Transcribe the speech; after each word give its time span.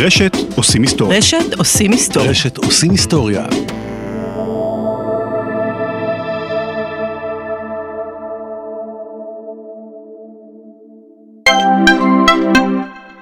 רשת 0.00 0.36
עושים 0.56 0.82
היסטוריה. 0.82 1.18
רשת 1.18 1.54
עושים 1.58 1.92
היסטוריה. 1.92 2.30
רשת 2.30 2.56
עושים 2.56 2.90
היסטוריה. 2.90 3.46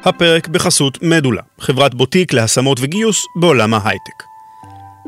הפרק 0.05 0.49
בחסות 0.49 0.99
מדולה, 1.03 1.43
חברת 1.61 1.95
בוטיק 1.95 2.33
להשמות 2.33 2.79
וגיוס 2.81 3.25
בעולם 3.41 3.75
ההייטק. 3.75 4.23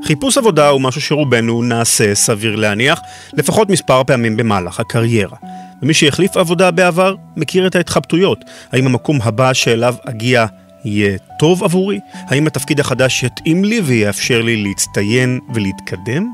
חיפוש 0.04 0.38
עבודה 0.38 0.68
הוא 0.68 0.80
משהו 0.80 1.00
שרובנו 1.00 1.62
נעשה, 1.62 2.14
סביר 2.14 2.56
להניח, 2.56 3.00
לפחות 3.32 3.70
מספר 3.70 4.04
פעמים 4.04 4.36
במהלך 4.36 4.80
הקריירה. 4.80 5.36
ומי 5.82 5.94
שהחליף 5.94 6.36
עבודה 6.36 6.70
בעבר, 6.70 7.14
מכיר 7.36 7.66
את 7.66 7.76
ההתחבטויות. 7.76 8.38
האם 8.72 8.86
המקום 8.86 9.18
הבא 9.22 9.52
שאליו 9.52 9.94
אגיע 10.06 10.46
יהיה 10.84 11.18
טוב 11.38 11.64
עבורי? 11.64 12.00
האם 12.14 12.46
התפקיד 12.46 12.80
החדש 12.80 13.22
יתאים 13.22 13.64
לי 13.64 13.80
ויאפשר 13.80 14.42
לי 14.42 14.56
להצטיין 14.56 15.40
ולהתקדם? 15.54 16.32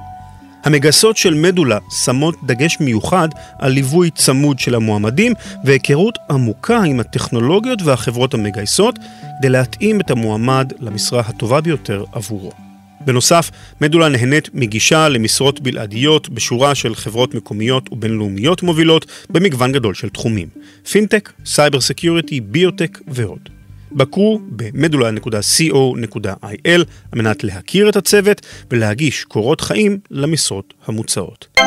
המגייסות 0.64 1.16
של 1.16 1.34
מדולה 1.34 1.78
שמות 2.04 2.34
דגש 2.46 2.76
מיוחד 2.80 3.28
על 3.58 3.72
ליווי 3.72 4.10
צמוד 4.10 4.58
של 4.58 4.74
המועמדים 4.74 5.32
והיכרות 5.64 6.18
עמוקה 6.30 6.82
עם 6.82 7.00
הטכנולוגיות 7.00 7.82
והחברות 7.82 8.34
המגייסות 8.34 8.98
כדי 9.38 9.48
להתאים 9.48 10.00
את 10.00 10.10
המועמד 10.10 10.72
למשרה 10.80 11.20
הטובה 11.20 11.60
ביותר 11.60 12.04
עבורו. 12.12 12.52
בנוסף, 13.00 13.50
מדולה 13.80 14.08
נהנית 14.08 14.48
מגישה 14.54 15.08
למשרות 15.08 15.60
בלעדיות 15.60 16.28
בשורה 16.28 16.74
של 16.74 16.94
חברות 16.94 17.34
מקומיות 17.34 17.92
ובינלאומיות 17.92 18.62
מובילות 18.62 19.06
במגוון 19.30 19.72
גדול 19.72 19.94
של 19.94 20.08
תחומים. 20.08 20.48
פינטק, 20.90 21.32
cyber 21.44 21.80
security, 21.80 22.40
ביוטק 22.40 22.98
ועוד. 23.08 23.53
בקרו 23.94 24.40
במדולה.co.il 24.48 26.84
על 27.12 27.14
מנת 27.14 27.44
להכיר 27.44 27.88
את 27.88 27.96
הצוות 27.96 28.46
ולהגיש 28.70 29.24
קורות 29.24 29.60
חיים 29.60 29.98
למשרות 30.10 30.74
המוצעות. 30.86 31.58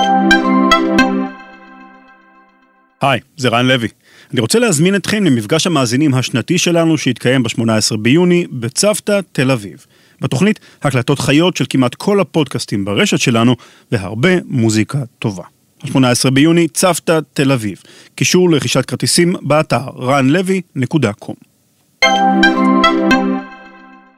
היי, 3.01 3.19
זה 3.37 3.49
רן 3.49 3.65
לוי. 3.65 3.87
אני 4.31 4.41
רוצה 4.41 4.59
להזמין 4.59 4.95
אתכם 4.95 5.23
למפגש 5.23 5.67
המאזינים 5.67 6.13
השנתי 6.13 6.57
שלנו 6.57 6.97
שיתקיים 6.97 7.43
ב-18 7.43 7.97
ביוני 7.99 8.45
בצוותא, 8.51 9.19
תל 9.31 9.51
אביב. 9.51 9.85
בתוכנית 10.21 10.59
הקלטות 10.81 11.19
חיות 11.19 11.57
של 11.57 11.65
כמעט 11.69 11.95
כל 11.95 12.19
הפודקאסטים 12.19 12.85
ברשת 12.85 13.19
שלנו 13.19 13.55
והרבה 13.91 14.29
מוזיקה 14.45 14.99
טובה. 15.19 15.43
18 15.85 16.31
ביוני, 16.31 16.67
צוותא, 16.67 17.19
תל 17.33 17.51
אביב. 17.51 17.81
קישור 18.15 18.49
לרכישת 18.49 18.85
כרטיסים 18.85 19.35
באתר 19.41 19.87
ranlevy.com. 19.87 21.56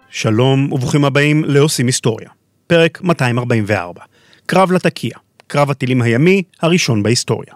שלום 0.09 0.71
וברוכים 0.71 1.05
הבאים 1.05 1.43
לעושים 1.45 1.85
היסטוריה. 1.85 2.29
פרק 2.67 3.01
244. 3.01 4.01
קרב 4.45 4.71
לתקיע. 4.71 5.11
קרב 5.47 5.71
הטילים 5.71 6.01
הימי 6.01 6.43
הראשון 6.61 7.03
בהיסטוריה. 7.03 7.53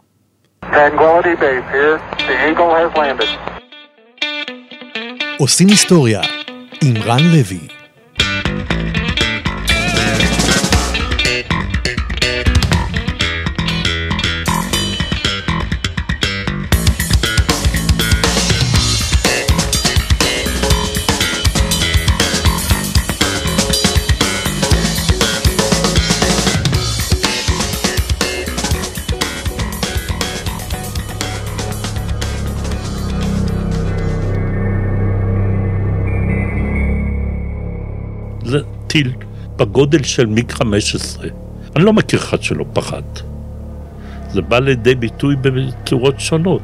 עושים 5.38 5.68
היסטוריה 5.68 6.22
עם 6.84 6.94
רן 6.98 7.24
לוי 7.24 7.73
טיל 38.94 39.12
בגודל 39.56 40.04
של 40.04 40.26
מיג 40.26 40.52
15. 40.52 41.28
אני 41.76 41.84
לא 41.84 41.94
מכיר 41.94 42.20
אחד 42.20 42.44
שלא 42.44 42.66
פחד. 42.74 43.02
זה 44.30 44.42
בא 44.42 44.60
לידי 44.60 44.96
ביטוי 44.96 45.36
בצורות 45.42 46.20
שונות. 46.20 46.62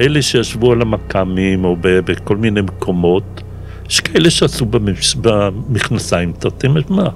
אלה 0.00 0.22
שישבו 0.22 0.72
על 0.72 0.82
המכ"מים 0.82 1.64
או 1.64 1.76
בכל 1.80 2.36
מיני 2.36 2.60
מקומות, 2.60 3.42
יש 3.88 4.00
כאלה 4.00 4.30
שעשו 4.30 4.66
במש... 4.66 5.14
במכנסיים 5.14 6.32
תרתי 6.32 6.68
משמע. 6.68 7.08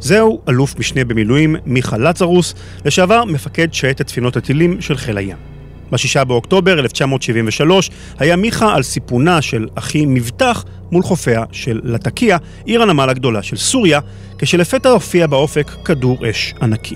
זהו 0.00 0.40
אלוף 0.48 0.78
משנה 0.78 1.04
במילואים 1.04 1.56
מיכה 1.66 1.98
לצרוס, 1.98 2.54
לשעבר 2.84 3.24
מפקד 3.24 3.72
שייטת 3.72 4.08
ספינות 4.08 4.36
הטילים 4.36 4.80
של 4.80 4.96
חיל 4.96 5.18
הים. 5.18 5.47
ב-6 5.92 6.24
באוקטובר 6.24 6.78
1973 6.78 7.90
היה 8.18 8.36
מיכה 8.36 8.74
על 8.74 8.82
סיפונה 8.82 9.42
של 9.42 9.68
אח"י 9.74 10.06
מבטח 10.06 10.64
מול 10.92 11.02
חופיה 11.02 11.44
של 11.52 11.80
לטקיה, 11.84 12.38
עיר 12.64 12.82
הנמל 12.82 13.08
הגדולה 13.08 13.42
של 13.42 13.56
סוריה, 13.56 14.00
כשלפתע 14.38 14.88
הופיע 14.88 15.26
באופק 15.26 15.70
כדור 15.84 16.30
אש 16.30 16.54
ענקי. 16.62 16.94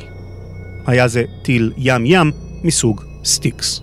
היה 0.86 1.08
זה 1.08 1.24
טיל 1.42 1.72
ים-ים 1.76 2.30
מסוג 2.64 3.02
סטיקס. 3.24 3.82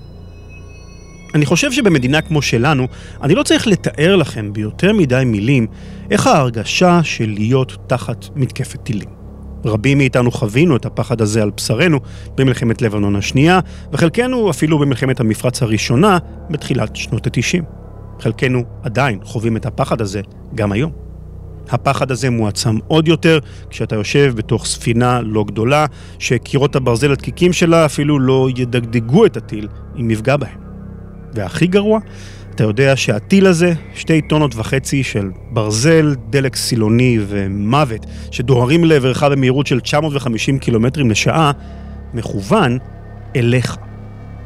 אני 1.35 1.45
חושב 1.45 1.71
שבמדינה 1.71 2.21
כמו 2.21 2.41
שלנו, 2.41 2.87
אני 3.23 3.35
לא 3.35 3.43
צריך 3.43 3.67
לתאר 3.67 4.15
לכם 4.15 4.53
ביותר 4.53 4.93
מדי 4.93 5.23
מילים 5.25 5.67
איך 6.11 6.27
ההרגשה 6.27 6.99
של 7.03 7.29
להיות 7.29 7.77
תחת 7.87 8.25
מתקפת 8.35 8.83
טילים. 8.83 9.18
רבים 9.65 9.97
מאיתנו 9.97 10.31
חווינו 10.31 10.75
את 10.75 10.85
הפחד 10.85 11.21
הזה 11.21 11.43
על 11.43 11.49
בשרנו 11.49 11.99
במלחמת 12.35 12.81
לבנון 12.81 13.15
השנייה, 13.15 13.59
וחלקנו 13.93 14.49
אפילו 14.49 14.79
במלחמת 14.79 15.19
המפרץ 15.19 15.61
הראשונה 15.61 16.17
בתחילת 16.49 16.95
שנות 16.95 17.27
ה-90. 17.27 17.63
חלקנו 18.19 18.63
עדיין 18.83 19.19
חווים 19.23 19.57
את 19.57 19.65
הפחד 19.65 20.01
הזה 20.01 20.21
גם 20.55 20.71
היום. 20.71 20.91
הפחד 21.69 22.11
הזה 22.11 22.29
מועצם 22.29 22.77
עוד 22.87 23.07
יותר 23.07 23.39
כשאתה 23.69 23.95
יושב 23.95 24.33
בתוך 24.35 24.65
ספינה 24.65 25.21
לא 25.21 25.43
גדולה, 25.43 25.85
שקירות 26.19 26.75
הברזל 26.75 27.11
הדקיקים 27.11 27.53
שלה 27.53 27.85
אפילו 27.85 28.19
לא 28.19 28.47
ידגדגו 28.55 29.25
את 29.25 29.37
הטיל 29.37 29.67
אם 29.99 30.11
יפגע 30.11 30.37
בהם. 30.37 30.57
והכי 31.33 31.67
גרוע, 31.67 31.99
אתה 32.59 32.67
יודע 32.67 32.95
שהטיל 32.95 33.47
הזה, 33.47 33.73
שתי 33.95 34.21
טונות 34.21 34.55
וחצי 34.55 35.03
של 35.03 35.31
ברזל, 35.51 36.15
דלק 36.29 36.55
סילוני 36.55 37.17
ומוות, 37.27 38.05
שדוהרים 38.31 38.83
לעברך 38.83 39.23
במהירות 39.23 39.67
של 39.67 39.79
950 39.79 40.59
קילומטרים 40.59 41.11
לשעה, 41.11 41.51
מכוון 42.13 42.77
אליך. 43.35 43.77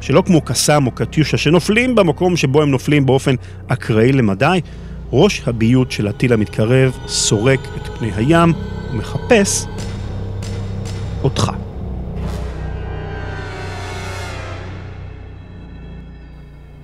שלא 0.00 0.22
כמו 0.26 0.40
קסאם 0.40 0.86
או 0.86 0.90
קטיושה 0.90 1.36
שנופלים 1.36 1.94
במקום 1.94 2.36
שבו 2.36 2.62
הם 2.62 2.70
נופלים 2.70 3.06
באופן 3.06 3.34
אקראי 3.68 4.12
למדי, 4.12 4.60
ראש 5.12 5.42
הביות 5.46 5.92
של 5.92 6.08
הטיל 6.08 6.32
המתקרב 6.32 6.98
סורק 7.06 7.60
את 7.76 7.88
פני 7.98 8.10
הים 8.16 8.52
ומחפש 8.90 9.66
אותך. 11.24 11.52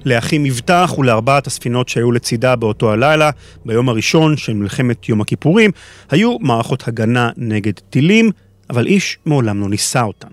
לאחי 0.05 0.39
מבטח 0.39 0.95
ולארבעת 0.99 1.47
הספינות 1.47 1.89
שהיו 1.89 2.13
לצידה 2.13 2.57
באותו 2.57 2.93
הלילה, 2.93 3.31
ביום 3.65 3.89
הראשון 3.89 4.37
של 4.37 4.53
מלחמת 4.53 5.09
יום 5.09 5.21
הכיפורים, 5.21 5.71
היו 6.11 6.39
מערכות 6.39 6.89
הגנה 6.89 7.31
נגד 7.37 7.73
טילים, 7.91 8.31
אבל 8.71 8.87
איש 8.87 9.19
מעולם 9.27 9.61
לא 9.61 9.69
ניסה 9.69 10.03
אותן. 10.03 10.29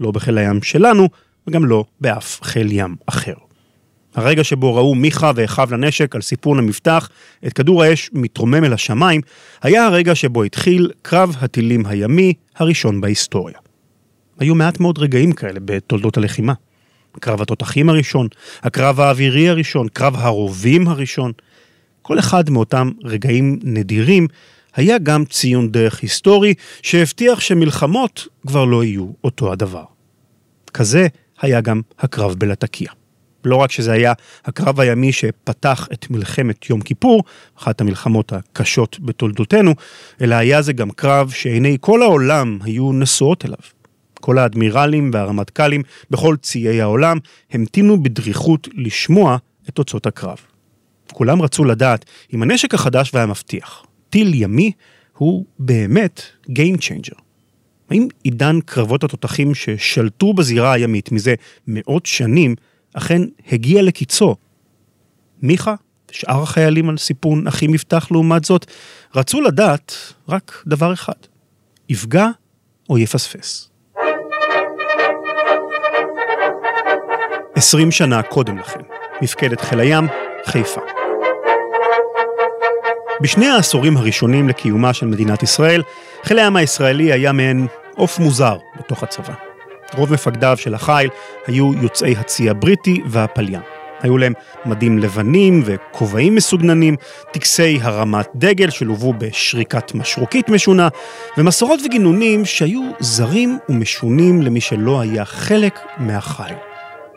לא 0.00 0.10
בחיל 0.10 0.38
הים 0.38 0.62
שלנו, 0.62 1.08
וגם 1.46 1.64
לא 1.64 1.84
באף 2.00 2.38
חיל 2.42 2.72
ים 2.72 2.96
אחר. 3.06 3.34
הרגע 4.14 4.44
שבו 4.44 4.74
ראו 4.74 4.94
מיכה 4.94 5.32
ואחיו 5.34 5.68
לנשק 5.72 6.14
על 6.14 6.22
סיפון 6.22 6.58
המבטח 6.58 7.08
את 7.46 7.52
כדור 7.52 7.82
האש 7.82 8.10
מתרומם 8.12 8.64
אל 8.64 8.72
השמיים, 8.72 9.20
היה 9.62 9.86
הרגע 9.86 10.14
שבו 10.14 10.42
התחיל 10.42 10.90
קרב 11.02 11.36
הטילים 11.40 11.86
הימי 11.86 12.32
הראשון 12.56 13.00
בהיסטוריה. 13.00 13.58
היו 14.38 14.54
מעט 14.54 14.80
מאוד 14.80 14.98
רגעים 14.98 15.32
כאלה 15.32 15.60
בתולדות 15.64 16.16
הלחימה. 16.16 16.52
קרב 17.20 17.42
התותחים 17.42 17.88
הראשון, 17.88 18.28
הקרב 18.62 19.00
האווירי 19.00 19.48
הראשון, 19.48 19.88
קרב 19.88 20.16
הרובים 20.16 20.88
הראשון. 20.88 21.32
כל 22.02 22.18
אחד 22.18 22.50
מאותם 22.50 22.90
רגעים 23.04 23.58
נדירים 23.62 24.26
היה 24.74 24.98
גם 24.98 25.24
ציון 25.24 25.72
דרך 25.72 26.02
היסטורי 26.02 26.54
שהבטיח 26.82 27.40
שמלחמות 27.40 28.26
כבר 28.46 28.64
לא 28.64 28.84
יהיו 28.84 29.06
אותו 29.24 29.52
הדבר. 29.52 29.84
כזה 30.74 31.06
היה 31.40 31.60
גם 31.60 31.80
הקרב 31.98 32.34
בלטקיה. 32.38 32.90
לא 33.44 33.56
רק 33.56 33.70
שזה 33.70 33.92
היה 33.92 34.12
הקרב 34.44 34.80
הימי 34.80 35.12
שפתח 35.12 35.88
את 35.92 36.10
מלחמת 36.10 36.70
יום 36.70 36.80
כיפור, 36.80 37.24
אחת 37.58 37.80
המלחמות 37.80 38.32
הקשות 38.32 38.98
בתולדותינו, 39.00 39.74
אלא 40.20 40.34
היה 40.34 40.62
זה 40.62 40.72
גם 40.72 40.90
קרב 40.90 41.30
שעיני 41.30 41.76
כל 41.80 42.02
העולם 42.02 42.58
היו 42.62 42.92
נשואות 42.92 43.44
אליו. 43.44 43.58
כל 44.26 44.38
האדמירלים 44.38 45.10
והרמטכ"לים 45.12 45.82
בכל 46.10 46.36
ציי 46.42 46.80
העולם 46.80 47.18
המתינו 47.50 48.02
בדריכות 48.02 48.68
לשמוע 48.74 49.36
את 49.68 49.74
תוצאות 49.74 50.06
הקרב. 50.06 50.38
כולם 51.12 51.42
רצו 51.42 51.64
לדעת 51.64 52.04
אם 52.34 52.42
הנשק 52.42 52.74
החדש 52.74 53.10
והמבטיח, 53.14 53.86
טיל 54.10 54.34
ימי, 54.34 54.72
הוא 55.16 55.44
באמת 55.58 56.22
Game 56.48 56.78
Changer. 56.78 57.20
האם 57.90 58.08
עידן 58.24 58.60
קרבות 58.60 59.04
התותחים 59.04 59.54
ששלטו 59.54 60.32
בזירה 60.32 60.72
הימית 60.72 61.12
מזה 61.12 61.34
מאות 61.66 62.06
שנים, 62.06 62.54
אכן 62.92 63.22
הגיע 63.52 63.82
לקיצו? 63.82 64.36
מיכה 65.42 65.74
ושאר 66.10 66.42
החיילים 66.42 66.88
על 66.88 66.96
סיפון 66.96 67.46
אחים 67.46 67.74
יפתח 67.74 68.08
לעומת 68.10 68.44
זאת, 68.44 68.66
רצו 69.14 69.40
לדעת 69.40 69.94
רק 70.28 70.62
דבר 70.66 70.92
אחד, 70.92 71.20
יפגע 71.88 72.26
או 72.90 72.98
יפספס. 72.98 73.75
עשרים 77.56 77.90
שנה 77.90 78.22
קודם 78.22 78.58
לכן, 78.58 78.80
מפקדת 79.22 79.60
חיל 79.60 79.80
הים, 79.80 80.06
חיפה. 80.46 80.80
בשני 83.20 83.46
העשורים 83.46 83.96
הראשונים 83.96 84.48
לקיומה 84.48 84.92
של 84.92 85.06
מדינת 85.06 85.42
ישראל, 85.42 85.82
חיל 86.22 86.38
הים 86.38 86.56
הישראלי 86.56 87.12
היה 87.12 87.32
מעין 87.32 87.66
עוף 87.96 88.18
מוזר 88.18 88.56
בתוך 88.78 89.02
הצבא. 89.02 89.34
רוב 89.94 90.12
מפקדיו 90.12 90.56
של 90.56 90.74
החיל 90.74 91.10
היו 91.46 91.72
יוצאי 91.82 92.16
הצי 92.18 92.50
הבריטי 92.50 93.02
והפליין. 93.06 93.60
היו 94.00 94.18
להם 94.18 94.32
מדים 94.66 94.98
לבנים 94.98 95.62
וכובעים 95.64 96.34
מסוגננים, 96.34 96.96
טקסי 97.32 97.78
הרמת 97.82 98.28
דגל 98.34 98.70
שלוו 98.70 99.14
בשריקת 99.18 99.94
משרוקית 99.94 100.48
משונה, 100.48 100.88
ומסורות 101.38 101.80
וגינונים 101.84 102.44
שהיו 102.44 102.82
זרים 103.00 103.58
ומשונים 103.68 104.42
למי 104.42 104.60
שלא 104.60 105.00
היה 105.00 105.24
חלק 105.24 105.78
מהחיל. 105.98 106.75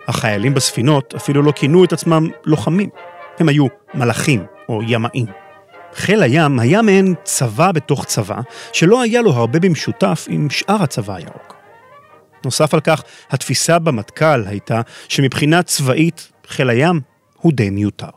החיילים 0.09 0.53
בספינות 0.53 1.13
אפילו 1.15 1.41
לא 1.41 1.51
כינו 1.51 1.83
את 1.83 1.93
עצמם 1.93 2.29
לוחמים, 2.45 2.89
הם 3.39 3.49
היו 3.49 3.65
מלאכים 3.93 4.45
או 4.69 4.81
ימאים. 4.83 5.25
חיל 5.93 6.23
הים 6.23 6.59
היה 6.59 6.81
מעין 6.81 7.13
צבא 7.23 7.71
בתוך 7.71 8.05
צבא, 8.05 8.39
שלא 8.73 9.01
היה 9.01 9.21
לו 9.21 9.31
הרבה 9.31 9.59
במשותף 9.59 10.27
עם 10.29 10.49
שאר 10.49 10.83
הצבא 10.83 11.15
הירוק. 11.15 11.55
נוסף 12.45 12.73
על 12.73 12.79
כך, 12.79 13.03
התפיסה 13.29 13.79
במטכ"ל 13.79 14.47
הייתה 14.47 14.81
שמבחינה 15.07 15.63
צבאית 15.63 16.31
חיל 16.47 16.69
הים 16.69 17.01
הוא 17.37 17.53
די 17.53 17.69
מיותר. 17.69 18.09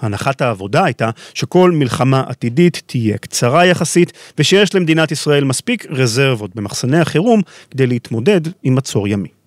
הנחת 0.00 0.42
העבודה 0.42 0.84
הייתה 0.84 1.10
שכל 1.34 1.70
מלחמה 1.70 2.24
עתידית 2.28 2.82
תהיה 2.86 3.18
קצרה 3.18 3.66
יחסית, 3.66 4.12
ושיש 4.38 4.74
למדינת 4.74 5.12
ישראל 5.12 5.44
מספיק 5.44 5.86
רזרבות 5.90 6.54
במחסני 6.54 7.00
החירום 7.00 7.40
כדי 7.70 7.86
להתמודד 7.86 8.40
עם 8.62 8.74
מצור 8.74 9.08
ימי. 9.08 9.41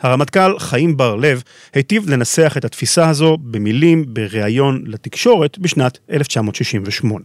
הרמטכ"ל 0.00 0.58
חיים 0.58 0.96
בר-לב 0.96 1.42
היטיב 1.74 2.10
לנסח 2.10 2.54
את 2.56 2.64
התפיסה 2.64 3.08
הזו 3.08 3.36
במילים 3.40 4.04
בריאיון 4.08 4.84
לתקשורת 4.86 5.58
בשנת 5.58 5.98
1968. 6.10 7.24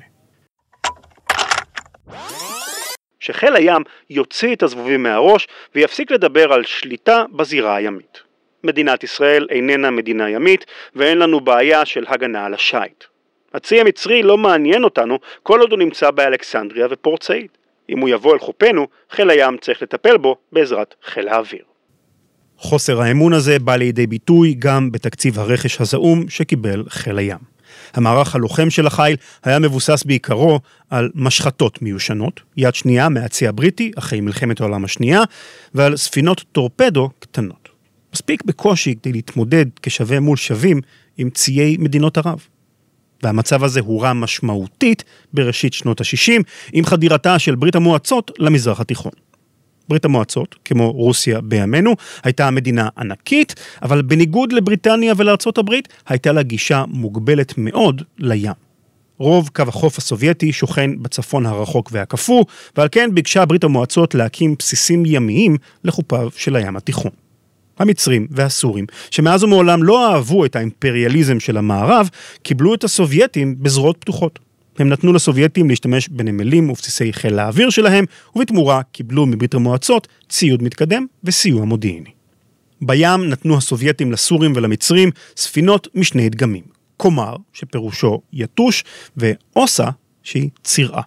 שחיל 3.20 3.56
הים 3.56 3.82
יוציא 4.10 4.56
את 4.56 4.64
הזבובים 4.64 5.04
מהראש 5.04 5.48
ויפסיק 5.76 6.12
לדבר 6.12 6.54
על 6.54 6.64
שליטה 6.64 7.24
בזירה 7.32 7.76
הימית. 7.76 8.22
מדינת 8.64 9.04
ישראל 9.04 9.48
איננה 9.52 9.92
מדינה 9.92 10.30
ימית 10.30 10.66
ואין 10.96 11.18
לנו 11.18 11.40
בעיה 11.40 11.86
של 11.86 12.04
הגנה 12.08 12.46
על 12.46 12.54
השיט. 12.54 13.04
הצי 13.54 13.80
המצרי 13.82 14.24
לא 14.24 14.38
מעניין 14.38 14.84
אותנו 14.84 15.20
כל 15.44 15.60
עוד 15.60 15.72
הוא 15.72 15.80
נמצא 15.80 16.12
באלכסנדריה 16.12 16.88
ופורט 16.90 17.24
סעיד. 17.24 17.50
אם 17.90 18.00
הוא 18.00 18.10
יבוא 18.10 18.34
אל 18.34 18.40
חופינו, 18.40 18.88
חיל 19.12 19.30
הים 19.30 19.58
צריך 19.58 19.82
לטפל 19.82 20.18
בו 20.18 20.38
בעזרת 20.52 20.96
חיל 21.04 21.28
האוויר. 21.28 21.75
חוסר 22.58 23.02
האמון 23.02 23.34
הזה 23.34 23.60
בא 23.60 23.76
לידי 23.76 24.08
ביטוי 24.08 24.56
גם 24.60 24.92
בתקציב 24.92 25.40
הרכש 25.40 25.82
הזעום 25.82 26.30
שקיבל 26.30 26.84
חיל 26.90 27.18
הים. 27.18 27.56
המערך 27.94 28.36
הלוחם 28.36 28.70
של 28.70 28.88
החיל 28.88 29.16
היה 29.44 29.60
מבוסס 29.60 30.04
בעיקרו 30.04 30.60
על 30.90 31.10
משחטות 31.16 31.82
מיושנות, 31.82 32.42
יד 32.58 32.76
שנייה 32.76 33.10
מהצי 33.10 33.48
הבריטי 33.48 33.92
אחרי 33.98 34.22
מלחמת 34.22 34.62
העולם 34.62 34.86
השנייה, 34.86 35.22
ועל 35.74 35.98
ספינות 35.98 36.44
טורפדו 36.52 37.10
קטנות. 37.20 37.70
מספיק 38.14 38.44
בקושי 38.44 38.96
כדי 38.96 39.12
להתמודד 39.12 39.66
כשווה 39.82 40.20
מול 40.20 40.38
שווים 40.38 40.82
עם 41.18 41.30
ציי 41.30 41.78
מדינות 41.80 42.18
ערב. 42.18 42.40
והמצב 43.24 43.64
הזה 43.64 43.80
הורע 43.80 44.14
משמעותית 44.14 45.04
בראשית 45.34 45.74
שנות 45.74 46.02
ה-60 46.02 46.44
עם 46.74 46.86
חדירתה 46.86 47.40
של 47.40 47.56
ברית 47.56 47.76
המועצות 47.76 48.32
למזרח 48.40 48.80
התיכון. 48.80 49.12
ברית 49.90 50.06
המועצות, 50.06 50.56
כמו 50.66 50.92
רוסיה 50.92 51.42
בימינו, 51.42 51.96
הייתה 52.24 52.52
מדינה 52.52 52.90
ענקית, 52.98 53.56
אבל 53.82 54.02
בניגוד 54.02 54.54
לבריטניה 54.54 55.14
ולארצות 55.18 55.58
הברית, 55.58 55.88
הייתה 56.08 56.32
לה 56.32 56.44
גישה 56.44 56.84
מוגבלת 56.88 57.54
מאוד 57.58 58.02
לים. 58.18 58.52
רוב 59.18 59.50
קו 59.54 59.64
החוף 59.68 59.98
הסובייטי 59.98 60.54
שוכן 60.54 60.92
בצפון 61.04 61.46
הרחוק 61.46 61.90
והקפוא, 61.92 62.46
ועל 62.78 62.88
כן 62.92 63.10
ביקשה 63.14 63.46
ברית 63.46 63.64
המועצות 63.64 64.16
להקים 64.16 64.56
בסיסים 64.60 65.04
ימיים 65.06 65.58
לחופיו 65.84 66.30
של 66.36 66.56
הים 66.56 66.76
התיכון. 66.76 67.12
המצרים 67.80 68.28
והסורים, 68.32 68.86
שמאז 69.12 69.44
ומעולם 69.44 69.84
לא 69.84 70.14
אהבו 70.14 70.46
את 70.46 70.56
האימפריאליזם 70.56 71.40
של 71.40 71.58
המערב, 71.58 72.10
קיבלו 72.44 72.74
את 72.74 72.84
הסובייטים 72.84 73.56
בזרועות 73.60 73.98
פתוחות. 74.00 74.40
הם 74.80 74.90
נתנו 74.90 75.14
לסובייטים 75.14 75.70
להשתמש 75.70 76.10
בנמלים 76.10 76.70
ובסיסי 76.70 77.14
חיל 77.14 77.40
האוויר 77.40 77.70
שלהם, 77.70 78.06
ובתמורה 78.36 78.82
קיבלו 78.92 79.26
מברית 79.26 79.54
המועצות 79.54 80.08
ציוד 80.30 80.64
מתקדם 80.64 81.06
וסיוע 81.24 81.66
מודיעיני. 81.66 82.10
בים 82.82 83.30
נתנו 83.30 83.58
הסובייטים 83.58 84.12
לסורים 84.12 84.54
ולמצרים 84.56 85.10
ספינות 85.38 85.88
משני 85.96 86.30
דגמים, 86.30 86.64
קומר, 86.98 87.36
שפירושו 87.54 88.22
יתוש, 88.34 88.84
ואוסה, 89.18 89.90
שהיא 90.24 90.50
צירעה. 90.64 91.02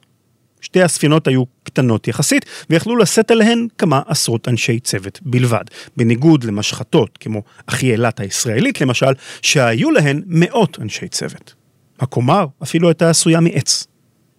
שתי 0.60 0.82
הספינות 0.82 1.28
היו 1.28 1.44
קטנות 1.62 2.08
יחסית, 2.08 2.44
ויכלו 2.70 2.96
לשאת 2.96 3.30
עליהן 3.30 3.66
כמה 3.78 4.00
עשרות 4.06 4.48
אנשי 4.48 4.80
צוות 4.80 5.18
בלבד, 5.22 5.64
בניגוד 5.96 6.44
למשחטות 6.44 7.18
כמו 7.18 7.42
אחי-אילת 7.66 8.20
הישראלית 8.20 8.80
למשל, 8.80 9.12
שהיו 9.42 9.90
להן 9.90 10.22
מאות 10.26 10.78
אנשי 10.80 11.08
צוות. 11.08 11.57
הקומר 12.00 12.46
אפילו 12.62 12.88
הייתה 12.88 13.10
עשויה 13.10 13.40
מעץ. 13.40 13.86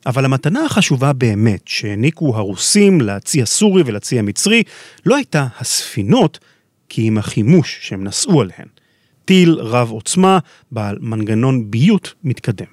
אבל 0.06 0.26
המתנה 0.26 0.66
החשובה 0.66 1.14
באמת 1.14 1.62
שהעניקו 1.66 2.36
הרוסים 2.36 3.02
לצי 3.02 3.42
הסורי 3.42 3.84
ולצי 3.86 4.20
המצרי 4.20 4.64
לא 5.06 5.16
הייתה 5.16 5.48
הספינות, 5.60 6.40
כי 6.90 7.08
עם 7.08 7.18
החימוש 7.18 7.78
שהם 7.82 8.04
נשאו 8.04 8.42
עליהן. 8.42 8.68
טיל 9.26 9.54
רב 9.60 9.90
עוצמה 9.92 10.40
בעל 10.72 10.98
מנגנון 11.02 11.72
ביות 11.72 12.14
מתקדם. 12.24 12.66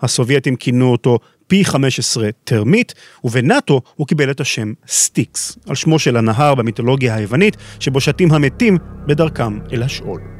הסובייטים 0.00 0.56
כינו 0.56 0.92
אותו 0.92 1.18
P-15 1.46 2.28
טרמית, 2.44 2.94
ובנאטו 3.24 3.80
הוא 3.94 4.06
קיבל 4.06 4.30
את 4.30 4.40
השם 4.40 4.72
סטיקס, 4.88 5.58
על 5.68 5.74
שמו 5.74 5.98
של 5.98 6.16
הנהר 6.16 6.54
במיתולוגיה 6.54 7.14
היוונית, 7.14 7.56
שבו 7.80 8.00
שטים 8.00 8.32
המתים 8.32 8.78
בדרכם 9.06 9.58
אל 9.72 9.82
השאול. 9.82 10.35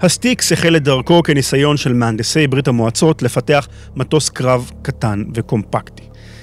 הסטיקס 0.00 0.52
החל 0.52 0.76
את 0.76 0.82
דרכו 0.82 1.22
כניסיון 1.22 1.76
של 1.76 1.92
מהנדסי 1.92 2.46
ברית 2.46 2.68
המועצות 2.68 3.22
לפתח 3.22 3.68
מטוס 3.96 4.28
קרב 4.28 4.70
קטן 4.82 5.24
וקומפקטי. 5.34 6.02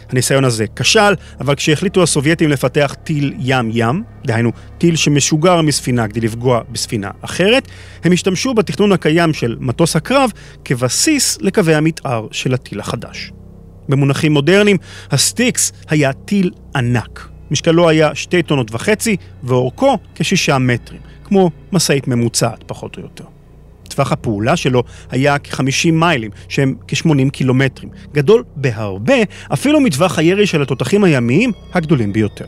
הניסיון 0.09 0.45
הזה 0.45 0.65
כשל, 0.75 1.13
אבל 1.39 1.55
כשהחליטו 1.55 2.03
הסובייטים 2.03 2.49
לפתח 2.49 2.95
טיל 3.03 3.33
ים-ים, 3.39 4.03
דהיינו 4.25 4.51
טיל 4.77 4.95
שמשוגר 4.95 5.61
מספינה 5.61 6.07
כדי 6.07 6.19
לפגוע 6.19 6.61
בספינה 6.71 7.11
אחרת, 7.21 7.67
הם 8.03 8.11
השתמשו 8.11 8.53
בתכנון 8.53 8.91
הקיים 8.91 9.33
של 9.33 9.57
מטוס 9.59 9.95
הקרב 9.95 10.31
כבסיס 10.65 11.37
לקווי 11.41 11.75
המתאר 11.75 12.27
של 12.31 12.53
הטיל 12.53 12.79
החדש. 12.79 13.31
במונחים 13.89 14.31
מודרניים, 14.33 14.77
הסטיקס 15.11 15.71
היה 15.89 16.13
טיל 16.13 16.51
ענק. 16.75 17.29
משקלו 17.51 17.89
היה 17.89 18.15
שתי 18.15 18.43
טונות 18.43 18.71
וחצי, 18.71 19.17
ואורכו 19.43 19.97
כשישה 20.15 20.57
מטרים, 20.57 21.01
כמו 21.23 21.51
משאית 21.71 22.07
ממוצעת 22.07 22.63
פחות 22.67 22.97
או 22.97 23.01
יותר. 23.01 23.32
טווח 23.89 24.11
הפעולה 24.11 24.55
שלו 24.55 24.83
היה 25.11 25.39
כ-50 25.39 25.91
מיילים, 25.91 26.31
שהם 26.49 26.75
כ-80 26.87 27.29
קילומטרים. 27.31 27.89
גדול 28.13 28.43
בהרבה, 28.55 29.15
אפילו 29.53 29.79
מטווח 29.79 30.19
הירי 30.19 30.47
של 30.47 30.61
התותחים 30.61 31.03
הימיים 31.03 31.51
הגדולים 31.73 32.13
ביותר. 32.13 32.47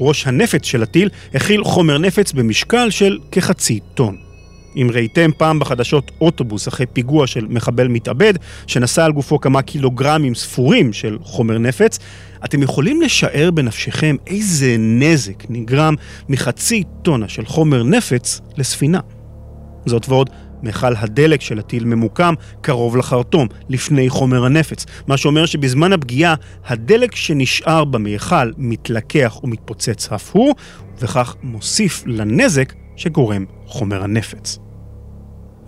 ראש 0.00 0.26
הנפץ 0.26 0.64
של 0.64 0.82
הטיל 0.82 1.08
הכיל 1.34 1.64
חומר 1.64 1.98
נפץ 1.98 2.32
במשקל 2.32 2.90
של 2.90 3.18
כחצי 3.32 3.80
טון. 3.94 4.16
אם 4.76 4.90
ראיתם 4.92 5.30
פעם 5.36 5.58
בחדשות 5.58 6.10
אוטובוס 6.20 6.68
אחרי 6.68 6.86
פיגוע 6.86 7.26
של 7.26 7.46
מחבל 7.48 7.88
מתאבד, 7.88 8.34
שנשא 8.66 9.04
על 9.04 9.12
גופו 9.12 9.40
כמה 9.40 9.62
קילוגרמים 9.62 10.34
ספורים 10.34 10.92
של 10.92 11.18
חומר 11.22 11.58
נפץ, 11.58 11.98
אתם 12.44 12.62
יכולים 12.62 13.02
לשער 13.02 13.50
בנפשכם 13.50 14.16
איזה 14.26 14.76
נזק 14.78 15.44
נגרם 15.48 15.94
מחצי 16.28 16.84
טונה 17.02 17.28
של 17.28 17.46
חומר 17.46 17.82
נפץ 17.82 18.40
לספינה. 18.56 19.00
זאת 19.86 20.08
ועוד, 20.08 20.30
מכל 20.62 20.96
הדלק 20.96 21.40
של 21.40 21.58
הטיל 21.58 21.84
ממוקם 21.84 22.34
קרוב 22.60 22.96
לחרטום, 22.96 23.48
לפני 23.68 24.08
חומר 24.08 24.44
הנפץ, 24.44 24.86
מה 25.06 25.16
שאומר 25.16 25.46
שבזמן 25.46 25.92
הפגיעה 25.92 26.34
הדלק 26.66 27.14
שנשאר 27.14 27.84
במכל 27.84 28.50
מתלקח 28.56 29.40
ומתפוצץ 29.44 30.12
אף 30.12 30.30
הוא, 30.32 30.54
וכך 31.00 31.36
מוסיף 31.42 32.02
לנזק 32.06 32.72
שגורם 32.96 33.44
חומר 33.66 34.02
הנפץ. 34.02 34.58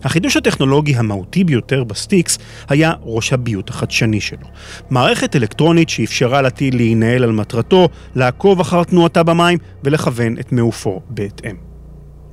החידוש 0.05 0.37
הטכנולוגי 0.37 0.97
המהותי 0.97 1.45
ביותר 1.45 1.85
בסטיקס 1.85 2.39
היה 2.69 2.93
ראש 3.03 3.33
הביות 3.33 3.71
החדשני 3.71 4.21
שלו. 4.21 4.47
מערכת 4.91 5.37
אלקטרונית 5.37 5.89
שאפשרה 5.89 6.43
לטיל 6.43 6.77
להינעל 6.77 7.25
על 7.25 7.33
מטרתו, 7.33 7.89
לעקוב 8.15 8.61
אחר 8.61 8.85
תנועתה 8.85 9.23
במים 9.23 9.59
ולכוון 9.85 10.39
את 10.39 10.53
מעופו 10.53 11.01
בהתאם. 11.09 11.72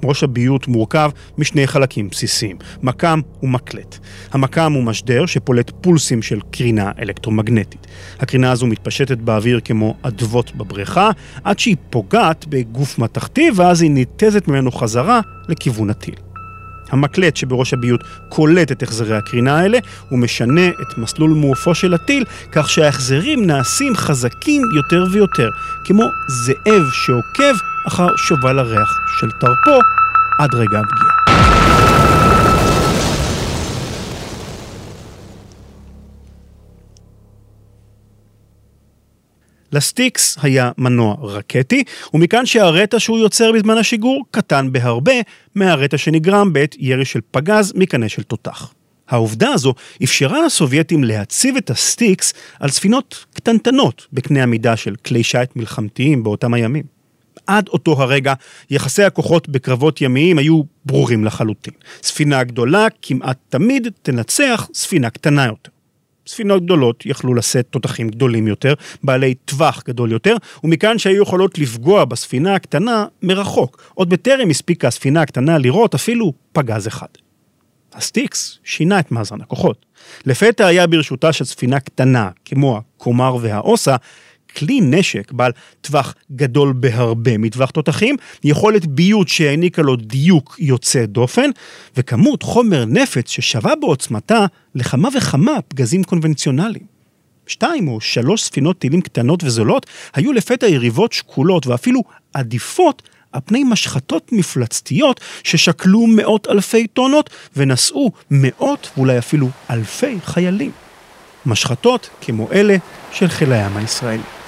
ראש 0.03 0.23
הביות 0.23 0.67
מורכב 0.67 1.11
משני 1.37 1.67
חלקים 1.67 2.09
בסיסיים, 2.09 2.57
מכ"ם 2.83 3.21
ומקלט. 3.43 3.99
המקם 4.31 4.73
הוא 4.73 4.83
משדר 4.83 5.25
שפולט 5.25 5.71
פולסים 5.81 6.21
של 6.21 6.39
קרינה 6.51 6.91
אלקטרומגנטית. 7.01 7.87
הקרינה 8.19 8.51
הזו 8.51 8.67
מתפשטת 8.67 9.17
באוויר 9.17 9.59
כמו 9.63 9.95
אדוות 10.01 10.55
בבריכה, 10.55 11.09
עד 11.43 11.59
שהיא 11.59 11.75
פוגעת 11.89 12.45
בגוף 12.49 12.99
מתכתי 12.99 13.49
ואז 13.55 13.81
היא 13.81 13.91
ניתזת 13.91 14.47
ממנו 14.47 14.71
חזרה 14.71 15.21
לכיוון 15.49 15.89
הטיל. 15.89 16.15
המקלט 16.91 17.35
שבראש 17.35 17.73
הביוט 17.73 18.01
קולט 18.29 18.71
את 18.71 18.83
החזרי 18.83 19.17
הקרינה 19.17 19.59
האלה 19.59 19.79
ומשנה 20.11 20.67
את 20.67 20.97
מסלול 20.97 21.31
מעופו 21.31 21.75
של 21.75 21.93
הטיל 21.93 22.23
כך 22.51 22.69
שההחזרים 22.69 23.45
נעשים 23.45 23.95
חזקים 23.95 24.61
יותר 24.75 25.05
ויותר, 25.11 25.49
כמו 25.85 26.03
זאב 26.27 26.83
שעוקב 26.91 27.55
אחר 27.87 28.07
שובל 28.17 28.59
הריח 28.59 28.99
של 29.19 29.31
תרפו 29.31 29.79
עד 30.39 30.55
רגע 30.55 30.79
הפגיעה. 30.79 31.29
לסטיקס 39.71 40.37
היה 40.41 40.71
מנוע 40.77 41.15
רקטי, 41.21 41.83
ומכאן 42.13 42.45
שהרתע 42.45 42.99
שהוא 42.99 43.19
יוצר 43.19 43.51
בזמן 43.51 43.77
השיגור 43.77 44.25
קטן 44.31 44.71
בהרבה 44.71 45.13
מהרתע 45.55 45.97
שנגרם 45.97 46.53
בעת 46.53 46.75
ירי 46.79 47.05
של 47.05 47.19
פגז 47.31 47.73
מקנה 47.75 48.09
של 48.09 48.23
תותח. 48.23 48.73
העובדה 49.09 49.49
הזו 49.49 49.73
אפשרה 50.03 50.45
לסובייטים 50.45 51.03
להציב 51.03 51.55
את 51.57 51.69
הסטיקס 51.69 52.33
על 52.59 52.69
ספינות 52.69 53.25
קטנטנות 53.33 54.07
בקנה 54.13 54.43
המידה 54.43 54.75
של 54.75 54.95
כלי 54.95 55.23
שיט 55.23 55.55
מלחמתיים 55.55 56.23
באותם 56.23 56.53
הימים. 56.53 56.98
עד 57.49 57.67
אותו 57.67 58.01
הרגע 58.01 58.33
יחסי 58.69 59.03
הכוחות 59.03 59.49
בקרבות 59.49 60.01
ימיים 60.01 60.37
היו 60.37 60.61
ברורים 60.85 61.25
לחלוטין. 61.25 61.73
ספינה 62.03 62.43
גדולה 62.43 62.87
כמעט 63.01 63.37
תמיד 63.49 63.87
תנצח 64.01 64.69
ספינה 64.73 65.09
קטנה 65.09 65.45
יותר. 65.45 65.71
ספינות 66.27 66.63
גדולות 66.63 67.05
יכלו 67.05 67.33
לשאת 67.33 67.67
תותחים 67.69 68.09
גדולים 68.09 68.47
יותר, 68.47 68.73
בעלי 69.03 69.33
טווח 69.33 69.83
גדול 69.87 70.11
יותר, 70.11 70.35
ומכאן 70.63 70.97
שהיו 70.97 71.21
יכולות 71.21 71.57
לפגוע 71.57 72.05
בספינה 72.05 72.55
הקטנה 72.55 73.05
מרחוק. 73.23 73.91
עוד 73.93 74.09
בטרם 74.09 74.49
הספיקה 74.49 74.87
הספינה 74.87 75.21
הקטנה 75.21 75.57
לראות 75.57 75.95
אפילו 75.95 76.33
פגז 76.51 76.87
אחד. 76.87 77.07
הסטיקס 77.93 78.59
שינה 78.63 78.99
את 78.99 79.11
מאזן 79.11 79.41
הכוחות. 79.41 79.85
לפתע 80.25 80.65
היה 80.65 80.87
ברשותה 80.87 81.33
של 81.33 81.45
ספינה 81.45 81.79
קטנה, 81.79 82.29
כמו 82.45 82.77
הקומר 82.77 83.37
והאוסה, 83.41 83.95
כלי 84.57 84.81
נשק 84.81 85.31
בעל 85.31 85.51
טווח 85.81 86.15
גדול 86.31 86.73
בהרבה 86.73 87.37
מטווח 87.37 87.69
תותחים, 87.69 88.15
יכולת 88.43 88.85
ביות 88.85 89.27
שהעניקה 89.27 89.81
לו 89.81 89.95
דיוק 89.95 90.55
יוצא 90.59 91.05
דופן, 91.05 91.49
וכמות 91.97 92.43
חומר 92.43 92.85
נפץ 92.85 93.29
ששווה 93.29 93.75
בעוצמתה 93.75 94.45
לכמה 94.75 95.09
וכמה 95.17 95.61
פגזים 95.67 96.03
קונבנציונליים. 96.03 96.99
שתיים 97.47 97.87
או 97.87 98.01
שלוש 98.01 98.43
ספינות 98.43 98.79
טילים 98.79 99.01
קטנות 99.01 99.43
וזולות 99.43 99.85
היו 100.13 100.33
לפתע 100.33 100.67
יריבות 100.67 101.13
שקולות 101.13 101.67
ואפילו 101.67 102.03
עדיפות 102.33 103.09
על 103.31 103.41
פני 103.45 103.63
משחטות 103.63 104.31
מפלצתיות 104.31 105.19
ששקלו 105.43 106.07
מאות 106.07 106.47
אלפי 106.47 106.87
טונות 106.87 107.29
ונשאו 107.55 108.11
מאות 108.31 108.91
ואולי 108.97 109.17
אפילו 109.17 109.49
אלפי 109.69 110.17
חיילים. 110.23 110.71
משחטות 111.45 112.09
כמו 112.21 112.51
אלה 112.51 112.75
של 113.11 113.27
חיל 113.27 113.53
הים 113.53 113.77
הישראלי. 113.77 114.38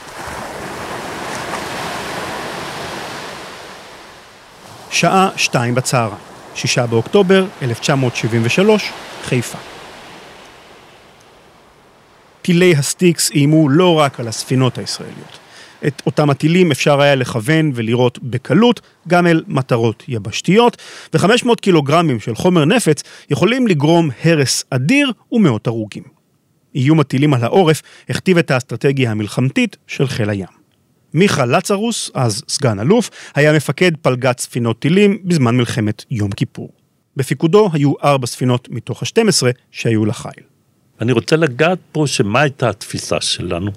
שעה 4.91 5.29
שתיים 5.35 5.75
בצהריים, 5.75 6.21
שישה 6.55 6.87
באוקטובר 6.87 7.45
1973, 7.61 8.91
חיפה. 9.23 9.57
טילי 12.41 12.75
הסטיקס 12.75 13.31
איימו 13.31 13.69
לא 13.69 13.99
רק 13.99 14.19
על 14.19 14.27
הספינות 14.27 14.77
הישראליות. 14.77 15.39
את 15.87 16.01
אותם 16.05 16.29
הטילים 16.29 16.71
אפשר 16.71 17.01
היה 17.01 17.15
לכוון 17.15 17.71
ולירות 17.75 18.19
בקלות 18.23 18.81
גם 19.07 19.27
אל 19.27 19.43
מטרות 19.47 20.03
יבשתיות, 20.07 20.77
ו-500 21.13 21.55
קילוגרמים 21.61 22.19
של 22.19 22.35
חומר 22.35 22.65
נפץ 22.65 23.03
יכולים 23.29 23.67
לגרום 23.67 24.09
הרס 24.23 24.63
אדיר 24.69 25.11
ומאות 25.31 25.67
הרוגים. 25.67 26.03
איום 26.75 26.99
הטילים 26.99 27.33
על 27.33 27.43
העורף 27.43 27.81
הכתיב 28.09 28.37
את 28.37 28.51
האסטרטגיה 28.51 29.11
המלחמתית 29.11 29.77
של 29.87 30.07
חיל 30.07 30.29
הים. 30.29 30.60
מיכה 31.13 31.45
לצרוס, 31.45 32.11
אז 32.13 32.43
סגן 32.47 32.79
אלוף, 32.79 33.09
היה 33.35 33.53
מפקד 33.53 33.91
פלגת 34.01 34.39
ספינות 34.39 34.79
טילים 34.79 35.17
בזמן 35.23 35.57
מלחמת 35.57 36.05
יום 36.11 36.31
כיפור. 36.31 36.69
בפיקודו 37.17 37.69
היו 37.73 37.93
ארבע 38.03 38.27
ספינות 38.27 38.67
מתוך 38.71 39.03
ה-12 39.03 39.47
שהיו 39.71 40.05
לחיל. 40.05 40.43
אני 41.01 41.11
רוצה 41.11 41.35
לגעת 41.35 41.79
פה 41.91 42.03
שמה 42.07 42.41
הייתה 42.41 42.69
התפיסה 42.69 43.21
שלנו. 43.21 43.71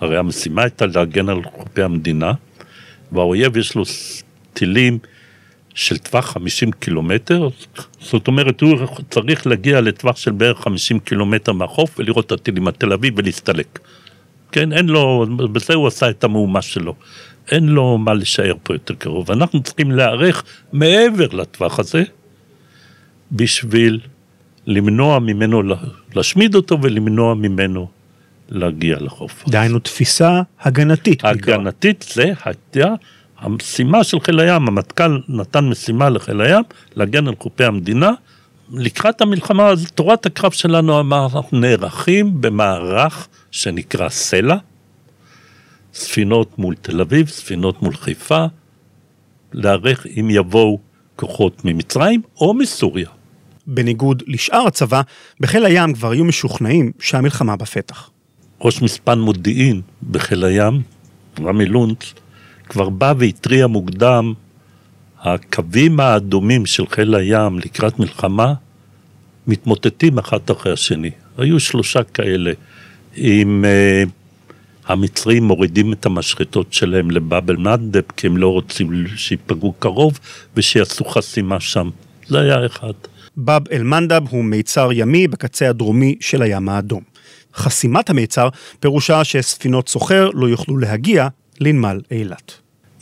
הרי 0.00 0.18
המשימה 0.18 0.62
הייתה 0.62 0.86
להגן 0.86 1.28
על 1.28 1.42
חופי 1.56 1.82
המדינה, 1.82 2.32
והאויב 3.12 3.56
יש 3.56 3.74
לו 3.74 3.82
טילים 4.52 4.98
של 5.74 5.98
טווח 5.98 6.24
50 6.24 6.72
קילומטר, 6.72 7.48
זאת 8.00 8.28
אומרת 8.28 8.60
הוא 8.60 8.78
צריך 9.10 9.46
להגיע 9.46 9.80
לטווח 9.80 10.16
של 10.16 10.30
בערך 10.30 10.58
50 10.58 10.98
קילומטר 11.00 11.52
מהחוף 11.52 11.98
ולראות 11.98 12.26
את 12.26 12.32
הטילים 12.32 12.68
התל 12.68 12.92
אביב 12.92 13.14
ולהסתלק. 13.16 13.78
כן, 14.52 14.72
אין 14.72 14.86
לו, 14.86 15.26
בזה 15.52 15.74
הוא 15.74 15.86
עשה 15.86 16.10
את 16.10 16.24
המהומה 16.24 16.62
שלו. 16.62 16.94
אין 17.50 17.68
לו 17.68 17.98
מה 17.98 18.14
לשער 18.14 18.54
פה 18.62 18.74
יותר 18.74 18.94
קרוב. 18.94 19.30
אנחנו 19.30 19.62
צריכים 19.62 19.90
להיערך 19.90 20.44
מעבר 20.72 21.26
לטווח 21.32 21.78
הזה, 21.78 22.02
בשביל 23.32 24.00
למנוע 24.66 25.18
ממנו, 25.18 25.62
להשמיד 26.14 26.54
אותו 26.54 26.78
ולמנוע 26.82 27.34
ממנו 27.34 27.88
להגיע 28.48 28.96
לחוף. 29.00 29.44
דהיינו 29.48 29.78
תפיסה 29.78 30.42
הגנתית. 30.60 31.24
הגנתית 31.24 32.04
זה 32.14 32.32
הייתה 32.44 32.94
המשימה 33.38 34.04
של 34.04 34.20
חיל 34.20 34.40
הים, 34.40 34.68
המטכ"ל 34.68 35.20
נתן 35.28 35.64
משימה 35.64 36.08
לחיל 36.10 36.40
הים 36.40 36.62
להגן 36.96 37.28
על 37.28 37.34
חופי 37.38 37.64
המדינה. 37.64 38.10
לקראת 38.72 39.20
המלחמה, 39.20 39.68
הזאת, 39.68 39.90
תורת 39.90 40.26
הקרב 40.26 40.50
שלנו 40.50 41.00
אמר, 41.00 41.26
אנחנו 41.36 41.58
נערכים 41.58 42.40
במערך 42.40 43.28
שנקרא 43.50 44.08
סלע, 44.08 44.56
ספינות 45.94 46.58
מול 46.58 46.74
תל 46.74 47.00
אביב, 47.00 47.28
ספינות 47.28 47.82
מול 47.82 47.94
חיפה, 47.94 48.44
להיערך 49.52 50.06
אם 50.06 50.28
יבואו 50.30 50.78
כוחות 51.16 51.64
ממצרים 51.64 52.22
או 52.40 52.54
מסוריה. 52.54 53.08
בניגוד 53.66 54.22
לשאר 54.26 54.66
הצבא, 54.66 55.02
בחיל 55.40 55.66
הים 55.66 55.94
כבר 55.94 56.10
היו 56.10 56.24
משוכנעים 56.24 56.92
שהמלחמה 57.00 57.56
בפתח. 57.56 58.10
ראש 58.60 58.82
מספן 58.82 59.18
מודיעין 59.18 59.80
בחיל 60.10 60.44
הים, 60.44 60.82
רמי 61.40 61.66
לונץ, 61.66 62.14
כבר 62.68 62.88
בא 62.88 63.14
והתריע 63.18 63.66
מוקדם, 63.66 64.32
הקווים 65.20 66.00
האדומים 66.00 66.66
של 66.66 66.86
חיל 66.86 67.14
הים 67.14 67.58
לקראת 67.58 67.98
מלחמה 67.98 68.54
מתמוטטים 69.46 70.18
אחד 70.18 70.50
אחרי 70.50 70.72
השני. 70.72 71.10
היו 71.38 71.60
שלושה 71.60 72.02
כאלה. 72.02 72.52
אם 73.16 73.64
uh, 73.64 74.10
המצרים 74.86 75.44
מורידים 75.44 75.92
את 75.92 76.06
המשחטות 76.06 76.72
שלהם 76.72 77.10
לבאב 77.10 77.50
אל-מדב, 77.50 78.02
כי 78.16 78.26
הם 78.26 78.36
לא 78.36 78.48
רוצים 78.48 79.06
שיפגעו 79.16 79.72
קרוב 79.78 80.18
ושיעשו 80.56 81.04
חסימה 81.04 81.60
שם. 81.60 81.90
זה 82.26 82.40
היה 82.40 82.66
אחד. 82.66 82.92
באב 83.36 83.68
אל-מנדב 83.72 84.22
הוא 84.28 84.44
מיצר 84.44 84.88
ימי 84.92 85.28
בקצה 85.28 85.68
הדרומי 85.68 86.16
של 86.20 86.42
הים 86.42 86.68
האדום. 86.68 87.02
חסימת 87.54 88.10
המיצר 88.10 88.48
פירושה 88.80 89.24
שספינות 89.24 89.88
סוחר 89.88 90.30
לא 90.34 90.46
יוכלו 90.46 90.76
להגיע 90.76 91.28
לנמל 91.60 92.00
אילת. 92.10 92.52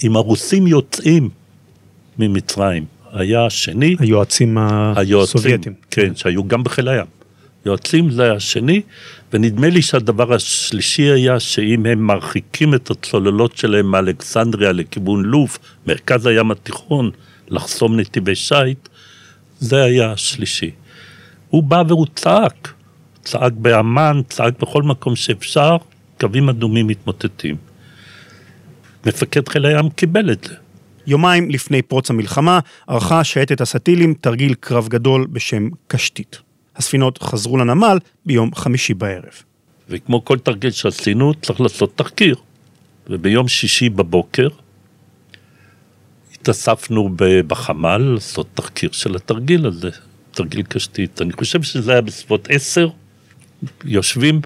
אם 0.05 0.17
הרוסים 0.17 0.67
יוצאים 0.67 1.29
ממצרים, 2.19 2.85
היה 3.12 3.47
השני... 3.47 3.97
היועצים 3.99 4.59
הסובייטים. 4.59 5.73
כן, 5.91 6.15
שהיו 6.15 6.49
גם 6.49 6.65
בחיל 6.65 6.88
הים. 6.88 7.07
יועצים 7.67 8.11
זה 8.11 8.33
השני, 8.33 8.83
ונדמה 9.33 9.69
לי 9.69 9.83
שהדבר 9.83 10.35
השלישי 10.35 11.03
היה 11.03 11.41
שאם 11.41 11.87
הם 11.87 12.07
מרחיקים 12.07 12.75
את 12.75 12.91
הצוללות 12.91 13.57
שלהם 13.57 13.87
מאלכסנדריה 13.87 14.73
לכיוון 14.73 15.25
לוב, 15.25 15.59
מרכז 15.87 16.27
הים 16.27 16.50
התיכון, 16.50 17.11
לחסום 17.49 18.00
נתיבי 18.00 18.35
שיט, 18.35 18.88
זה 19.59 19.83
היה 19.83 20.12
השלישי. 20.12 20.71
הוא 21.50 21.62
בא 21.62 21.83
והוא 21.88 22.07
צעק, 22.15 22.73
צעק 23.23 23.53
באמ"ן, 23.53 24.21
צעק 24.29 24.61
בכל 24.61 24.83
מקום 24.83 25.17
שאפשר, 25.17 25.77
קווים 26.21 26.49
אדומים 26.49 26.87
מתמוטטים. 26.87 27.57
מפקד 29.07 29.49
חיל 29.49 29.67
הים 29.67 29.91
קיבל 29.91 30.33
את 30.33 30.45
זה. 30.45 30.55
יומיים 31.07 31.50
לפני 31.50 31.83
פרוץ 31.83 32.11
המלחמה 32.11 32.61
ערכה 32.87 33.25
שייטת 33.25 33.61
הסטילים 33.61 34.15
תרגיל 34.21 34.55
קרב 34.61 34.88
גדול 34.88 35.27
בשם 35.33 35.69
קשתית. 35.87 36.48
הספינות 36.78 37.23
חזרו 37.23 37.56
לנמל 37.56 37.99
ביום 38.26 38.54
חמישי 38.54 38.94
בערב. 38.94 39.42
וכמו 39.88 40.25
כל 40.25 40.38
תרגיל 40.38 40.70
שעשינו, 40.70 41.35
צריך 41.35 41.61
לעשות 41.61 41.97
תחקיר. 41.97 42.37
וביום 43.11 43.49
שישי 43.49 43.88
בבוקר 43.88 44.49
התאספנו 46.35 47.11
בחמ"ל 47.47 47.99
לעשות 47.99 48.47
תחקיר 48.54 48.90
של 48.92 49.16
התרגיל 49.16 49.66
הזה, 49.66 49.90
תרגיל 50.30 50.62
קשתית. 50.62 51.23
אני 51.23 51.32
חושב 51.32 51.62
שזה 51.62 51.92
היה 51.92 52.00
בסביבות 52.00 52.49
עשר, 52.50 52.88
יושבים, 53.85 54.40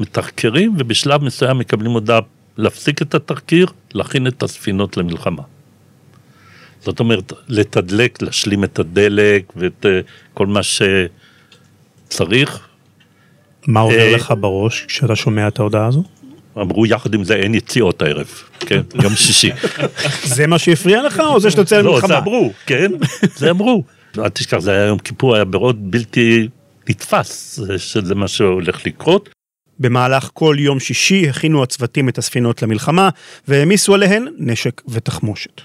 מתחקרים, 0.00 0.74
ובשלב 0.78 1.24
מסוים 1.24 1.58
מקבלים 1.58 1.92
הודעה 1.92 2.20
להפסיק 2.56 3.02
את 3.02 3.14
התחקיר, 3.14 3.66
להכין 3.94 4.26
את 4.26 4.42
הספינות 4.42 4.96
למלחמה. 4.96 5.42
זאת 6.80 7.00
אומרת, 7.00 7.32
לתדלק, 7.48 8.22
להשלים 8.22 8.64
את 8.64 8.78
הדלק 8.78 9.52
ואת 9.56 9.84
uh, 9.84 9.88
כל 10.34 10.46
מה 10.46 10.62
שצריך. 12.08 12.68
מה 13.66 13.80
עובר 13.80 14.12
uh, 14.12 14.16
לך 14.16 14.34
בראש 14.40 14.84
כשאתה 14.88 15.16
שומע 15.16 15.48
את 15.48 15.58
ההודעה 15.58 15.86
הזו? 15.86 16.02
אמרו 16.56 16.86
יחד 16.86 17.14
עם 17.14 17.24
זה 17.24 17.34
אין 17.34 17.54
יציאות 17.54 18.02
הערב, 18.02 18.26
כן, 18.60 18.80
יום 19.02 19.14
שישי. 19.16 19.50
זה 20.24 20.46
מה 20.46 20.58
שהפריע 20.58 21.02
לך 21.02 21.20
או 21.20 21.40
זה 21.40 21.50
שאתה 21.50 21.60
יוצא 21.60 21.78
למלחמה? 21.78 22.00
לא, 22.02 22.06
זה 22.08 22.18
אמרו, 22.18 22.52
כן, 22.66 22.92
זה 23.34 23.50
אמרו. 23.50 23.84
אל 24.18 24.28
תשכח, 24.28 24.58
זה 24.58 24.70
היה 24.70 24.86
יום 24.86 24.98
כיפור, 24.98 25.34
היה 25.34 25.44
מאוד 25.44 25.90
בלתי 25.90 26.48
נתפס 26.88 27.60
שזה 27.76 28.14
מה 28.14 28.28
שהולך 28.28 28.86
לקרות. 28.86 29.28
במהלך 29.78 30.30
כל 30.34 30.56
יום 30.58 30.80
שישי 30.80 31.28
הכינו 31.28 31.62
הצוותים 31.62 32.08
את 32.08 32.18
הספינות 32.18 32.62
למלחמה 32.62 33.08
והעמיסו 33.48 33.94
עליהן 33.94 34.28
נשק 34.38 34.82
ותחמושת. 34.88 35.60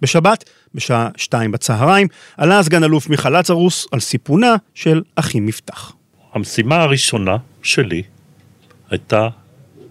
בשבת, 0.00 0.50
בשעה 0.74 1.08
שתיים 1.16 1.52
בצהריים, 1.52 2.08
עלה 2.36 2.62
סגן 2.62 2.84
אלוף 2.84 3.08
מיכל 3.08 3.38
לצרוס 3.38 3.86
על 3.92 4.00
סיפונה 4.00 4.56
של 4.74 5.02
אחים 5.14 5.46
מפתח. 5.46 5.92
המשימה 6.32 6.76
הראשונה 6.76 7.36
שלי 7.62 8.02
הייתה, 8.90 9.28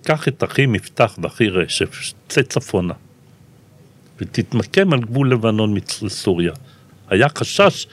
קח 0.03 0.27
את 0.27 0.43
אחי 0.43 0.65
מפתח 0.65 1.17
ואחי 1.21 1.49
רשף, 1.49 2.13
צא 2.29 2.41
צפונה, 2.41 2.93
ותתמקם 4.19 4.93
על 4.93 4.99
גבול 4.99 5.31
לבנון 5.31 5.77
מצרי 5.77 6.09
סוריה. 6.09 6.53
היה 7.09 7.27
חשש 7.37 7.87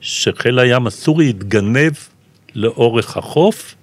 שחיל 0.00 0.58
הים 0.58 0.86
הסורי 0.86 1.28
יתגנב 1.28 1.92
לאורך 2.54 3.16
החוף, 3.16 3.74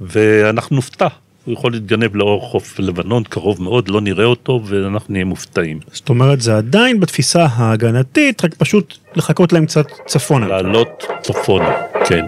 ואנחנו 0.00 0.76
נופתע. 0.76 1.08
הוא 1.46 1.54
יכול 1.54 1.72
להתגנב 1.72 2.16
לאור 2.16 2.40
חוף 2.40 2.78
לבנון, 2.78 3.22
קרוב 3.24 3.62
מאוד, 3.62 3.88
לא 3.88 4.00
נראה 4.00 4.24
אותו, 4.24 4.60
ואנחנו 4.64 5.12
נהיה 5.12 5.24
מופתעים. 5.24 5.80
זאת 5.92 6.08
אומרת, 6.08 6.40
זה 6.40 6.56
עדיין 6.56 7.00
בתפיסה 7.00 7.46
ההגנתית, 7.52 8.44
רק 8.44 8.54
פשוט 8.54 8.94
לחכות 9.14 9.52
להם 9.52 9.66
קצת 9.66 9.86
צפונה. 10.06 10.46
לעלות 10.48 11.06
צפונה, 11.22 11.70
כן. 12.08 12.26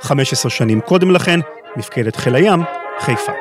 15 0.00 0.50
שנים 0.50 0.80
קודם 0.80 1.10
לכן, 1.10 1.40
מפקדת 1.76 2.16
חיל 2.16 2.34
הים, 2.34 2.60
חיפה. 3.00 3.32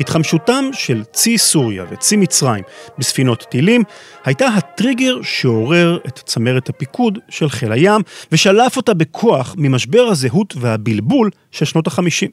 התחמשותם 0.00 0.64
של 0.72 1.02
צי 1.12 1.38
סוריה 1.38 1.84
וצי 1.90 2.16
מצרים 2.16 2.64
בספינות 2.98 3.46
טילים 3.50 3.82
הייתה 4.24 4.46
הטריגר 4.46 5.22
שעורר 5.22 5.98
את 6.08 6.18
צמרת 6.24 6.68
הפיקוד 6.68 7.18
של 7.28 7.48
חיל 7.48 7.72
הים 7.72 8.00
ושלף 8.32 8.76
אותה 8.76 8.94
בכוח 8.94 9.54
ממשבר 9.58 10.02
הזהות 10.02 10.54
והבלבול 10.56 11.30
של 11.50 11.64
שנות 11.64 11.86
החמישים. 11.86 12.30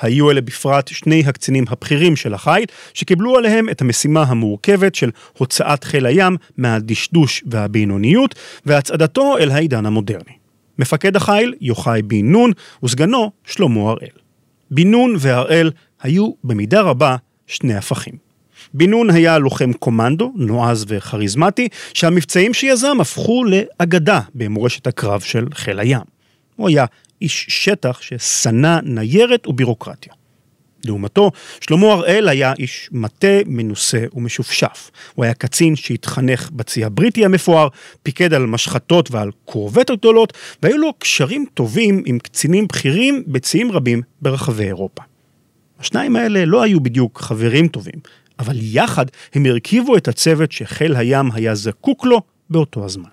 היו 0.00 0.30
אלה 0.30 0.40
בפרט 0.40 0.88
שני 0.88 1.22
הקצינים 1.26 1.64
הבכירים 1.68 2.16
של 2.16 2.34
החיל, 2.34 2.64
שקיבלו 2.94 3.38
עליהם 3.38 3.68
את 3.68 3.80
המשימה 3.80 4.22
המורכבת 4.22 4.94
של 4.94 5.10
הוצאת 5.38 5.84
חיל 5.84 6.06
הים 6.06 6.36
מהדשדוש 6.56 7.42
והבינוניות, 7.46 8.34
והצעדתו 8.66 9.38
אל 9.38 9.50
העידן 9.50 9.86
המודרני. 9.86 10.32
מפקד 10.78 11.16
החיל, 11.16 11.54
יוחאי 11.60 12.02
בן 12.02 12.26
נון, 12.26 12.52
וסגנו, 12.82 13.30
שלמה 13.44 13.80
הראל. 13.80 14.24
בן 14.70 14.90
נון 14.90 15.14
והראל 15.18 15.70
היו 16.04 16.30
במידה 16.44 16.80
רבה 16.80 17.16
שני 17.46 17.74
הפכים. 17.74 18.14
בן 18.74 18.90
נון 18.90 19.10
היה 19.10 19.38
לוחם 19.38 19.72
קומנדו, 19.72 20.32
נועז 20.36 20.84
וכריזמטי, 20.88 21.68
שהמבצעים 21.94 22.54
שיזם 22.54 23.00
הפכו 23.00 23.44
לאגדה 23.44 24.20
במורשת 24.34 24.86
הקרב 24.86 25.20
של 25.20 25.46
חיל 25.54 25.78
הים. 25.78 26.00
הוא 26.56 26.68
היה 26.68 26.84
איש 27.22 27.46
שטח 27.48 28.00
ששנא 28.00 28.78
ניירת 28.82 29.46
ובירוקרטיה. 29.46 30.12
לעומתו, 30.84 31.30
שלמה 31.60 31.86
הראל 31.86 32.28
היה 32.28 32.52
איש 32.58 32.88
מטה, 32.92 33.36
מנוסה 33.46 34.04
ומשופשף. 34.12 34.90
הוא 35.14 35.24
היה 35.24 35.34
קצין 35.34 35.76
שהתחנך 35.76 36.50
בצי 36.52 36.84
הבריטי 36.84 37.24
המפואר, 37.24 37.68
פיקד 38.02 38.34
על 38.34 38.46
משחטות 38.46 39.10
ועל 39.10 39.30
קורבטות 39.44 39.98
גדולות, 39.98 40.32
והיו 40.62 40.78
לו 40.78 40.92
קשרים 40.98 41.44
טובים 41.54 42.02
עם 42.06 42.18
קצינים 42.18 42.66
בכירים 42.66 43.22
בציים 43.26 43.72
רבים 43.72 44.02
ברחבי 44.22 44.64
אירופה. 44.64 45.02
השניים 45.84 46.16
האלה 46.16 46.44
לא 46.44 46.62
היו 46.62 46.80
בדיוק 46.80 47.20
חברים 47.20 47.68
טובים, 47.68 48.00
אבל 48.38 48.56
יחד 48.60 49.06
הם 49.34 49.46
הרכיבו 49.46 49.96
את 49.96 50.08
הצוות 50.08 50.52
שחיל 50.52 50.96
הים 50.96 51.30
היה 51.32 51.54
זקוק 51.54 52.04
לו 52.04 52.20
באותו 52.50 52.84
הזמן. 52.84 53.08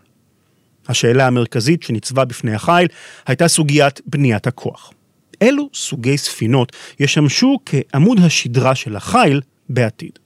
השאלה 0.88 1.28
המרכזית 1.28 1.84
שניצבה 1.84 2.26
בפני 2.26 2.56
החיל 2.56 2.88
הייתה 3.28 3.48
סוגיית 3.48 4.02
בניית 4.06 4.48
הכוח. 4.48 4.94
אילו 5.42 5.70
סוגי 5.74 6.18
ספינות 6.18 6.76
ישמשו 7.00 7.60
כעמוד 7.66 8.20
השדרה 8.20 8.76
של 8.76 8.96
החיל 8.96 9.42
בעתיד? 9.70 10.20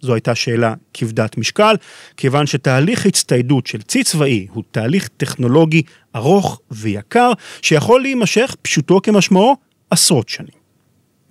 זו 0.00 0.14
הייתה 0.14 0.34
שאלה 0.34 0.74
כבדת 0.94 1.38
משקל, 1.38 1.76
כיוון 2.16 2.46
שתהליך 2.46 3.06
הצטיידות 3.06 3.66
של 3.66 3.82
צי 3.82 4.04
צבאי 4.04 4.46
הוא 4.50 4.64
תהליך 4.70 5.08
טכנולוגי 5.16 5.82
ארוך 6.16 6.60
ויקר, 6.70 7.32
שיכול 7.62 8.02
להימשך 8.02 8.56
פשוטו 8.62 9.02
כמשמעו 9.02 9.56
עשרות 9.90 10.28
שנים. 10.28 10.61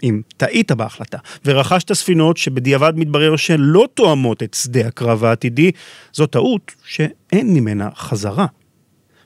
אם 0.04 0.22
טעית 0.38 0.72
בהחלטה 0.72 1.18
ורכשת 1.46 1.94
ספינות 1.94 2.38
שבדיעבד 2.38 2.94
מתברר 2.96 3.36
שלא 3.36 3.88
תואמות 3.94 4.44
את 4.44 4.54
שדה 4.54 4.88
הקרב 4.88 5.24
העתידי, 5.24 5.72
זו 6.14 6.26
טעות 6.26 6.72
שאין 6.86 7.54
ממנה 7.54 7.90
חזרה. 7.96 8.46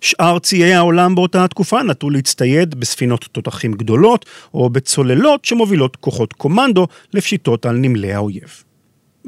שאר 0.02 0.40
ציי 0.40 0.74
העולם 0.74 1.16
באותה 1.16 1.44
התקופה 1.44 1.84
נטו 1.84 2.10
להצטייד 2.10 2.76
בספינות 2.76 3.26
תותחים 3.32 3.74
גדולות 3.74 4.26
או 4.54 4.70
בצוללות 4.70 5.46
שמובילות 5.46 5.96
כוחות 5.96 6.34
קומנדו 6.34 6.88
לפשיטות 7.14 7.66
על 7.66 7.76
נמלי 7.76 8.14
האויב. 8.14 8.64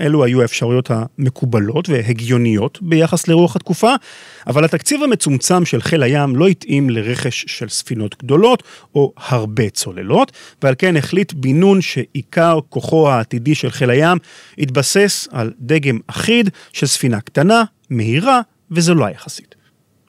אלו 0.02 0.24
היו 0.24 0.42
האפשרויות 0.42 0.92
המקובלות 0.92 1.90
והגיוניות 1.90 2.80
ביחס 2.82 3.28
לרוח 3.28 3.56
התקופה, 3.56 3.94
אבל 4.48 4.66
התקציב 4.66 5.04
המצומצם 5.04 5.66
של 5.66 5.82
חיל 5.82 6.04
הים 6.04 6.36
לא 6.36 6.48
התאים 6.48 6.90
לרכש 6.90 7.46
של 7.48 7.70
ספינות 7.70 8.16
גדולות 8.24 8.64
או 8.96 9.14
הרבה 9.18 9.70
צוללות, 9.70 10.32
ועל 10.62 10.76
כן 10.78 10.98
החליט 10.98 11.34
בן 11.34 11.60
נון 11.60 11.82
שעיקר 11.82 12.60
כוחו 12.70 13.10
העתידי 13.10 13.56
של 13.56 13.70
חיל 13.70 13.90
הים 13.90 14.18
התבסס 14.58 15.28
על 15.32 15.54
דגם 15.60 16.00
אחיד 16.08 16.50
של 16.74 16.88
ספינה 16.88 17.22
קטנה, 17.22 17.64
מהירה 17.90 18.42
וזולה 18.72 19.12
יחסית. 19.12 19.57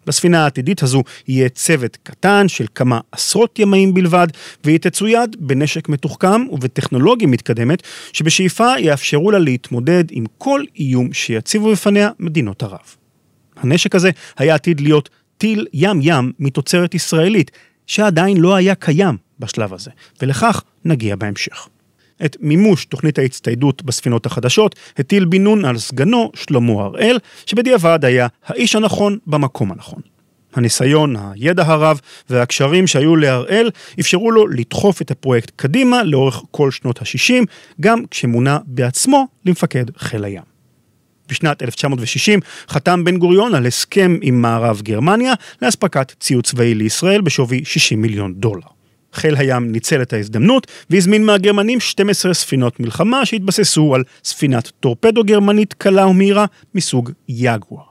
בספינה 0.08 0.42
העתידית 0.44 0.82
הזו 0.82 1.02
יהיה 1.28 1.48
צוות 1.48 1.98
קטן 2.02 2.48
של 2.48 2.66
כמה 2.74 3.00
עשרות 3.12 3.58
ימאים 3.58 3.94
בלבד, 3.94 4.28
והיא 4.64 4.78
תצויד 4.78 5.36
בנשק 5.38 5.88
מתוחכם 5.88 6.46
ובטכנולוגיה 6.50 7.28
מתקדמת, 7.28 7.82
שבשאיפה 8.12 8.78
יאפשרו 8.78 9.30
לה 9.30 9.38
להתמודד 9.38 10.04
עם 10.10 10.24
כל 10.38 10.62
איום 10.76 11.12
שיציבו 11.12 11.72
בפניה 11.72 12.10
מדינות 12.18 12.62
ערב. 12.62 12.78
הנשק 13.56 13.94
הזה 13.94 14.10
היה 14.38 14.54
עתיד 14.54 14.80
להיות 14.80 15.08
טיל 15.38 15.66
ים-ים 15.72 16.32
מתוצרת 16.38 16.94
ישראלית, 16.94 17.50
שעדיין 17.86 18.36
לא 18.36 18.54
היה 18.54 18.74
קיים 18.74 19.16
בשלב 19.38 19.74
הזה, 19.74 19.90
ולכך 20.22 20.62
נגיע 20.84 21.16
בהמשך. 21.16 21.68
את 22.24 22.36
מימוש 22.40 22.84
תוכנית 22.84 23.18
ההצטיידות 23.18 23.82
בספינות 23.82 24.26
החדשות 24.26 24.74
הטיל 24.98 25.24
בן 25.24 25.42
נון 25.42 25.64
על 25.64 25.78
סגנו 25.78 26.30
שלמה 26.34 26.72
הראל, 26.72 27.18
שבדיעבד 27.46 28.04
היה 28.04 28.26
האיש 28.46 28.76
הנכון 28.76 29.18
במקום 29.26 29.72
הנכון. 29.72 30.00
הניסיון, 30.54 31.16
הידע 31.16 31.62
הרב 31.66 32.00
והקשרים 32.30 32.86
שהיו 32.86 33.16
להראל 33.16 33.70
אפשרו 34.00 34.30
לו 34.30 34.46
לדחוף 34.46 35.02
את 35.02 35.10
הפרויקט 35.10 35.52
קדימה 35.56 36.02
לאורך 36.02 36.42
כל 36.50 36.70
שנות 36.70 36.98
ה-60, 36.98 37.44
גם 37.80 38.06
כשמונה 38.10 38.58
בעצמו 38.66 39.26
למפקד 39.44 39.84
חיל 39.98 40.24
הים. 40.24 40.42
בשנת 41.28 41.62
1960 41.62 42.40
חתם 42.68 43.04
בן 43.04 43.16
גוריון 43.16 43.54
על 43.54 43.66
הסכם 43.66 44.16
עם 44.22 44.42
מערב 44.42 44.80
גרמניה 44.82 45.34
לאספקת 45.62 46.12
ציוד 46.20 46.46
צבאי 46.46 46.74
לישראל 46.74 47.20
בשווי 47.20 47.64
60 47.64 48.02
מיליון 48.02 48.34
דולר. 48.34 48.77
חיל 49.12 49.36
הים 49.36 49.72
ניצל 49.72 50.02
את 50.02 50.12
ההזדמנות 50.12 50.66
והזמין 50.90 51.26
מהגרמנים 51.26 51.80
12 51.80 52.34
ספינות 52.34 52.80
מלחמה 52.80 53.26
שהתבססו 53.26 53.94
על 53.94 54.04
ספינת 54.24 54.70
טורפדו 54.80 55.24
גרמנית 55.24 55.74
קלה 55.74 56.06
ומהירה 56.06 56.46
מסוג 56.74 57.10
יגואר. 57.28 57.82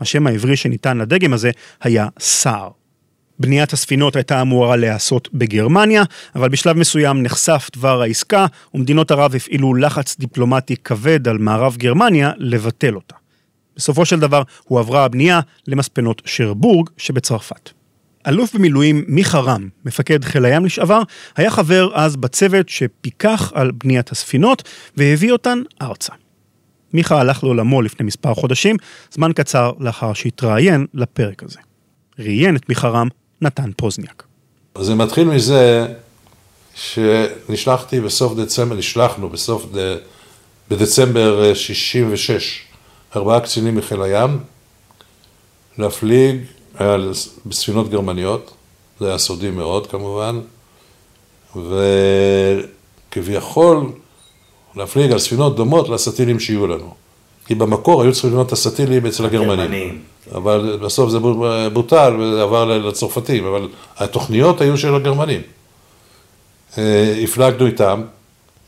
השם 0.00 0.26
העברי 0.26 0.56
שניתן 0.56 0.98
לדגם 0.98 1.32
הזה 1.32 1.50
היה 1.80 2.08
סער. 2.18 2.70
בניית 3.38 3.72
הספינות 3.72 4.16
הייתה 4.16 4.40
אמורה 4.42 4.76
להיעשות 4.76 5.28
בגרמניה, 5.32 6.02
אבל 6.34 6.48
בשלב 6.48 6.76
מסוים 6.76 7.22
נחשף 7.22 7.68
דבר 7.76 8.02
העסקה, 8.02 8.46
ומדינות 8.74 9.10
ערב 9.10 9.34
הפעילו 9.34 9.74
לחץ 9.74 10.16
דיפלומטי 10.18 10.76
כבד 10.76 11.28
על 11.28 11.38
מערב 11.38 11.76
גרמניה 11.76 12.30
לבטל 12.36 12.94
אותה. 12.94 13.14
בסופו 13.76 14.04
של 14.04 14.20
דבר 14.20 14.42
הועברה 14.64 15.04
הבנייה 15.04 15.40
למספנות 15.66 16.22
שרבורג 16.24 16.88
שבצרפת. 16.96 17.70
אלוף 18.26 18.54
במילואים 18.54 19.04
מיכה 19.08 19.38
רם, 19.38 19.68
מפקד 19.84 20.24
חיל 20.24 20.44
הים 20.44 20.64
לשעבר, 20.64 21.02
היה 21.36 21.50
חבר 21.50 21.90
אז 21.94 22.16
בצוות 22.16 22.68
שפיקח 22.68 23.52
על 23.54 23.70
בניית 23.70 24.10
הספינות 24.10 24.62
והביא 24.96 25.32
אותן 25.32 25.62
ארצה. 25.82 26.12
מיכה 26.92 27.20
הלך 27.20 27.44
לעולמו 27.44 27.82
לפני 27.82 28.06
מספר 28.06 28.34
חודשים, 28.34 28.76
זמן 29.10 29.32
קצר 29.32 29.72
לאחר 29.80 30.12
שהתראיין 30.12 30.86
לפרק 30.94 31.42
הזה. 31.42 31.58
ראיין 32.18 32.56
את 32.56 32.68
מיכה 32.68 32.88
רם 32.88 33.08
נתן 33.40 33.70
פוזניאק. 33.76 34.22
זה 34.78 34.94
מתחיל 34.94 35.28
מזה 35.28 35.86
שנשלחתי 36.74 38.00
בסוף 38.00 38.38
דצמבר, 38.38 38.76
נשלחנו 38.76 39.28
בסוף, 39.28 39.66
ד... 39.74 39.96
בדצמבר 40.70 41.54
66, 41.54 42.60
ארבעה 43.16 43.40
קצינים 43.40 43.76
מחיל 43.76 44.02
הים, 44.02 44.38
להפליג 45.78 46.36
על 46.76 47.12
בספינות 47.46 47.90
גרמניות, 47.90 48.54
זה 49.00 49.08
היה 49.08 49.18
סודי 49.18 49.50
מאוד 49.50 49.86
כמובן, 49.86 50.40
וכביכול 53.10 53.92
להפליג 54.76 55.12
על 55.12 55.18
ספינות 55.18 55.56
דומות 55.56 55.88
לסטילים 55.88 56.40
שיהיו 56.40 56.66
לנו. 56.66 56.94
כי 57.46 57.54
במקור 57.54 58.02
היו 58.02 58.12
צריכים 58.12 58.30
לבנות 58.30 58.46
את 58.46 58.52
הסטילים 58.52 59.06
אצל 59.06 59.24
הגרמנים. 59.24 60.02
אבל 60.34 60.78
בסוף 60.82 61.10
זה 61.10 61.18
בוטל 61.72 62.14
ועבר 62.20 62.64
לצרפתים, 62.64 63.46
אבל 63.46 63.68
התוכניות 63.96 64.60
היו 64.60 64.78
של 64.78 64.94
הגרמנים. 64.94 65.40
אה, 66.78 67.20
הפלגנו 67.24 67.66
איתם, 67.66 68.02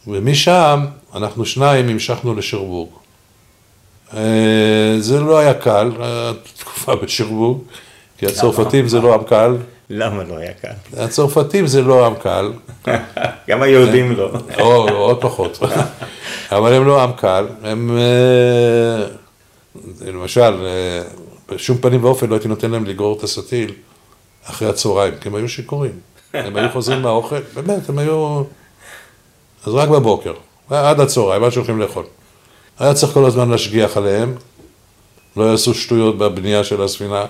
ומשם 0.07 0.81
אנחנו 1.15 1.47
שניים 1.47 1.89
המשכנו 1.89 2.35
לשרבורג. 2.35 2.89
אה, 4.15 4.97
זה 4.99 5.21
לא 5.21 5.39
היה 5.39 5.55
קל, 5.55 5.91
התקופה 6.01 6.97
בשרבורג, 6.97 7.59
כי 8.19 8.27
הצרפתים 8.27 8.89
זה 8.89 9.01
לא 9.01 9.15
עם 9.15 9.25
קל. 9.25 9.57
למה 9.91 10.25
לא 10.25 10.37
היה 10.37 10.53
קל? 10.53 11.03
הצרפתים 11.03 11.67
זה 11.67 11.83
לא 11.83 12.07
עם 12.07 12.15
קל. 12.15 12.53
גם 13.49 13.63
היהודים 13.63 14.13
לא. 14.17 14.31
או, 14.61 14.89
עוד 14.89 15.21
פחות. 15.21 15.59
אבל 16.57 16.73
הם 16.73 16.87
לא 16.87 17.03
עם 17.03 17.13
קל, 17.13 17.47
הם 17.63 17.99
אה, 17.99 19.07
למשל, 20.07 20.67
בשום 21.49 21.79
פנים 21.79 22.05
ואופן 22.05 22.27
לא 22.27 22.35
הייתי 22.35 22.49
נותן 22.49 22.71
להם 22.71 22.85
לגרור 22.85 23.19
את 23.19 23.23
הסטיל 23.23 23.73
אחרי 24.45 24.69
הצהריים, 24.69 25.15
כי 25.21 25.29
הם 25.29 25.35
היו 25.35 25.49
שיכורים. 25.49 25.93
הם 26.35 26.57
היו 26.57 26.69
חוזרים 26.73 27.03
מהאוכל, 27.03 27.41
באמת, 27.55 27.89
הם 27.89 27.99
היו... 27.99 28.43
אז 29.67 29.75
רק 29.75 29.89
בבוקר, 29.89 30.33
עד 30.71 31.01
הצהריים, 31.01 31.45
עד 31.45 31.51
שהולכים 31.51 31.81
לאכול. 31.81 32.05
היה 32.79 32.95
צריך 32.95 33.13
כל 33.13 33.25
הזמן 33.25 33.51
להשגיח 33.51 33.97
עליהם, 33.97 34.35
לא 35.37 35.45
יעשו 35.45 35.75
שטויות 35.75 36.19
בבנייה 36.19 36.65
של 36.65 36.83
הספינה. 36.83 37.25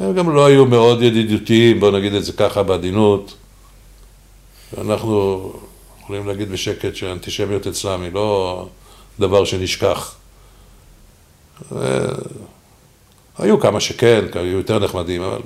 הם 0.00 0.14
גם 0.14 0.34
לא 0.34 0.46
היו 0.46 0.66
מאוד 0.66 1.02
ידידותיים, 1.02 1.80
בואו 1.80 1.90
נגיד 1.90 2.14
את 2.14 2.24
זה 2.24 2.32
ככה 2.32 2.62
בעדינות. 2.62 3.34
אנחנו 4.78 5.52
יכולים 6.02 6.26
להגיד 6.26 6.50
בשקט 6.52 6.94
שהאנטישמיות 6.94 7.66
אצלם 7.66 8.02
היא 8.02 8.12
לא 8.12 8.66
דבר 9.20 9.44
שנשכח. 9.44 10.14
היו 13.38 13.60
כמה 13.60 13.80
שכן, 13.80 14.24
היו 14.34 14.58
יותר 14.58 14.78
נחמדים, 14.78 15.22
אבל 15.22 15.40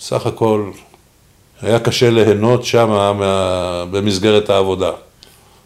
סך 0.00 0.26
הכל 0.26 0.70
היה 1.62 1.78
קשה 1.78 2.10
ליהנות 2.10 2.64
שם 2.64 2.88
מה... 2.88 3.84
במסגרת 3.90 4.50
העבודה. 4.50 4.90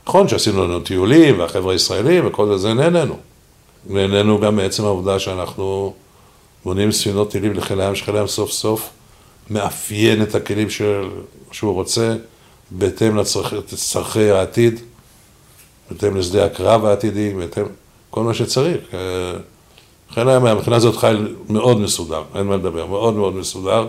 נכון 0.07 0.29
שעשינו 0.29 0.65
לנו 0.65 0.81
טיולים, 0.81 1.39
והחבר'ה 1.39 1.73
הישראלים 1.73 2.27
וכל 2.27 2.47
זה, 2.47 2.59
זה 2.59 2.75
נהנינו. 2.75 3.17
נהנינו 3.87 4.41
גם 4.41 4.57
מעצם 4.57 4.85
העובדה 4.85 5.19
שאנחנו 5.19 5.95
בונים 6.65 6.93
ספינות 6.93 7.31
טילים 7.31 7.53
לחיל 7.53 7.81
הים, 7.81 7.95
שחיל 7.95 8.17
הים 8.17 8.27
סוף 8.27 8.51
סוף 8.51 8.91
מאפיין 9.51 10.23
את 10.23 10.35
הכלים 10.35 10.71
של... 10.71 11.09
שהוא 11.53 11.75
רוצה, 11.75 12.17
בהתאם 12.71 13.17
לצרכי 13.17 14.31
העתיד, 14.31 14.81
בהתאם 15.91 16.17
לשדה 16.17 16.45
הקרב 16.45 16.85
העתידי, 16.85 17.35
בהתאם 17.35 17.65
כל 18.11 18.23
מה 18.23 18.35
שצריך. 18.35 18.81
חיל 20.15 20.29
הים 20.29 20.43
מהבחינה 20.43 20.77
הזאת 20.77 20.97
חיל 20.97 21.37
מאוד 21.49 21.81
מסודר, 21.81 22.23
אין 22.35 22.47
מה 22.47 22.57
לדבר, 22.57 22.87
מאוד 22.87 23.15
מאוד 23.15 23.35
מסודר. 23.35 23.89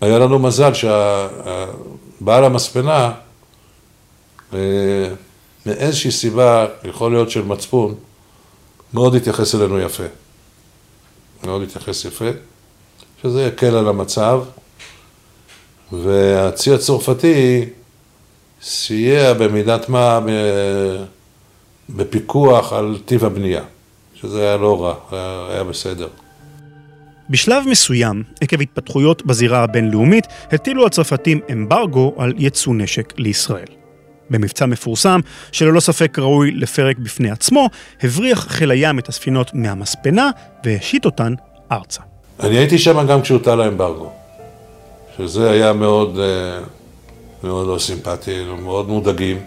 היה 0.00 0.18
לנו 0.18 0.38
מזל 0.38 0.74
שהבעל 0.74 2.44
המספנה, 2.44 3.12
אה, 4.54 4.58
מאיזושהי 5.66 6.10
סיבה, 6.10 6.66
יכול 6.84 7.12
להיות 7.12 7.30
של 7.30 7.42
מצפון, 7.42 7.94
מאוד 8.94 9.14
התייחס 9.14 9.54
אלינו 9.54 9.80
יפה. 9.80 10.04
מאוד 11.44 11.62
התייחס 11.62 12.04
יפה, 12.04 12.30
שזה 13.22 13.42
יקל 13.42 13.76
על 13.76 13.88
המצב. 13.88 14.42
והצי 15.92 16.74
הצרפתי 16.74 17.64
סייע 18.62 19.32
במידת 19.34 19.88
מה 19.88 20.20
בפיקוח 21.90 22.72
על 22.72 22.98
טיב 23.04 23.24
הבנייה. 23.24 23.62
שזה 24.14 24.42
היה 24.42 24.56
לא 24.56 24.82
רע, 24.82 24.94
היה, 25.10 25.46
היה 25.50 25.64
בסדר. 25.64 26.08
בשלב 27.30 27.64
מסוים, 27.68 28.22
עקב 28.40 28.60
התפתחויות 28.60 29.26
בזירה 29.26 29.62
הבינלאומית, 29.62 30.24
הטילו 30.52 30.86
הצרפתים 30.86 31.40
אמברגו 31.52 32.14
על 32.18 32.32
ייצוא 32.38 32.74
נשק 32.74 33.12
לישראל. 33.18 33.79
במבצע 34.30 34.66
מפורסם, 34.66 35.20
שללא 35.52 35.80
ספק 35.80 36.18
ראוי 36.18 36.50
לפרק 36.50 36.98
בפני 36.98 37.30
עצמו, 37.30 37.68
הבריח 38.02 38.46
חיל 38.48 38.70
הים 38.70 38.98
את 38.98 39.08
הספינות 39.08 39.50
מהמספנה 39.54 40.30
והשית 40.64 41.04
אותן 41.04 41.34
ארצה. 41.72 42.00
אני 42.40 42.58
הייתי 42.58 42.78
שם 42.78 43.06
גם 43.06 43.22
כשהוטל 43.22 43.60
האמברגו, 43.60 44.12
שזה 45.18 45.50
היה 45.50 45.72
מאוד, 45.72 46.18
אה, 46.18 46.60
מאוד 47.44 47.68
לא 47.68 47.78
סימפטי, 47.78 48.44
מאוד 48.62 48.88
מודאגים. 48.88 49.38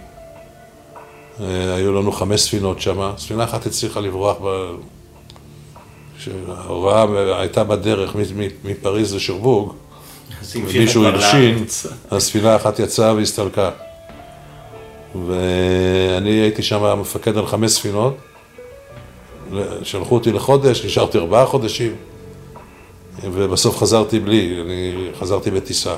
אה, 1.41 1.75
היו 1.75 1.93
לנו 1.93 2.11
חמש 2.11 2.41
ספינות 2.41 2.81
שם, 2.81 3.11
ספינה 3.17 3.43
אחת 3.43 3.65
הצליחה 3.65 3.99
לברוח, 3.99 4.37
ב... 4.43 4.75
שההוראה 6.19 7.05
הייתה 7.39 7.63
בדרך 7.63 8.15
מפריז 8.63 9.15
לשרבורג, 9.15 9.71
ומישהו 10.55 11.05
הלשין, 11.05 11.65
הספינה 12.11 12.55
אחת 12.55 12.79
יצאה 12.79 13.13
והסתלקה. 13.13 13.71
ואני 15.15 16.29
הייתי 16.29 16.63
שם 16.63 16.99
מפקד 16.99 17.37
על 17.37 17.45
חמש 17.45 17.71
ספינות, 17.71 18.17
שלחו 19.83 20.15
אותי 20.15 20.31
לחודש, 20.31 20.85
נשארתי 20.85 21.17
ארבעה 21.17 21.45
חודשים, 21.45 21.95
ובסוף 23.23 23.77
חזרתי 23.77 24.19
בלי, 24.19 24.61
אני 24.61 25.09
חזרתי 25.19 25.51
בטיסה. 25.51 25.95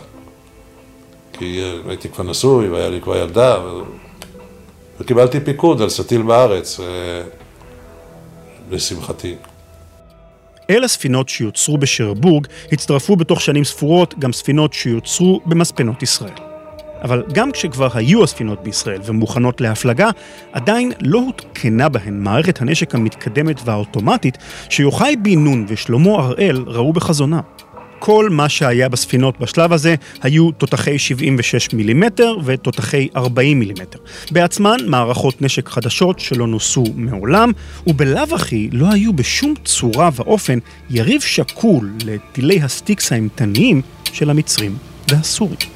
כי 1.34 1.62
הייתי 1.88 2.10
כבר 2.10 2.24
נשוי 2.24 2.70
והיה 2.70 2.90
לי 2.90 3.02
כבר 3.02 3.18
ילדה, 3.18 3.58
וקיבלתי 5.00 5.40
פיקוד 5.40 5.82
על 5.82 5.90
סטיל 5.90 6.22
בארץ, 6.22 6.80
אה, 6.80 6.86
לשמחתי. 8.72 9.36
אל 10.70 10.84
הספינות 10.84 11.30
שיוצרו 11.30 11.78
בשרבורג 11.78 12.48
הצטרפו 12.72 13.16
בתוך 13.16 13.42
שנים 13.42 13.64
ספורות 13.64 14.20
גם 14.20 14.34
ספינות 14.34 14.74
שיוצרו 14.74 15.42
במספנות 15.46 16.04
ישראל. 16.04 16.45
אבל 17.02 17.24
גם 17.34 17.52
כשכבר 17.52 17.88
היו 17.94 18.24
הספינות 18.24 18.64
בישראל 18.64 19.02
ומוכנות 19.06 19.62
להפלגה, 19.62 20.10
עדיין 20.52 20.92
לא 21.02 21.20
הותקנה 21.20 21.90
בהן 21.90 22.24
מערכת 22.24 22.62
הנשק 22.62 22.96
המתקדמת 22.96 23.62
והאוטומטית 23.66 24.38
שיוחאי 24.70 25.16
בן 25.16 25.40
נון 25.40 25.66
ושלמה 25.68 26.10
הראל 26.10 26.64
ראו 26.68 26.94
בחזונם. 26.94 27.42
כל 28.00 28.30
מה 28.30 28.50
שהיה 28.50 28.90
בספינות 28.90 29.40
בשלב 29.40 29.74
הזה 29.74 29.96
היו 30.22 30.52
תותחי 30.52 31.00
76 31.00 31.74
מילימטר 31.74 32.38
ותותחי 32.46 33.08
40 33.16 33.60
מילימטר. 33.60 34.00
בעצמן 34.32 34.78
מערכות 34.88 35.42
נשק 35.42 35.70
חדשות 35.70 36.20
שלא 36.20 36.48
נוסו 36.48 36.84
מעולם, 36.96 37.52
ובלאו 37.88 38.36
הכי 38.36 38.70
לא 38.72 38.88
היו 38.92 39.14
בשום 39.14 39.54
צורה 39.64 40.10
ואופן 40.16 40.60
יריב 40.90 41.22
שקול 41.22 41.92
לטילי 42.06 42.62
הסטיקס 42.62 43.12
האימתניים 43.12 43.82
של 44.14 44.30
המצרים 44.30 44.78
והסורים. 45.12 45.75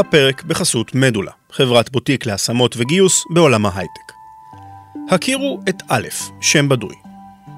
הפרק 0.00 0.42
בחסות 0.44 0.94
מדולה, 0.94 1.30
חברת 1.50 1.90
בוטיק 1.90 2.26
להשמות 2.26 2.74
וגיוס 2.78 3.24
בעולם 3.34 3.66
ההייטק. 3.66 4.12
הכירו 5.10 5.60
את 5.68 5.82
א', 5.88 6.08
שם 6.40 6.68
בדוי. 6.68 6.94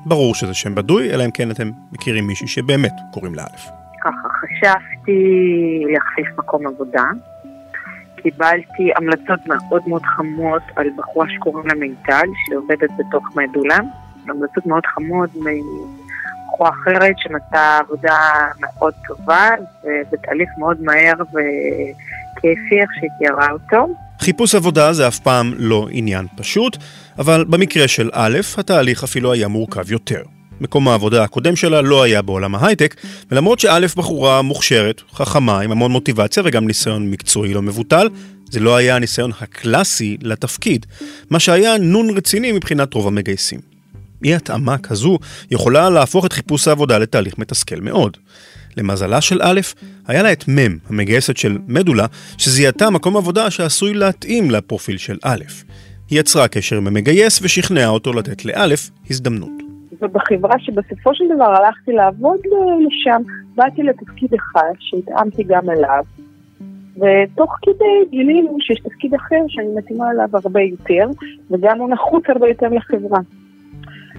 ברור 0.07 0.35
שזה 0.35 0.55
שם 0.55 0.74
בדוי, 0.74 1.11
אלא 1.11 1.24
אם 1.24 1.31
כן 1.31 1.50
אתם 1.50 1.70
מכירים 1.92 2.26
מישהי 2.26 2.48
שבאמת 2.48 2.92
קוראים 3.12 3.35
לה 3.35 3.42
א'. 3.42 3.57
ככה, 4.05 4.29
חשבתי 4.40 5.12
להחליף 5.92 6.38
מקום 6.38 6.66
עבודה, 6.66 7.05
קיבלתי 8.16 8.90
המלצות 8.96 9.40
מאוד 9.46 9.83
מאוד 9.88 10.03
חמות 10.03 10.62
על 10.76 10.87
בחורה 10.96 11.26
שקוראים 11.37 11.66
לה 11.66 11.74
מיטל, 11.74 12.26
שעובדת 12.46 12.90
בתוך 12.98 13.37
מדולה. 13.37 13.79
המלצות 14.29 14.66
מאוד 14.66 14.87
חמות 14.87 15.31
מבחורה 16.61 16.70
אחרת 16.83 17.18
שנתנה 17.18 17.79
עבודה 17.79 18.18
מאוד 18.61 18.92
טובה, 19.07 19.51
ובתהליך 19.85 20.49
מאוד 20.59 20.83
מהר 20.83 21.14
וכיפי 21.14 22.81
איך 22.81 22.90
שהיא 22.99 23.11
תיארה 23.18 23.51
אותו. 23.51 23.94
חיפוש 24.20 24.55
עבודה 24.55 24.92
זה 24.92 25.09
אף 25.09 25.18
פעם 25.18 25.53
לא 25.57 25.88
עניין 25.90 26.27
פשוט, 26.37 26.77
אבל 27.18 27.44
במקרה 27.44 27.88
של 27.88 28.11
א', 28.12 28.38
התהליך 28.59 29.05
אפילו 29.05 29.33
היה 29.33 29.49
מורכב 29.49 29.92
יותר. 29.92 30.23
מקום 30.61 30.88
העבודה 30.88 31.25
הקודם 31.25 31.57
שלה 31.57 31.83
לא 31.83 32.03
היה 32.03 32.23
בעולם 32.23 32.55
ההייטק, 32.55 32.96
ולמרות 33.31 33.61
שא' 33.61 33.87
בחורה 33.96 34.42
מוכשרת, 34.42 35.03
חכמה, 35.12 35.61
עם 35.61 35.73
המון 35.73 35.92
מוטיבציה 35.92 36.42
וגם 36.46 36.66
ניסיון 36.66 37.11
מקצועי 37.11 37.55
לא 37.55 37.62
מבוטל, 37.62 38.09
זה 38.51 38.61
לא 38.61 38.77
היה 38.77 38.96
הניסיון 38.96 39.31
הקלאסי 39.40 40.16
לתפקיד, 40.23 40.87
מה 41.31 41.40
שהיה 41.40 41.79
נון 41.79 42.11
רציני 42.11 42.53
מבחינת 42.53 42.94
רוב 42.94 43.07
המגייסים. 43.07 43.70
אי 44.25 44.35
התאמה 44.35 44.79
כזו 44.79 45.19
יכולה 45.51 45.91
להפוך 45.91 46.27
את 46.27 46.33
חיפוש 46.33 46.69
העבודה 46.69 46.99
לתהליך 46.99 47.39
מתסכל 47.39 47.81
מאוד. 47.81 48.17
למזלה 48.77 49.21
של 49.21 49.39
א', 49.43 49.61
היה 50.07 50.23
לה 50.23 50.33
את 50.33 50.49
מ', 50.49 50.79
המגייסת 50.89 51.37
של 51.37 51.59
מדולה, 51.69 52.07
שזיהתה 52.39 52.91
מקום 52.91 53.17
עבודה 53.17 53.51
שעשוי 53.51 53.95
להתאים 53.95 54.51
לפרופיל 54.51 54.97
של 54.99 55.19
א'. 55.25 55.45
היא 56.11 56.21
יצרה 56.21 56.49
קשר 56.49 56.77
עם 56.77 56.87
המגייס 56.87 57.43
ושכנעה 57.43 57.89
אותו 57.89 58.13
לתת 58.13 58.45
לאלף 58.45 58.91
הזדמנות. 59.11 59.63
ובחברה 60.03 60.59
שבסופו 60.59 61.15
של 61.15 61.25
דבר 61.35 61.45
הלכתי 61.45 61.93
לעבוד 61.93 62.41
לשם, 62.87 63.23
באתי 63.55 63.83
לתפקיד 63.83 64.35
אחד 64.35 64.73
שהתאמתי 64.79 65.43
גם 65.43 65.71
אליו, 65.71 66.05
ותוך 66.97 67.57
כדי 67.63 68.11
גילינו 68.11 68.57
שיש 68.61 68.81
תפקיד 68.81 69.15
אחר 69.15 69.41
שאני 69.49 69.69
מתאימה 69.77 70.11
אליו 70.11 70.29
הרבה 70.33 70.61
יותר, 70.61 71.11
וגם 71.51 71.79
הוא 71.79 71.91
נחוץ 71.91 72.25
הרבה 72.29 72.49
יותר 72.49 72.69
לחברה. 72.69 73.21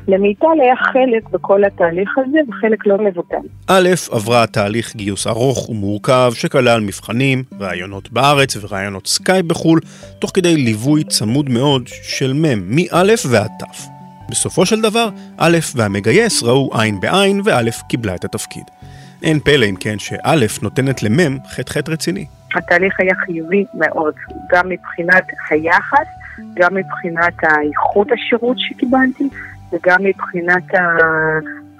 למיטל 0.07 0.47
היה 0.63 0.75
חלק 0.75 1.29
בכל 1.29 1.63
התהליך 1.63 2.17
הזה 2.17 2.37
וחלק 2.49 2.87
לא 2.87 2.97
מבוטל. 2.97 3.35
א' 3.67 3.89
עברה 4.11 4.47
תהליך 4.47 4.95
גיוס 4.95 5.27
ארוך 5.27 5.69
ומורכב 5.69 6.31
שכלל 6.35 6.81
מבחנים, 6.81 7.43
ראיונות 7.59 8.11
בארץ 8.11 8.57
וראיונות 8.61 9.07
סקייפ 9.07 9.45
בחו"ל, 9.45 9.79
תוך 10.19 10.31
כדי 10.33 10.55
ליווי 10.55 11.03
צמוד 11.03 11.49
מאוד 11.49 11.87
של 11.87 12.33
מ' 12.33 12.75
מא' 12.75 13.13
ועד 13.29 13.51
ת'. 13.59 13.91
בסופו 14.29 14.65
של 14.65 14.81
דבר, 14.81 15.09
א' 15.37 15.57
והמגייס 15.75 16.43
ראו 16.43 16.69
עין 16.73 16.99
בעין 16.99 17.41
וא' 17.43 17.61
קיבלה 17.89 18.15
את 18.15 18.25
התפקיד. 18.25 18.63
אין 19.23 19.39
פלא 19.39 19.65
אם 19.65 19.75
כן 19.79 19.99
שא' 19.99 20.35
נותנת 20.61 21.03
למ' 21.03 21.39
חטא 21.47 21.91
רציני. 21.91 22.25
התהליך 22.55 22.99
היה 22.99 23.15
חיובי 23.25 23.65
מאוד, 23.73 24.13
גם 24.51 24.69
מבחינת 24.69 25.23
היחס, 25.49 26.07
גם 26.55 26.75
מבחינת 26.75 27.33
האיכות 27.43 28.07
השירות 28.11 28.57
שקיבלתי, 28.59 29.29
וגם 29.73 30.03
מבחינת 30.03 30.63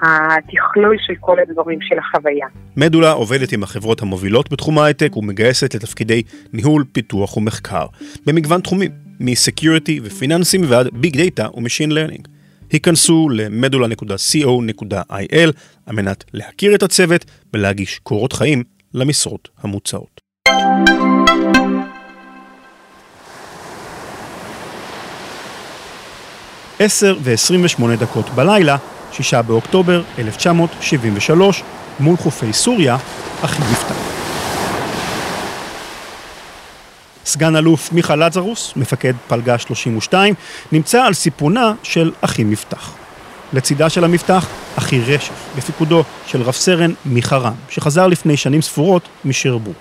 התכלול 0.02 0.96
של 1.00 1.14
כל 1.20 1.40
הדברים 1.40 1.80
של 1.82 1.96
החוויה. 2.00 2.48
מדולה 2.78 3.12
עובדת 3.12 3.52
עם 3.52 3.64
החברות 3.64 4.02
המובילות 4.02 4.52
בתחום 4.52 4.80
ההייטק 4.80 5.18
ומגייסת 5.18 5.76
לתפקידי 5.76 6.24
ניהול, 6.54 6.84
פיתוח 6.92 7.38
ומחקר, 7.38 7.86
במגוון 8.26 8.62
תחומים, 8.62 8.92
מ 9.20 9.29
security 9.29 10.00
ופיננסים 10.04 10.62
ועד 10.68 10.88
big 10.94 11.18
data 11.18 11.48
ו 11.54 11.59
machine 11.59 11.92
learning. 11.92 12.28
היכנסו 12.72 13.30
למדולה.co.il 13.30 15.52
על 15.86 15.96
מנת 15.96 16.24
להכיר 16.34 16.76
את 16.76 16.84
הצוות 16.84 17.26
ולהגיש 17.54 18.00
קורות 18.00 18.34
חיים 18.34 18.64
למשרות 18.94 19.50
המוצעות. 19.64 20.22
עשר 26.84 27.18
ו-28 27.24 27.96
דקות 28.00 28.30
בלילה, 28.30 28.78
שישה 29.12 29.42
באוקטובר 29.42 30.02
1973, 30.20 31.64
מול 32.00 32.18
חופי 32.18 32.54
סוריה, 32.54 32.98
אחי 33.42 33.62
נפטר. 33.72 33.96
סגן 37.26 37.56
אלוף 37.56 37.94
מיכה 37.94 38.16
לזרוס, 38.16 38.74
מפקד 38.76 39.14
פלגה 39.28 39.58
32, 39.58 40.34
נמצא 40.72 41.04
על 41.04 41.14
סיפונה 41.14 41.74
של 41.84 42.12
אחי 42.22 42.44
מפתח. 42.44 42.92
לצידה 43.54 43.90
של 43.90 44.04
המפתח, 44.04 44.48
אחי 44.76 45.02
רשף, 45.02 45.34
בפיקודו 45.58 46.04
של 46.28 46.42
רב 46.42 46.54
סרן 46.54 46.94
מיכה 47.06 47.38
רם, 47.38 47.54
שחזר 47.70 48.08
לפני 48.08 48.38
שנים 48.38 48.62
ספורות 48.62 49.04
משרבור. 49.26 49.74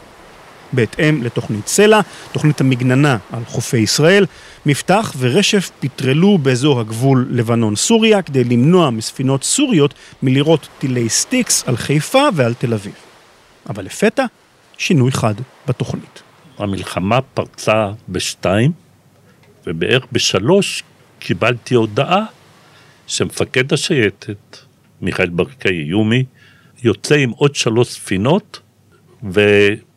בהתאם 0.73 1.23
לתוכנית 1.23 1.69
סלע, 1.69 2.01
תוכנית 2.33 2.61
המגננה 2.61 3.17
על 3.33 3.45
חופי 3.47 3.79
ישראל, 3.79 4.27
מפתח 4.67 5.15
ורשף 5.19 5.71
פטרלו 5.81 6.39
באזור 6.39 6.81
הגבול 6.81 7.29
לבנון-סוריה 7.31 8.23
כדי 8.23 8.45
למנוע 8.45 8.91
מספינות 8.91 9.45
סוריות 9.45 9.95
מלירות 10.23 10.69
טילי 10.79 11.09
סטיקס 11.09 11.69
על 11.69 11.77
חיפה 11.77 12.29
ועל 12.35 12.55
תל 12.55 12.75
אביב. 12.75 12.95
אבל 13.69 13.85
לפתע, 13.85 14.25
שינוי 14.79 15.13
חד 15.13 15.35
בתוכנית. 15.69 16.23
המלחמה 16.59 17.21
פרצה 17.21 17.91
בשתיים, 18.09 18.73
ובערך 19.67 20.07
בשלוש 20.13 20.83
קיבלתי 21.19 21.75
הודעה 21.75 22.25
שמפקד 23.07 23.73
השייטת, 23.73 24.57
מיכאל 25.01 25.29
ברקאי 25.29 25.75
יומי, 25.75 26.25
יוצא 26.83 27.15
עם 27.15 27.31
עוד 27.31 27.55
שלוש 27.55 27.89
ספינות, 27.89 28.61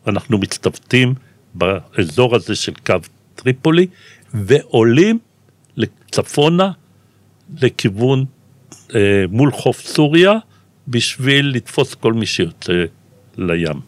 ואנחנו 0.06 0.38
מצטוותים 0.38 1.14
באזור 1.54 2.36
הזה 2.36 2.56
של 2.56 2.74
קו 2.86 2.96
טריפולי, 3.36 3.88
ועולים 4.34 5.20
צפונה 6.12 6.72
לכיוון 7.62 8.26
אה, 8.96 9.26
מול 9.30 9.52
חוף 9.52 9.82
סוריה, 9.82 10.34
בשביל 10.88 11.52
לתפוס 11.56 11.94
כל 11.94 12.14
מי 12.14 12.26
שיוצא 12.26 12.86
לים. 13.38 13.80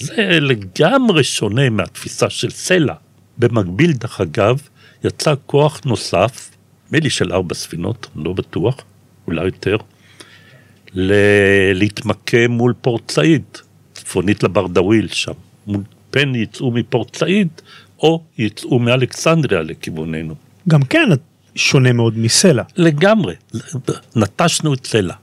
זה 0.00 0.40
לגמרי 0.40 1.24
שונה 1.24 1.70
מהתפיסה 1.70 2.30
של 2.30 2.50
סלע. 2.50 2.94
במקביל, 3.38 3.92
דרך 3.92 4.20
אגב, 4.20 4.62
יצא 5.04 5.34
כוח 5.46 5.80
נוסף, 5.84 6.50
נדמה 6.86 6.98
לי 7.04 7.10
של 7.10 7.32
ארבע 7.32 7.54
ספינות, 7.54 8.06
לא 8.16 8.32
בטוח, 8.32 8.76
אולי 9.26 9.44
יותר, 9.44 9.76
ל- 10.94 11.72
להתמקם 11.74 12.50
מול 12.50 12.74
פורט 12.80 13.10
סעיד, 13.10 13.42
צפונית 13.92 14.42
לברדוויל 14.42 15.08
שם. 15.08 15.32
מול 15.68 15.82
פן 16.10 16.34
יצאו 16.34 16.70
מפורט 16.70 17.16
סעיד, 17.16 17.48
או 17.98 18.22
יצאו 18.38 18.78
מאלכסנדריה 18.78 19.62
לכיווננו. 19.62 20.34
גם 20.68 20.82
כן 20.82 21.08
שונה 21.54 21.92
מאוד 21.92 22.18
מסלע. 22.18 22.62
לגמרי, 22.76 23.34
נטשנו 24.16 24.74
את 24.74 24.86
סלע. 24.86 25.14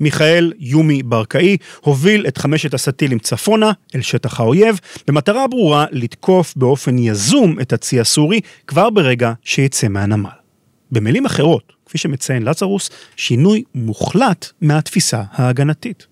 מיכאל 0.00 0.52
יומי 0.58 1.02
ברקאי 1.02 1.56
הוביל 1.80 2.26
את 2.26 2.38
חמשת 2.38 2.74
הסטילים 2.74 3.18
צפונה 3.18 3.72
אל 3.94 4.00
שטח 4.00 4.40
האויב, 4.40 4.80
במטרה 5.06 5.48
ברורה 5.48 5.86
לתקוף 5.90 6.56
באופן 6.56 6.98
יזום 6.98 7.60
את 7.60 7.72
הצי 7.72 8.00
הסורי 8.00 8.40
כבר 8.66 8.90
ברגע 8.90 9.32
שיצא 9.42 9.88
מהנמל. 9.88 10.30
במילים 10.92 11.26
אחרות, 11.26 11.72
כפי 11.86 11.98
שמציין 11.98 12.42
לצרוס, 12.42 12.90
שינוי 13.16 13.62
מוחלט 13.74 14.46
מהתפיסה 14.60 15.22
ההגנתית. 15.32 16.06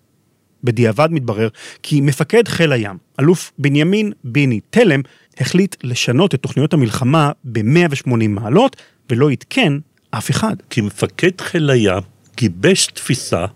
בדיעבד 0.65 1.09
מתברר 1.11 1.49
כי 1.83 2.01
מפקד 2.01 2.49
חיל 2.49 2.73
הים, 2.73 2.97
אלוף 3.21 3.53
בנימין 3.59 4.13
ביני 4.25 4.61
תלם, 4.71 5.01
החליט 5.39 5.77
לשנות 5.83 6.35
את 6.35 6.43
תוכניות 6.43 6.73
המלחמה 6.73 7.33
ב-180 7.45 8.29
מעלות, 8.29 8.77
ולא 9.11 9.31
עדכן 9.31 9.73
אף 10.11 10.31
אחד. 10.31 10.57
כי 10.71 10.81
מפקד 10.81 11.41
חיל 11.41 11.71
הים 11.71 12.03
גיבש 12.37 12.87
תפיסה 12.87 13.47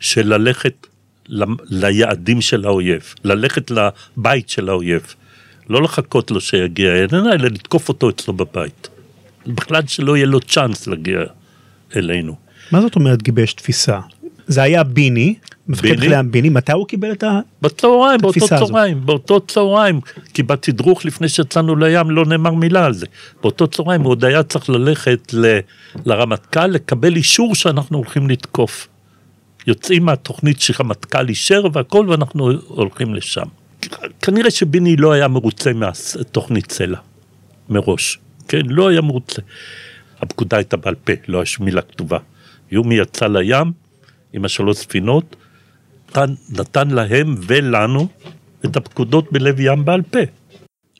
של 0.00 0.34
ללכת 0.34 0.86
ל... 1.28 1.44
ליעדים 1.64 2.40
של 2.40 2.64
האויב, 2.64 3.14
ללכת 3.24 3.70
לבית 3.70 4.48
של 4.48 4.68
האויב. 4.68 5.14
לא 5.68 5.82
לחכות 5.82 6.30
לו 6.30 6.40
שיגיע 6.40 6.92
אלינו, 6.92 7.32
אלא 7.32 7.48
לתקוף 7.48 7.88
אותו 7.88 8.10
אצלו 8.10 8.34
בבית. 8.34 8.88
בכלל 9.46 9.86
שלא 9.86 10.16
יהיה 10.16 10.26
לו 10.26 10.40
צ'אנס 10.40 10.86
להגיע 10.86 11.20
אלינו. 11.96 12.36
מה 12.72 12.80
זאת 12.80 12.96
אומרת 12.96 13.22
גיבש 13.22 13.52
תפיסה? 13.52 14.00
זה 14.48 14.62
היה 14.62 14.82
ביני, 14.82 15.34
מפקד 15.68 16.00
חיל 16.00 16.12
הים 16.12 16.30
ביני, 16.30 16.48
מתי 16.48 16.72
הוא 16.72 16.86
קיבל 16.86 17.12
את 17.12 17.24
התפיסה 17.24 17.36
הזאת? 17.66 17.70
בצהריים, 17.70 18.20
באותו 18.20 18.40
צהריים, 18.66 19.06
באותו 19.06 19.40
צהריים, 19.40 20.00
כי 20.34 20.42
בתדרוך 20.42 21.04
לפני 21.04 21.28
שיצאנו 21.28 21.76
לים 21.76 22.10
לא 22.10 22.26
נאמר 22.26 22.50
מילה 22.50 22.84
על 22.86 22.94
זה. 22.94 23.06
באותו 23.42 23.66
צהריים 23.66 24.02
הוא 24.02 24.10
עוד 24.10 24.24
היה 24.24 24.42
צריך 24.42 24.70
ללכת 24.70 25.34
ל, 25.34 25.58
לרמטכ"ל 26.04 26.66
לקבל 26.66 27.16
אישור 27.16 27.54
שאנחנו 27.54 27.98
הולכים 27.98 28.30
לתקוף. 28.30 28.88
יוצאים 29.66 30.04
מהתוכנית 30.04 30.60
שהמטכ"ל 30.60 31.28
אישר 31.28 31.62
והכל 31.72 32.06
ואנחנו 32.08 32.50
הולכים 32.68 33.14
לשם. 33.14 33.46
כנראה 34.22 34.50
שביני 34.50 34.96
לא 34.96 35.12
היה 35.12 35.28
מרוצה 35.28 35.72
מהתוכנית 35.72 36.72
סלע, 36.72 36.98
מראש. 37.68 38.18
כן, 38.48 38.62
לא 38.66 38.88
היה 38.88 39.00
מרוצה. 39.00 39.42
הפקודה 40.20 40.56
הייתה 40.56 40.76
בעל 40.76 40.94
פה, 40.94 41.12
לא 41.28 41.42
יש 41.42 41.60
מילה 41.60 41.82
כתובה. 41.82 42.18
יומי 42.70 42.94
יצא 42.94 43.26
לים 43.26 43.72
עם 44.32 44.44
השלוש 44.44 44.76
ספינות, 44.76 45.36
נתן, 46.08 46.34
נתן 46.50 46.88
להם 46.88 47.34
ולנו 47.38 48.08
את 48.64 48.76
הפקודות 48.76 49.32
בלב 49.32 49.60
ים 49.60 49.84
בעל 49.84 50.02
פה. 50.02 50.18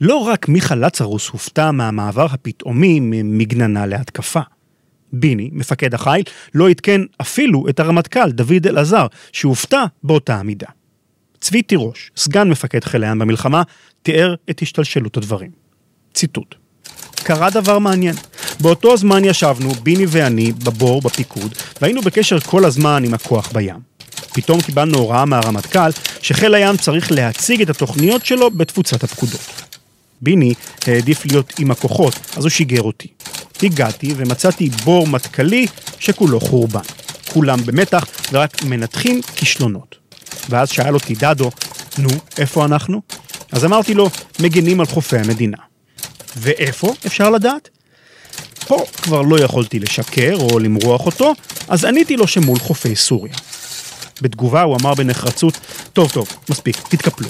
לא 0.01 0.17
רק 0.17 0.49
מיכה 0.49 0.75
לצרוס 0.75 1.29
הופתע 1.29 1.71
מהמעבר 1.71 2.27
הפתאומי 2.31 3.01
ממגננה 3.01 3.87
להתקפה. 3.87 4.41
ביני, 5.13 5.51
מפקד 5.53 5.95
החיל, 5.95 6.23
לא 6.55 6.69
עדכן 6.69 7.01
אפילו 7.21 7.69
את 7.69 7.81
הרמטכ"ל 7.81 8.31
דוד 8.31 8.67
אלעזר, 8.67 9.07
שהופתע 9.33 9.85
באותה 10.03 10.41
עמידה. 10.41 10.67
צבי 11.41 11.63
תירוש, 11.63 12.11
סגן 12.17 12.49
מפקד 12.49 12.85
חיל 12.85 13.05
הים 13.05 13.19
במלחמה, 13.19 13.63
תיאר 14.03 14.35
את 14.51 14.63
השתלשלות 14.63 15.17
הדברים. 15.17 15.51
ציטוט: 16.15 16.55
קרה 17.23 17.51
דבר 17.51 17.79
מעניין. 17.79 18.15
באותו 18.61 18.93
הזמן 18.93 19.25
ישבנו, 19.25 19.73
ביני 19.75 20.05
ואני, 20.09 20.53
בבור, 20.53 21.03
בפיקוד, 21.03 21.55
והיינו 21.81 22.03
בקשר 22.03 22.41
כל 22.41 22.65
הזמן 22.65 23.05
עם 23.05 23.15
הכוח 23.15 23.53
בים. 23.53 23.89
פתאום 24.33 24.61
קיבלנו 24.61 24.99
הוראה 24.99 25.25
מהרמטכ"ל 25.25 25.91
שחיל 26.23 26.55
הים 26.55 26.77
צריך 26.77 27.13
להציג 27.13 27.63
את 27.63 27.71
התוכניות 27.71 28.27
שלו 28.27 28.51
בתפוצת 28.51 29.05
הפקודות. 29.05 29.41
ביני 30.21 30.55
העדיף 30.87 31.27
להיות 31.27 31.53
עם 31.59 31.71
הכוחות, 31.71 32.15
אז 32.37 32.45
הוא 32.45 32.51
שיגר 32.51 32.83
אותי. 32.83 33.09
הגעתי 33.63 34.15
ומצאתי 34.17 34.71
בור 34.85 35.07
מטכ"לי 35.07 35.67
שכולו 35.99 36.41
חורבן. 36.41 36.81
כולם 37.33 37.59
במתח 37.67 38.07
ורק 38.33 38.65
מנתחים 38.65 39.21
כישלונות. 39.37 39.97
ואז 40.49 40.69
שאל 40.71 40.95
אותי 40.95 41.15
דדו, 41.15 41.51
נו, 41.99 42.09
איפה 42.39 42.65
אנחנו? 42.65 43.01
אז 43.53 43.65
אמרתי 43.65 43.95
לו, 43.95 44.11
מגנים 44.41 44.81
על 44.81 44.87
חופי 44.87 45.17
המדינה. 45.19 45.68
ואיפה, 46.39 46.95
אפשר 47.07 47.31
לדעת? 47.31 47.69
פה 48.67 48.85
כבר 49.03 49.23
לא 49.23 49.41
יכולתי 49.41 49.79
לשקר 49.79 50.37
או 50.41 50.59
למרוח 50.59 51.07
אותו, 51.07 51.33
אז 51.69 51.85
עניתי 51.85 52.17
לו 52.17 52.27
שמול 52.27 52.59
חופי 52.59 52.97
סוריה. 52.97 53.35
בתגובה 54.23 54.63
הוא 54.63 54.77
אמר 54.81 54.95
בנחרצות, 54.95 55.59
טוב 55.93 56.11
טוב, 56.11 56.29
מספיק, 56.49 56.77
תתקפלו. 56.89 57.29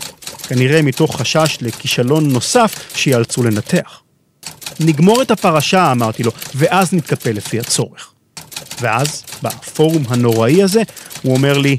כנראה 0.49 0.83
מתוך 0.83 1.16
חשש 1.16 1.59
לכישלון 1.61 2.29
נוסף 2.33 2.75
שיאלצו 2.94 3.42
לנתח. 3.42 4.01
נגמור 4.81 5.23
את 5.23 5.31
הפרשה, 5.31 5.92
אמרתי 5.92 6.23
לו, 6.23 6.33
ואז 6.55 6.92
נתקפל 6.92 7.33
לפי 7.33 7.61
הצורך. 7.61 8.12
ואז, 8.81 9.23
בפורום 9.42 10.05
הנוראי 10.09 10.62
הזה, 10.62 10.83
הוא 11.23 11.35
אומר 11.37 11.59
לי, 11.59 11.77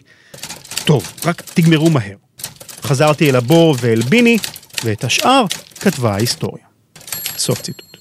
טוב, 0.85 1.11
רק 1.25 1.41
תגמרו 1.53 1.89
מהר. 1.89 2.15
חזרתי 2.83 3.29
אל 3.29 3.35
הבור 3.35 3.75
ואל 3.79 4.01
ביני, 4.01 4.37
ואת 4.83 5.03
השאר 5.03 5.45
כתבה 5.79 6.13
ההיסטוריה. 6.13 6.68
סוף 7.39 7.61
ציטוט. 7.61 7.97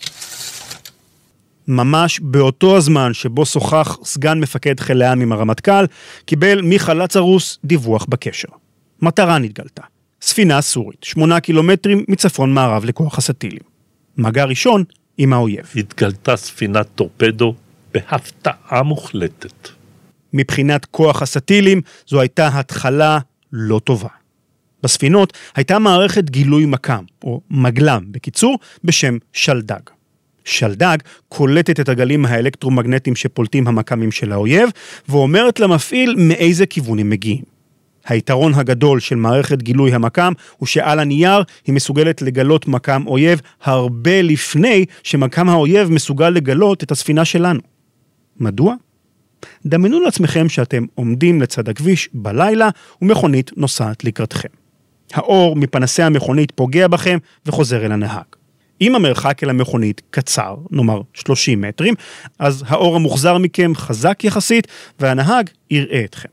ממש 1.69 2.21
באותו 2.21 2.77
הזמן 2.77 3.15
שבו 3.15 3.47
שוחח 3.47 3.99
סגן 4.05 4.41
מפקד 4.41 4.81
חיל 4.81 5.03
הים 5.03 5.21
עם 5.21 5.33
הרמטכ"ל, 5.33 5.85
קיבל 6.25 6.63
מיכה 6.63 6.95
לצרוס 6.95 7.59
דיווח 7.65 8.07
בקשר. 8.09 8.49
מטרה 9.03 9.39
נתגלתה. 9.39 9.83
ספינה 10.23 10.61
סורית, 10.61 11.05
שמונה 11.05 11.41
קילומטרים 11.41 12.05
מצפון 12.09 12.55
מערב 12.55 12.85
לכוח 12.85 13.19
הסטילים. 13.19 13.63
מגע 14.17 14.45
ראשון 14.45 14.85
עם 15.19 15.33
האויב. 15.33 15.67
התגלתה 15.77 16.37
ספינת 16.37 16.87
טורפדו 16.95 17.55
בהפתעה 17.95 18.83
מוחלטת. 18.83 19.69
מבחינת 20.33 20.85
כוח 20.85 21.23
הסטילים, 21.23 21.81
זו 22.07 22.21
הייתה 22.21 22.59
התחלה 22.59 23.19
לא 23.53 23.81
טובה. 23.85 24.09
בספינות 24.83 25.33
הייתה 25.57 25.79
מערכת 25.79 26.31
גילוי 26.31 26.67
מקם, 26.67 27.05
או 27.23 27.41
מגלם 27.51 28.05
בקיצור, 28.11 28.59
בשם 28.85 29.17
שלדג. 29.33 29.81
שלדג 30.45 30.97
קולטת 31.29 31.81
את 31.81 31.89
הגלים 31.89 32.27
האלקטרומגנטיים 32.27 33.17
שפולטים 33.17 33.69
המקמים 33.69 34.13
של 34.13 34.33
האויב, 34.33 34.71
ואומרת 35.09 35.61
למפעיל 35.61 36.15
מאיזה 36.19 36.67
כיוון 36.67 36.99
הם 36.99 37.11
מגיעים. 37.11 37.59
היתרון 38.07 38.55
הגדול 38.55 39.01
של 39.01 39.17
מערכת 39.17 39.63
גילוי 39.63 39.95
המקם 39.95 40.33
הוא 40.57 40.67
שעל 40.67 40.99
הנייר 40.99 41.43
היא 41.67 41.75
מסוגלת 41.75 42.23
לגלות 42.23 42.69
מקם 42.69 43.07
אויב 43.07 43.41
הרבה 43.63 44.23
לפני 44.23 44.85
שמקם 45.03 45.49
האויב 45.49 45.91
מסוגל 45.91 46.31
לגלות 46.31 46.83
את 46.83 46.91
הספינה 46.91 47.25
שלנו. 47.25 47.61
מדוע? 48.41 48.75
דמיינו 49.67 50.01
לעצמכם 50.01 50.49
שאתם 50.49 50.85
עומדים 50.95 51.43
לצד 51.43 51.69
הכביש 51.69 52.09
בלילה 52.15 52.69
ומכונית 53.03 53.51
נוסעת 53.57 54.05
לקראתכם. 54.05 54.49
האור 55.15 55.57
מפנסי 55.57 56.03
המכונית 56.03 56.51
פוגע 56.51 56.89
בכם 56.89 57.19
וחוזר 57.47 57.87
אל 57.87 57.93
הנהג. 57.93 58.25
אם 58.81 58.95
המרחק 58.95 59.45
אל 59.45 59.51
המכונית 59.51 60.03
קצר, 60.11 60.57
נאמר 60.71 61.01
30 61.15 61.61
מטרים, 61.61 61.95
אז 62.39 62.65
האור 62.67 62.97
המוחזר 62.97 63.39
מכם 63.39 63.73
חזק 63.75 64.25
יחסית 64.25 64.67
והנהג 65.01 65.51
יראה 65.71 66.05
אתכם. 66.05 66.29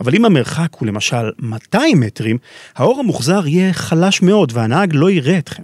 אבל 0.00 0.14
אם 0.14 0.24
המרחק 0.24 0.68
הוא 0.78 0.86
למשל 0.86 1.30
200 1.38 2.00
מטרים, 2.00 2.38
האור 2.76 3.00
המוחזר 3.00 3.46
יהיה 3.46 3.72
חלש 3.72 4.22
מאוד 4.22 4.52
והנהג 4.54 4.90
לא 4.94 5.10
יראה 5.10 5.38
אתכם. 5.38 5.62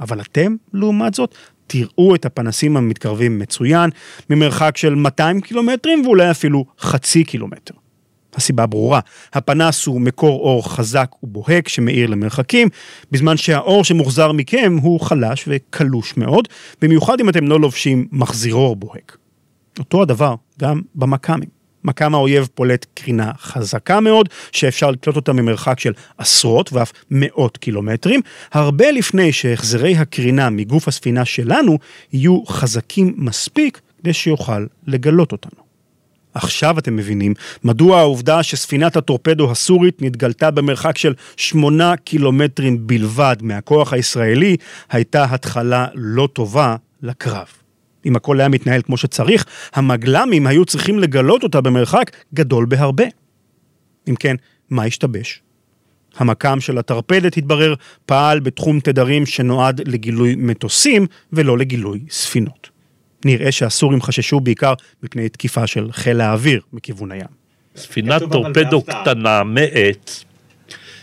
אבל 0.00 0.20
אתם, 0.20 0.56
לעומת 0.72 1.14
זאת, 1.14 1.34
תראו 1.66 2.14
את 2.14 2.26
הפנסים 2.26 2.76
המתקרבים 2.76 3.38
מצוין, 3.38 3.90
ממרחק 4.30 4.76
של 4.76 4.94
200 4.94 5.40
קילומטרים 5.40 6.06
ואולי 6.06 6.30
אפילו 6.30 6.64
חצי 6.80 7.24
קילומטר. 7.24 7.74
הסיבה 8.40 8.66
ברורה, 8.66 9.00
הפנס 9.32 9.86
הוא 9.86 10.00
מקור 10.00 10.40
אור 10.40 10.68
חזק 10.68 11.10
ובוהק 11.22 11.68
שמאיר 11.68 12.10
למרחקים, 12.10 12.68
בזמן 13.12 13.36
שהאור 13.36 13.84
שמוחזר 13.84 14.32
מכם 14.32 14.76
הוא 14.82 15.00
חלש 15.00 15.44
וקלוש 15.48 16.16
מאוד, 16.16 16.48
במיוחד 16.82 17.20
אם 17.20 17.28
אתם 17.28 17.48
לא 17.48 17.60
לובשים 17.60 18.06
מחזיר 18.12 18.54
אור 18.54 18.76
בוהק. 18.76 19.16
אותו 19.78 20.02
הדבר 20.02 20.34
גם 20.60 20.80
במכ"מים. 20.94 21.60
מכ"ם 21.84 22.14
האויב 22.14 22.48
פולט 22.54 22.86
קרינה 22.94 23.32
חזקה 23.38 24.00
מאוד, 24.00 24.28
שאפשר 24.52 24.90
לקלוט 24.90 25.16
אותה 25.16 25.32
ממרחק 25.32 25.80
של 25.80 25.92
עשרות 26.18 26.72
ואף 26.72 26.92
מאות 27.10 27.56
קילומטרים, 27.56 28.20
הרבה 28.52 28.90
לפני 28.90 29.32
שהחזרי 29.32 29.96
הקרינה 29.96 30.50
מגוף 30.50 30.88
הספינה 30.88 31.24
שלנו 31.24 31.78
יהיו 32.12 32.46
חזקים 32.46 33.14
מספיק 33.16 33.80
כדי 33.98 34.12
שיוכל 34.12 34.66
לגלות 34.86 35.32
אותנו. 35.32 35.59
עכשיו 36.34 36.78
אתם 36.78 36.96
מבינים 36.96 37.34
מדוע 37.64 37.98
העובדה 37.98 38.42
שספינת 38.42 38.96
הטורפדו 38.96 39.50
הסורית 39.50 40.02
נתגלתה 40.02 40.50
במרחק 40.50 40.98
של 40.98 41.14
שמונה 41.36 41.96
קילומטרים 41.96 42.86
בלבד 42.86 43.36
מהכוח 43.42 43.92
הישראלי, 43.92 44.56
הייתה 44.90 45.24
התחלה 45.30 45.86
לא 45.94 46.28
טובה 46.32 46.76
לקרב. 47.02 47.46
אם 48.06 48.16
הכל 48.16 48.40
היה 48.40 48.48
מתנהל 48.48 48.82
כמו 48.82 48.96
שצריך, 48.96 49.44
המגל"מים 49.74 50.46
היו 50.46 50.64
צריכים 50.64 50.98
לגלות 50.98 51.42
אותה 51.42 51.60
במרחק 51.60 52.10
גדול 52.34 52.66
בהרבה. 52.66 53.04
אם 54.08 54.14
כן, 54.14 54.36
מה 54.70 54.84
השתבש? 54.84 55.42
המקם 56.16 56.60
של 56.60 56.78
הטרפדת 56.78 57.36
התברר 57.36 57.74
פעל 58.06 58.40
בתחום 58.40 58.80
תדרים 58.80 59.26
שנועד 59.26 59.88
לגילוי 59.88 60.34
מטוסים 60.34 61.06
ולא 61.32 61.58
לגילוי 61.58 62.00
ספינות. 62.10 62.79
נראה 63.24 63.52
שהסורים 63.52 64.02
חששו 64.02 64.40
בעיקר 64.40 64.74
מפני 65.02 65.28
תקיפה 65.28 65.66
של 65.66 65.92
חיל 65.92 66.20
האוויר 66.20 66.60
מכיוון 66.72 67.12
הים. 67.12 67.40
ספינת 67.76 68.22
טורפדו 68.32 68.82
קטנה 68.82 69.42
מעץ 69.42 70.24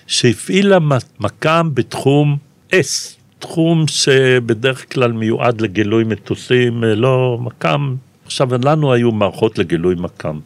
שהפעילה 0.08 0.78
מקם 1.20 1.70
בתחום 1.74 2.38
S, 2.72 3.18
תחום 3.40 3.88
שבדרך 3.88 4.94
כלל 4.94 5.12
מיועד 5.12 5.62
לגילוי 5.62 6.04
מטוסים, 6.04 6.84
אה, 6.84 6.96
לא 6.96 7.38
מקם. 7.42 7.96
עכשיו, 8.26 8.50
לנו 8.66 8.94
היו 8.94 9.12
מערכות 9.12 9.58
לגילוי 9.58 9.96
מקם. 9.98 10.40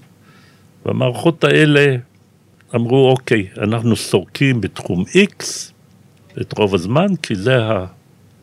והמערכות 0.85 1.43
האלה 1.43 1.95
אמרו, 2.75 3.09
אוקיי, 3.09 3.47
אנחנו 3.57 3.95
סורקים 3.95 4.61
בתחום 4.61 5.03
X 5.03 5.43
את 6.41 6.57
רוב 6.57 6.75
הזמן, 6.75 7.15
כי 7.15 7.35
זה 7.35 7.57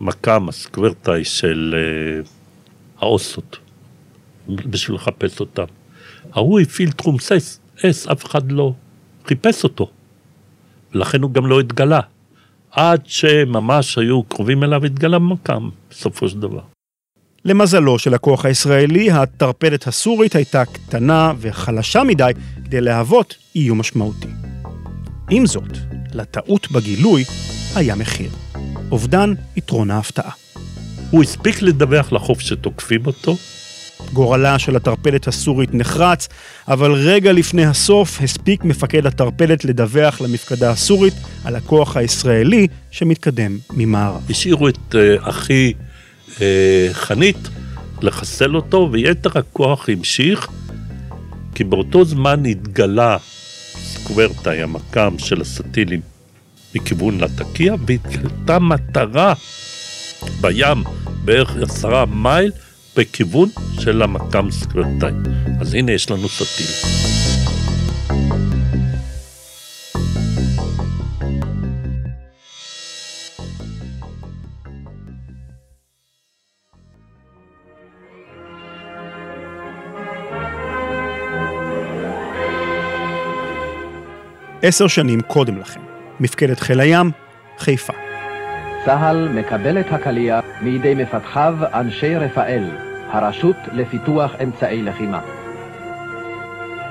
המקם, 0.01 0.49
הסקוורטאי 0.49 1.25
של 1.25 1.75
uh, 2.25 2.29
האוסות, 3.01 3.57
בשביל 4.49 4.97
לחפש 4.97 5.41
אותם. 5.41 5.65
ההוא 6.33 6.61
הפעיל 6.61 6.91
תחום 6.91 7.17
S, 7.17 7.79
S, 7.79 8.13
אף 8.13 8.25
אחד 8.25 8.53
לא 8.53 8.73
חיפש 9.27 9.65
אותו, 9.65 9.91
ולכן 10.95 11.23
הוא 11.23 11.31
גם 11.31 11.47
לא 11.47 11.61
התגלה. 11.61 12.01
עד 12.71 13.01
שממש 13.07 13.99
היו 13.99 14.23
קרובים 14.23 14.65
אליו, 14.65 14.85
התגלה 14.85 15.19
מקם, 15.19 15.69
בסופו 15.91 16.29
של 16.29 16.41
דבר. 16.41 16.61
למזלו 17.45 17.99
של 17.99 18.15
הכוח 18.15 18.44
הישראלי, 18.44 19.11
הטרפדת 19.11 19.87
הסורית 19.87 20.35
הייתה 20.35 20.65
קטנה 20.65 21.33
וחלשה 21.38 22.03
מדי 22.05 22.33
כדי 22.65 22.81
להוות 22.81 23.37
איום 23.55 23.79
משמעותי. 23.79 24.29
עם 25.31 25.46
זאת, 25.46 25.79
לטעות 26.15 26.71
בגילוי 26.71 27.25
היה 27.75 27.94
מחיר. 27.94 28.31
אובדן 28.90 29.35
יתרון 29.57 29.90
ההפתעה. 29.90 30.33
הוא 31.11 31.23
הספיק 31.23 31.63
לדווח 31.63 32.13
לחוף 32.13 32.40
שתוקפים 32.40 33.06
אותו, 33.06 33.37
גורלה 34.13 34.59
של 34.59 34.77
הטרפדת 34.77 35.29
הסורית 35.29 35.75
נחרץ, 35.75 36.29
אבל 36.69 36.92
רגע 36.92 37.33
לפני 37.33 37.67
הסוף 37.67 38.21
הספיק 38.21 38.65
מפקד 38.65 39.06
הטרפדת 39.06 39.65
לדווח 39.65 40.21
למפקדה 40.21 40.71
הסורית 40.71 41.15
על 41.44 41.56
הכוח 41.56 41.96
הישראלי 41.96 42.67
שמתקדם 42.90 43.59
ממערב. 43.71 44.23
השאירו 44.31 44.69
את 44.69 44.94
uh, 44.94 44.96
אחי 45.29 45.73
uh, 46.29 46.38
חנית 46.92 47.48
לחסל 48.02 48.56
אותו, 48.56 48.88
ויתר 48.92 49.38
הכוח 49.38 49.88
המשיך, 49.88 50.48
כי 51.54 51.65
באותו 51.65 52.04
זמן 52.04 52.46
התגלה 52.46 53.17
סקוורטאי, 53.83 54.63
המקם 54.63 55.15
של 55.19 55.40
הסטילים, 55.40 56.00
מכיוון 56.75 57.21
לטקיה, 57.21 57.75
והתגלתה 57.87 58.59
מטרה 58.59 59.35
בים, 60.40 60.85
בערך 61.25 61.56
עשרה 61.62 62.06
מייל, 62.06 62.52
בכיוון 62.96 63.48
של 63.81 64.02
המקם 64.02 64.50
סקרטאי. 64.50 65.12
אז 65.60 65.75
הנה 65.75 65.92
יש 65.92 66.10
לנו 66.10 66.27
את 66.27 66.40
הטיל. 66.40 66.98
עשר 84.62 84.88
שנים 84.88 85.21
קודם 85.21 85.58
לכן, 85.58 85.81
מפקדת 86.21 86.60
חיל 86.60 86.81
הים, 86.81 87.10
חיפה. 87.58 88.08
צה"ל 88.89 89.29
מקבל 89.29 89.81
את 89.81 89.93
הקליע 89.93 90.41
מידי 90.63 90.95
מפתחיו 90.95 91.55
אנשי 91.75 92.17
רפאל, 92.17 92.65
הרשות 93.09 93.57
לפיתוח 93.73 94.33
אמצעי 94.43 94.83
לחימה. 94.83 95.21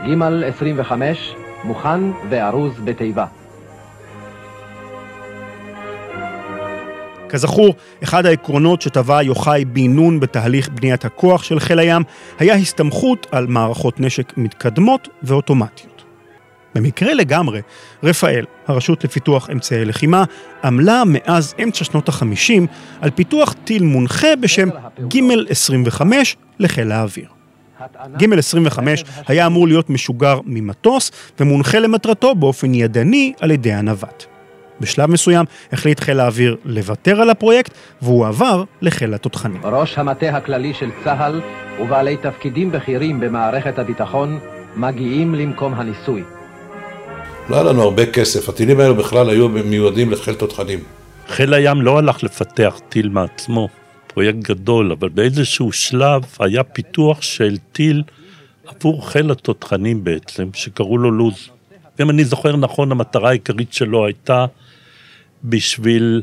ג 0.06 0.24
25 0.46 1.36
מוכן 1.64 2.00
וארוז 2.30 2.80
בתיבה. 2.84 3.26
כזכור, 7.30 7.76
אחד 8.04 8.26
העקרונות 8.26 8.82
שטבע 8.82 9.24
יוחאי 9.24 9.66
בן 9.66 9.96
נון 9.96 10.20
בתהליך 10.20 10.70
בניית 10.70 11.06
הכוח 11.06 11.44
של 11.44 11.60
חיל 11.60 11.80
הים 11.80 12.02
היה 12.40 12.56
הסתמכות 12.56 13.28
על 13.32 13.48
מערכות 13.48 14.00
נשק 14.00 14.34
מתקדמות 14.38 15.08
ואוטומטיות. 15.24 15.97
במקרה 16.78 17.14
לגמרי, 17.14 17.62
רפאל, 18.04 18.46
הרשות 18.68 19.04
לפיתוח 19.04 19.50
אמצעי 19.50 19.86
לחימה, 19.86 20.24
עמלה 20.64 21.04
מאז 21.06 21.56
אמצע 21.64 21.86
שנות 21.86 22.10
ה-50 22.10 22.62
על 23.02 23.10
פיתוח 23.10 23.54
טיל 23.64 23.84
מונחה 23.84 24.36
בשם 24.36 24.70
ג-25 25.08 26.02
לחיל 26.60 26.92
האוויר. 26.92 27.28
ג-25 28.18 28.80
היה 29.28 29.46
אמור 29.46 29.68
להיות 29.68 29.90
משוגר 29.90 30.40
ממטוס 30.46 31.12
ומונחה 31.40 31.80
למטרתו 31.80 32.36
באופן 32.36 32.74
ידני 32.74 33.34
על 33.42 33.52
ידי 33.52 33.74
הנווט. 33.74 34.26
בשלב 34.80 35.10
מסוים 35.10 35.46
החליט 35.72 36.00
חיל 36.00 36.20
האוויר 36.20 36.58
לוותר 36.66 37.22
על 37.22 37.30
הפרויקט 37.30 37.72
והוא 38.02 38.28
עבר 38.28 38.64
לחיל 38.82 39.14
התותחנים. 39.14 39.62
ראש 39.64 39.98
המטה 39.98 40.38
הכללי 40.38 40.74
של 40.74 40.90
צה"ל 41.04 41.42
ובעלי 41.80 42.18
תפקידים 42.18 42.72
בכירים 42.72 43.20
במערכת 43.20 43.80
הביטחון 43.80 44.40
מגיעים 44.76 45.36
למקום 45.36 45.74
הניסוי. 45.74 46.24
לא 47.50 47.56
היה 47.56 47.64
לנו 47.64 47.82
הרבה 47.82 48.06
כסף, 48.06 48.50
הטילים 48.50 48.80
האלו 48.80 48.96
בכלל 48.96 49.30
היו 49.30 49.50
מיועדים 49.50 50.12
לחיל 50.12 50.34
תותחנים. 50.34 50.80
חיל 51.28 51.54
הים 51.54 51.82
לא 51.82 51.98
הלך 51.98 52.24
לפתח 52.24 52.80
טיל 52.90 53.10
מעצמו, 53.10 53.68
פרויקט 54.08 54.40
גדול, 54.40 54.92
אבל 54.92 55.10
באיזשהו 55.10 55.72
שלב 55.72 56.24
היה 56.40 56.64
פיתוח 56.64 57.22
של 57.22 57.58
טיל 57.72 58.04
עבור 58.66 59.10
חיל 59.10 59.32
התותחנים 59.32 60.04
בעצם, 60.04 60.50
שקראו 60.54 60.98
לו 60.98 61.12
לוז. 61.12 61.50
אם 62.00 62.10
אני 62.10 62.26
זוכר 62.26 62.56
נכון, 62.56 62.92
המטרה 62.92 63.30
העיקרית 63.30 63.74
שלו 63.74 64.06
הייתה 64.06 64.46
בשביל 65.44 66.22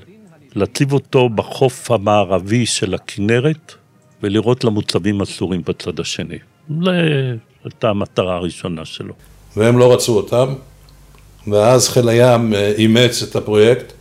להציב 0.55 0.93
אותו 0.93 1.29
בחוף 1.29 1.91
המערבי 1.91 2.67
של 2.67 2.95
הכנרת 2.95 3.75
ולראות 4.23 4.65
למוצבים 4.65 5.21
הסורים 5.21 5.63
בצד 5.67 6.01
השני. 6.01 6.39
זו 6.83 6.91
הייתה 7.65 7.91
המטרה 7.91 8.37
הראשונה 8.37 8.85
שלו. 8.85 9.15
והם 9.57 9.79
לא 9.79 9.93
רצו 9.93 10.17
אותם, 10.17 10.55
ואז 11.47 11.89
חיל 11.89 12.09
הים 12.09 12.55
אה, 12.55 12.73
אימץ 12.79 13.23
את 13.23 13.37
הפרויקט, 13.37 13.93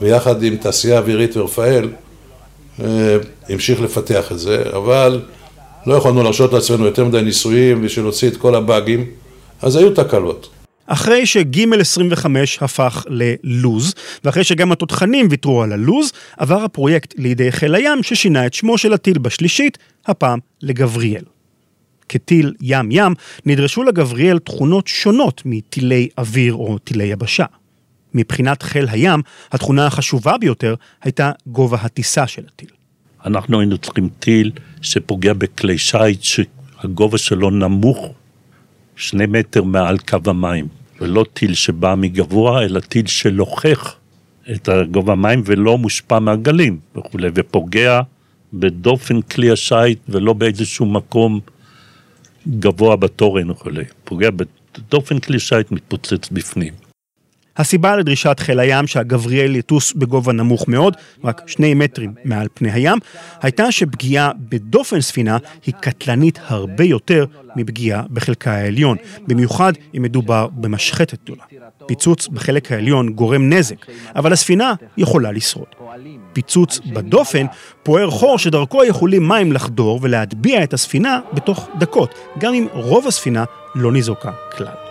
ויחד 0.00 0.42
עם 0.42 0.56
תעשייה 0.56 0.98
אווירית 0.98 1.36
ורפאל 1.36 1.88
אה, 2.80 3.16
המשיך 3.48 3.80
לפתח 3.80 4.32
את 4.32 4.38
זה, 4.38 4.62
אבל 4.76 5.22
לא 5.86 5.94
יכולנו 5.94 6.22
להרשות 6.22 6.52
לעצמנו 6.52 6.86
יותר 6.86 7.04
מדי 7.04 7.22
ניסויים 7.22 7.82
בשביל 7.82 8.04
להוציא 8.04 8.28
את 8.28 8.36
כל 8.36 8.54
הבאגים, 8.54 9.06
אז 9.62 9.76
היו 9.76 9.90
תקלות. 9.94 10.48
אחרי 10.86 11.26
שג 11.26 11.80
25 11.80 12.58
הפך 12.62 13.04
ללוז, 13.08 13.94
ואחרי 14.24 14.44
שגם 14.44 14.72
התותחנים 14.72 15.26
ויתרו 15.30 15.62
על 15.62 15.72
הלוז, 15.72 16.12
עבר 16.36 16.64
הפרויקט 16.64 17.14
לידי 17.18 17.52
חיל 17.52 17.74
הים 17.74 18.02
ששינה 18.02 18.46
את 18.46 18.54
שמו 18.54 18.78
של 18.78 18.92
הטיל 18.92 19.18
בשלישית, 19.18 19.78
הפעם 20.06 20.38
לגבריאל. 20.62 21.22
כטיל 22.12 22.54
ים-ים, 22.60 23.14
נדרשו 23.46 23.82
לגבריאל 23.82 24.38
תכונות 24.38 24.86
שונות 24.86 25.42
מטילי 25.44 26.08
אוויר 26.18 26.54
או 26.54 26.78
טילי 26.78 27.04
יבשה. 27.04 27.44
מבחינת 28.14 28.62
חיל 28.62 28.88
הים, 28.88 29.20
התכונה 29.52 29.86
החשובה 29.86 30.38
ביותר 30.38 30.74
הייתה 31.02 31.32
גובה 31.46 31.78
הטיסה 31.80 32.26
של 32.26 32.42
הטיל. 32.54 32.68
אנחנו 33.26 33.60
היינו 33.60 33.78
צריכים 33.78 34.08
טיל 34.18 34.50
שפוגע 34.82 35.32
בכלי 35.32 35.78
שיט 35.78 36.22
שהגובה 36.22 37.18
שלו 37.18 37.50
נמוך 37.50 38.12
שני 38.96 39.26
מטר 39.26 39.62
מעל 39.62 39.98
קו 39.98 40.18
המים, 40.26 40.68
ולא 41.00 41.24
טיל 41.32 41.54
שבא 41.54 41.94
מגבוה, 41.98 42.64
אלא 42.64 42.80
טיל 42.80 43.06
שלוחך 43.06 43.94
את 44.52 44.68
הגובה 44.68 45.12
המים 45.12 45.42
ולא 45.44 45.78
מושפע 45.78 46.18
מהגלים 46.18 46.78
וכולי, 46.96 47.28
ופוגע 47.34 48.00
בדופן 48.52 49.22
כלי 49.22 49.50
השיט 49.50 49.98
ולא 50.08 50.32
באיזשהו 50.32 50.86
מקום 50.86 51.40
גבוה 52.48 52.96
בתורן 52.96 53.50
וכולי. 53.50 53.84
פוגע 54.04 54.30
בדופן 54.30 55.18
כלי 55.18 55.38
שיט 55.38 55.70
מתפוצץ 55.70 56.28
בפנים. 56.32 56.72
הסיבה 57.56 57.96
לדרישת 57.96 58.36
חיל 58.40 58.60
הים 58.60 58.86
שהגבריאל 58.86 59.56
יטוס 59.56 59.92
בגובה 59.92 60.32
נמוך 60.32 60.68
מאוד, 60.68 60.96
רק 61.24 61.42
שני 61.46 61.74
מטרים 61.74 62.14
מעל 62.24 62.46
פני 62.54 62.72
הים, 62.72 62.98
הייתה 63.42 63.72
שפגיעה 63.72 64.30
בדופן 64.38 65.00
ספינה 65.00 65.38
היא 65.66 65.74
קטלנית 65.80 66.38
הרבה 66.46 66.84
יותר 66.84 67.24
מפגיעה 67.56 68.02
בחלקה 68.10 68.52
העליון, 68.52 68.96
במיוחד 69.26 69.72
אם 69.96 70.02
מדובר 70.02 70.48
במשחטת 70.52 71.18
גדולה. 71.24 71.42
פיצוץ 71.86 72.28
בחלק 72.28 72.72
העליון 72.72 73.12
גורם 73.12 73.52
נזק, 73.52 73.86
אבל 74.16 74.32
הספינה 74.32 74.74
יכולה 74.96 75.32
לשרוד. 75.32 75.66
פיצוץ 76.32 76.80
בדופן 76.92 77.46
פוער 77.82 78.10
חור 78.10 78.38
שדרכו 78.38 78.84
יכולים 78.84 79.28
מים 79.28 79.52
לחדור 79.52 79.98
ולהטביע 80.02 80.64
את 80.64 80.72
הספינה 80.72 81.20
בתוך 81.32 81.68
דקות, 81.78 82.14
גם 82.38 82.54
אם 82.54 82.66
רוב 82.72 83.06
הספינה 83.06 83.44
לא 83.74 83.92
ניזוקה 83.92 84.30
כלל. 84.56 84.81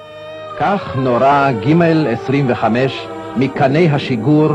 כך 0.64 0.96
נורה 0.96 1.52
ג 1.52 1.82
25 2.08 3.08
מקני 3.38 3.90
השיגור, 3.90 4.50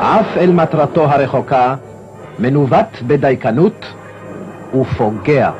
עף 0.00 0.26
אל 0.36 0.52
מטרתו 0.52 1.04
הרחוקה, 1.04 1.74
מנווט 2.38 3.02
בדייקנות 3.06 3.86
ופוגע. 4.80 5.50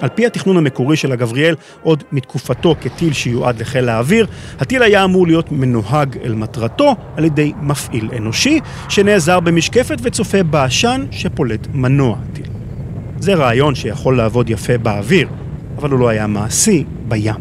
על 0.00 0.08
פי 0.08 0.26
התכנון 0.26 0.56
המקורי 0.56 0.96
של 0.96 1.12
הגבריאל, 1.12 1.54
עוד 1.82 2.04
מתקופתו 2.12 2.74
כטיל 2.80 3.12
שיועד 3.12 3.60
לחיל 3.60 3.88
האוויר, 3.88 4.26
הטיל 4.60 4.82
היה 4.82 5.04
אמור 5.04 5.26
להיות 5.26 5.52
מנוהג 5.52 6.18
אל 6.24 6.34
מטרתו 6.34 6.96
על 7.16 7.24
ידי 7.24 7.52
מפעיל 7.62 8.10
אנושי, 8.16 8.60
שנעזר 8.88 9.40
במשקפת 9.40 9.96
וצופה 10.02 10.42
בעשן 10.42 11.06
שפולט 11.10 11.66
מנוע 11.74 12.16
הטיל. 12.32 12.59
זה 13.20 13.34
רעיון 13.34 13.74
שיכול 13.74 14.16
לעבוד 14.16 14.50
יפה 14.50 14.78
באוויר, 14.78 15.28
אבל 15.76 15.90
הוא 15.90 16.00
לא 16.00 16.08
היה 16.08 16.26
מעשי 16.26 16.84
בים. 17.08 17.34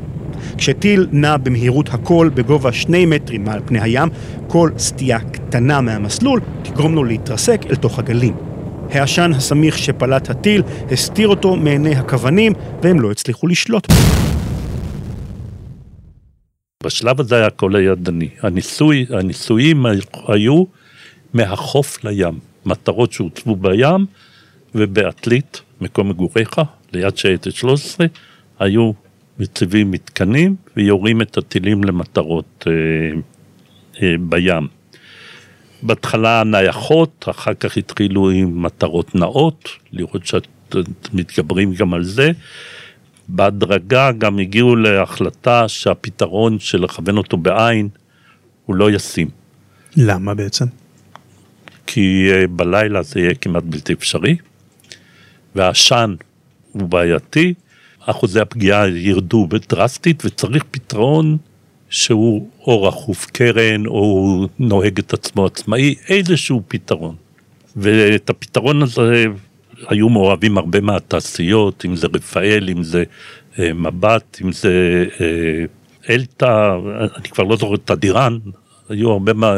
כשטיל 0.57 1.07
נע 1.11 1.37
במהירות 1.37 1.89
הכל 1.89 2.29
בגובה 2.33 2.71
שני 2.71 3.05
מטרים 3.05 3.43
מעל 3.43 3.59
פני 3.65 3.81
הים, 3.81 4.09
כל 4.47 4.71
סטייה 4.77 5.19
קטנה 5.19 5.81
מהמסלול 5.81 6.39
תגרום 6.63 6.95
לו 6.95 7.03
להתרסק 7.03 7.61
אל 7.69 7.75
תוך 7.75 7.99
הגלים. 7.99 8.35
העשן 8.89 9.31
הסמיך 9.35 9.77
שפלט 9.77 10.29
הטיל 10.29 10.63
הסתיר 10.91 11.27
אותו 11.27 11.55
מעיני 11.55 11.95
הכוונים, 11.95 12.53
והם 12.83 12.99
לא 12.99 13.11
הצליחו 13.11 13.47
לשלוט 13.47 13.87
בו. 13.87 13.95
בשלב 16.83 17.19
הזה 17.19 17.35
היה 17.35 17.47
הכל 17.47 17.75
הידני. 17.75 18.29
הניסוי, 18.41 19.05
הניסויים 19.09 19.85
היו 20.27 20.63
מהחוף 21.33 22.03
לים. 22.03 22.39
מטרות 22.65 23.11
שהוצבו 23.11 23.55
בים 23.55 24.05
ובעתלית, 24.75 25.61
מקום 25.81 26.09
מגוריך, 26.09 26.61
ליד 26.93 27.17
שייטת 27.17 27.51
13, 27.51 28.07
היו 28.59 28.91
מציבים 29.39 29.91
מתקנים 29.91 30.55
ויורים 30.77 31.21
את 31.21 31.37
הטילים 31.37 31.83
למטרות 31.83 32.67
אה, 32.67 33.19
אה, 34.01 34.15
בים. 34.19 34.67
בהתחלה 35.81 36.43
נייחות, 36.43 37.25
אחר 37.29 37.53
כך 37.53 37.77
התחילו 37.77 38.29
עם 38.29 38.63
מטרות 38.63 39.15
נאות, 39.15 39.69
לראות 39.91 40.21
שמתגברים 40.25 41.73
גם 41.73 41.93
על 41.93 42.03
זה. 42.03 42.31
בהדרגה 43.27 44.11
גם 44.11 44.39
הגיעו 44.39 44.75
להחלטה 44.75 45.67
שהפתרון 45.67 46.59
של 46.59 46.83
לכוון 46.83 47.17
אותו 47.17 47.37
בעין 47.37 47.89
הוא 48.65 48.75
לא 48.75 48.91
ישים. 48.91 49.27
למה 49.97 50.33
בעצם? 50.33 50.65
כי 51.87 52.29
אה, 52.31 52.47
בלילה 52.47 53.01
זה 53.01 53.19
יהיה 53.19 53.35
כמעט 53.35 53.63
בלתי 53.63 53.93
אפשרי, 53.93 54.37
והעשן 55.59 56.15
הוא 56.71 56.89
בעייתי, 56.89 57.53
אחוזי 58.05 58.39
הפגיעה 58.39 58.87
ירדו 58.89 59.47
דרסטית 59.69 60.25
וצריך 60.25 60.63
פתרון 60.71 61.37
שהוא 61.89 62.49
או 62.67 62.83
רכוף 62.83 63.25
קרן, 63.25 63.85
או 63.85 64.47
נוהג 64.59 64.99
את 64.99 65.13
עצמו 65.13 65.45
עצמאי, 65.45 65.95
איזשהו 66.09 66.61
פתרון. 66.67 67.15
ואת 67.75 68.29
הפתרון 68.29 68.81
הזה 68.81 69.25
היו 69.87 70.09
מעורבים 70.09 70.57
הרבה 70.57 70.81
מהתעשיות, 70.81 71.85
אם 71.85 71.95
זה 71.95 72.07
רפאל, 72.13 72.69
אם 72.69 72.83
זה 72.83 73.03
אה, 73.59 73.73
מבט, 73.73 74.37
אם 74.41 74.51
זה 74.51 75.05
אה, 75.21 75.65
אלתא, 76.09 76.77
אני 77.17 77.29
כבר 77.29 77.43
לא 77.43 77.55
זוכר 77.55 77.75
את 77.75 77.89
הדירן, 77.89 78.37
היו 78.89 79.11
הרבה 79.11 79.33
מה, 79.33 79.53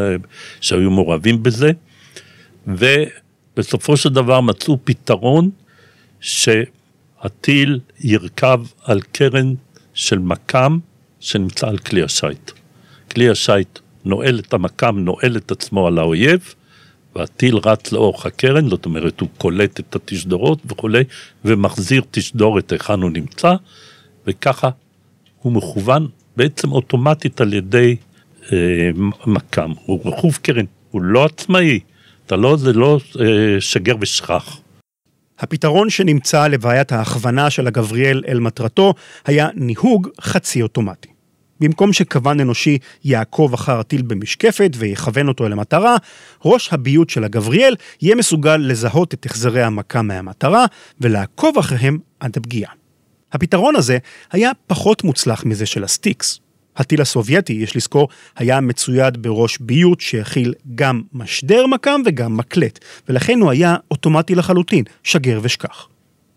שהיו 0.62 0.92
מעורבים 0.92 1.44
בזה, 1.44 1.72
ובסופו 2.68 3.98
של 3.98 4.10
דבר 4.10 4.42
מצאו 4.42 4.78
פתרון 4.84 5.50
שהטיל 6.22 7.80
ירכב 8.00 8.62
על 8.84 9.02
קרן 9.02 9.54
של 9.94 10.20
מכ"ם 10.20 10.80
שנמצא 11.20 11.68
על 11.68 11.78
כלי 11.78 12.04
השיט. 12.04 12.52
כלי 13.12 13.30
השיט 13.30 13.80
נועל 14.06 14.40
את 14.40 14.54
המכ"ם, 14.54 15.00
נועל 15.00 15.38
את 15.38 15.52
עצמו 15.52 15.88
על 15.88 15.98
האויב, 15.98 16.54
והטיל 17.16 17.56
רץ 17.66 17.92
לאורך 17.92 18.26
הקרן, 18.26 18.70
זאת 18.70 18.86
אומרת 18.86 19.20
הוא 19.20 19.30
קולט 19.38 19.80
את 19.80 19.96
התשדורות 19.96 20.60
וכולי, 20.66 21.04
ומחזיר 21.46 22.02
תשדורת 22.12 22.72
היכן 22.72 23.02
הוא 23.02 23.12
נמצא, 23.12 23.56
וככה 24.28 24.70
הוא 25.42 25.54
מכוון 25.54 26.08
בעצם 26.38 26.72
אוטומטית 26.72 27.42
על 27.42 27.54
ידי 27.54 27.96
אה, 28.52 28.58
מכ"ם. 29.26 29.74
הוא 29.86 30.00
רכוב 30.06 30.40
קרן, 30.42 30.66
הוא 30.92 31.02
לא 31.02 31.26
עצמאי, 31.26 31.80
אתה 32.26 32.36
לא, 32.36 32.58
זה 32.58 32.74
לא 32.74 33.00
אה, 33.20 33.62
שגר 33.62 33.96
ושכח. 34.00 34.61
הפתרון 35.42 35.90
שנמצא 35.90 36.48
לבעיית 36.48 36.92
ההכוונה 36.92 37.50
של 37.50 37.68
הגבריאל 37.68 38.24
אל 38.28 38.40
מטרתו 38.40 38.94
היה 39.26 39.48
ניהוג 39.56 40.08
חצי 40.22 40.62
אוטומטי. 40.62 41.10
במקום 41.60 41.94
שכוון 41.94 42.40
אנושי 42.40 42.78
יעקוב 43.04 43.54
אחר 43.54 43.80
הטיל 43.80 44.02
במשקפת 44.02 44.72
ויכוון 44.78 45.28
אותו 45.28 45.46
אל 45.46 45.52
המטרה, 45.52 45.96
ראש 46.46 46.74
הביות 46.74 47.10
של 47.10 47.24
הגבריאל 47.24 47.76
יהיה 48.02 48.16
מסוגל 48.16 48.58
לזהות 48.58 49.14
את 49.14 49.26
החזרי 49.26 49.64
המכ"ם 49.64 50.02
מהמטרה 50.02 50.66
ולעקוב 51.02 51.58
אחריהם 51.58 51.98
עד 52.20 52.38
הפגיעה. 52.38 52.72
הפתרון 53.32 53.76
הזה 53.76 53.98
היה 54.32 54.52
פחות 54.68 55.04
מוצלח 55.04 55.46
מזה 55.46 55.66
של 55.66 55.84
הסטיקס. 55.84 56.40
הטיל 56.82 57.02
הסובייטי, 57.02 57.54
יש 57.54 57.76
לזכור, 57.76 58.08
היה 58.36 58.62
מצויד 58.62 59.22
בראש 59.22 59.58
ביות 59.58 60.00
שהכיל 60.00 60.54
גם 60.76 61.02
משדר 61.14 61.68
מכ"ם 61.68 62.02
וגם 62.06 62.38
מקלט, 62.38 62.80
ולכן 63.10 63.40
הוא 63.40 63.52
היה 63.52 63.76
אוטומטי 63.92 64.36
לחלוטין, 64.36 64.84
שגר 65.04 65.40
ושכח. 65.44 65.88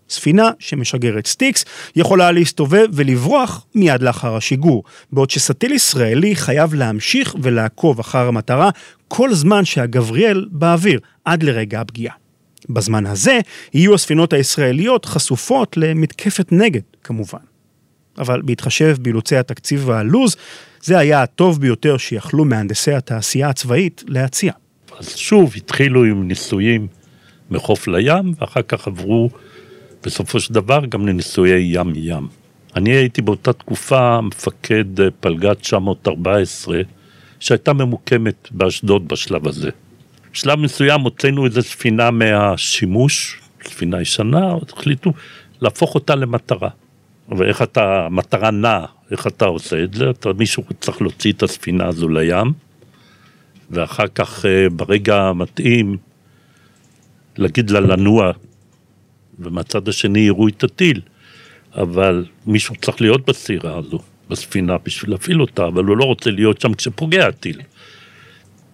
ספינה 0.08 0.50
שמשגרת 0.58 1.26
סטיקס 1.26 1.64
יכולה 1.96 2.32
להסתובב 2.32 2.86
ולברוח 2.92 3.66
מיד 3.74 4.02
לאחר 4.02 4.36
השיגור, 4.36 4.84
בעוד 5.12 5.30
שסטיל 5.30 5.72
ישראלי 5.72 6.36
חייב 6.36 6.74
להמשיך 6.74 7.34
ולעקוב 7.42 8.00
אחר 8.00 8.28
המטרה 8.28 8.70
כל 9.08 9.34
זמן 9.34 9.64
שהגבריאל 9.64 10.46
באוויר, 10.50 11.00
עד 11.24 11.42
לרגע 11.42 11.80
הפגיעה. 11.80 12.14
בזמן 12.68 13.06
הזה 13.06 13.38
יהיו 13.74 13.94
הספינות 13.94 14.32
הישראליות 14.32 15.04
חשופות 15.04 15.76
למתקפת 15.76 16.52
נגד, 16.52 16.80
כמובן. 17.02 17.53
אבל 18.18 18.42
בהתחשב 18.42 18.96
באילוצי 19.00 19.36
התקציב 19.36 19.88
והלו"ז, 19.88 20.36
זה 20.82 20.98
היה 20.98 21.22
הטוב 21.22 21.60
ביותר 21.60 21.96
שיכלו 21.96 22.44
מהנדסי 22.44 22.92
התעשייה 22.92 23.48
הצבאית 23.48 24.04
להציע. 24.08 24.52
אז 24.98 25.16
שוב 25.16 25.52
התחילו 25.56 26.04
עם 26.04 26.28
ניסויים 26.28 26.86
מחוף 27.50 27.88
לים, 27.88 28.34
ואחר 28.40 28.62
כך 28.62 28.86
עברו 28.86 29.30
בסופו 30.02 30.40
של 30.40 30.54
דבר 30.54 30.86
גם 30.86 31.06
לניסויי 31.06 31.78
ים-ים. 31.78 32.28
אני 32.76 32.90
הייתי 32.90 33.22
באותה 33.22 33.52
תקופה 33.52 34.20
מפקד 34.20 35.00
אה, 35.00 35.08
פלגת 35.20 35.60
914, 35.60 36.80
שהייתה 37.40 37.72
ממוקמת 37.72 38.48
באשדוד 38.50 39.08
בשלב 39.08 39.48
הזה. 39.48 39.70
בשלב 40.32 40.58
מסוים 40.58 41.00
הוצאנו 41.00 41.46
איזו 41.46 41.62
ספינה 41.62 42.10
מהשימוש, 42.10 43.40
ספינה 43.64 44.00
ישנה, 44.00 44.54
החליטו 44.72 45.12
להפוך 45.60 45.94
אותה 45.94 46.14
למטרה. 46.14 46.68
ואיך 47.28 47.62
אתה, 47.62 48.08
מטרה 48.10 48.50
נעה, 48.50 48.86
איך 49.10 49.26
אתה 49.26 49.44
עושה 49.44 49.84
את 49.84 49.94
זה? 49.94 50.10
אתה, 50.10 50.32
מישהו 50.32 50.62
צריך 50.80 51.02
להוציא 51.02 51.32
את 51.32 51.42
הספינה 51.42 51.86
הזו 51.86 52.08
לים, 52.08 52.52
ואחר 53.70 54.06
כך 54.14 54.44
אה, 54.46 54.68
ברגע 54.70 55.22
המתאים 55.22 55.96
להגיד 57.36 57.70
לה 57.70 57.80
לנוע 57.80 58.32
ומהצד 59.38 59.88
השני 59.88 60.18
יראו 60.18 60.48
את 60.48 60.64
הטיל, 60.64 61.00
אבל 61.74 62.24
מישהו 62.46 62.74
צריך 62.82 63.00
להיות 63.00 63.26
בסירה 63.26 63.78
הזו, 63.78 63.98
בספינה, 64.30 64.78
בשביל 64.78 65.10
להפעיל 65.10 65.40
אותה, 65.40 65.66
אבל 65.66 65.84
הוא 65.84 65.96
לא 65.96 66.04
רוצה 66.04 66.30
להיות 66.30 66.60
שם 66.60 66.74
כשפוגע 66.74 67.28
הטיל. 67.28 67.60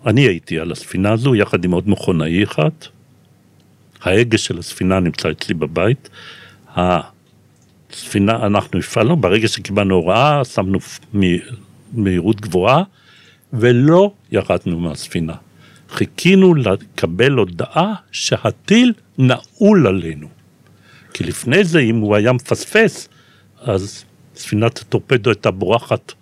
אני 0.06 0.20
הייתי 0.20 0.58
על 0.58 0.72
הספינה 0.72 1.12
הזו 1.12 1.34
יחד 1.34 1.64
עם 1.64 1.70
עוד 1.70 1.88
מכונאי 1.88 2.44
אחד, 2.44 2.70
ההגה 4.02 4.38
של 4.38 4.58
הספינה 4.58 5.00
נמצא 5.00 5.30
אצלי 5.30 5.54
בבית, 5.54 6.10
הספינה, 7.92 8.46
אנחנו 8.46 8.78
הפעלנו, 8.78 9.16
ברגע 9.16 9.48
שקיבלנו 9.48 9.94
הוראה, 9.94 10.44
שמנו 10.44 10.78
מהירות 11.92 12.40
גבוהה, 12.40 12.82
ולא 13.52 14.12
ירדנו 14.32 14.80
מהספינה. 14.80 15.34
חיכינו 15.90 16.54
לקבל 16.54 17.32
הודעה 17.32 17.94
שהטיל 18.12 18.92
נעול 19.18 19.86
עלינו. 19.86 20.28
כי 21.14 21.24
לפני 21.24 21.64
זה, 21.64 21.78
אם 21.80 21.96
הוא 21.96 22.16
היה 22.16 22.32
מפספס, 22.32 23.08
אז 23.60 24.04
ספינת 24.36 24.78
הטורפדו 24.78 25.30
הייתה 25.30 25.50
בורחת 25.50 26.12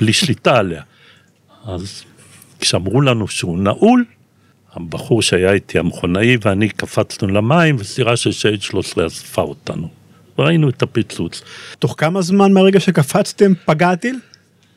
בלי 0.00 0.12
שליטה 0.12 0.58
עליה. 0.58 0.82
אז 1.64 2.04
כשאמרו 2.60 3.00
לנו 3.00 3.28
שהוא 3.28 3.58
נעול, 3.58 4.04
הבחור 4.72 5.22
שהיה 5.22 5.52
איתי, 5.52 5.78
המכונאי 5.78 6.36
ואני 6.42 6.68
קפצנו 6.68 7.28
למים, 7.28 7.76
וסירה 7.78 8.16
של 8.16 8.32
שייד 8.32 8.62
13 8.62 9.06
אספה 9.06 9.42
אותנו. 9.42 9.88
ראינו 10.38 10.68
את 10.68 10.82
הפיצוץ. 10.82 11.42
תוך 11.78 11.94
כמה 11.98 12.22
זמן 12.22 12.52
מהרגע 12.52 12.80
שקפצתם 12.80 13.52
פגע 13.64 13.90
הטיל? 13.90 14.18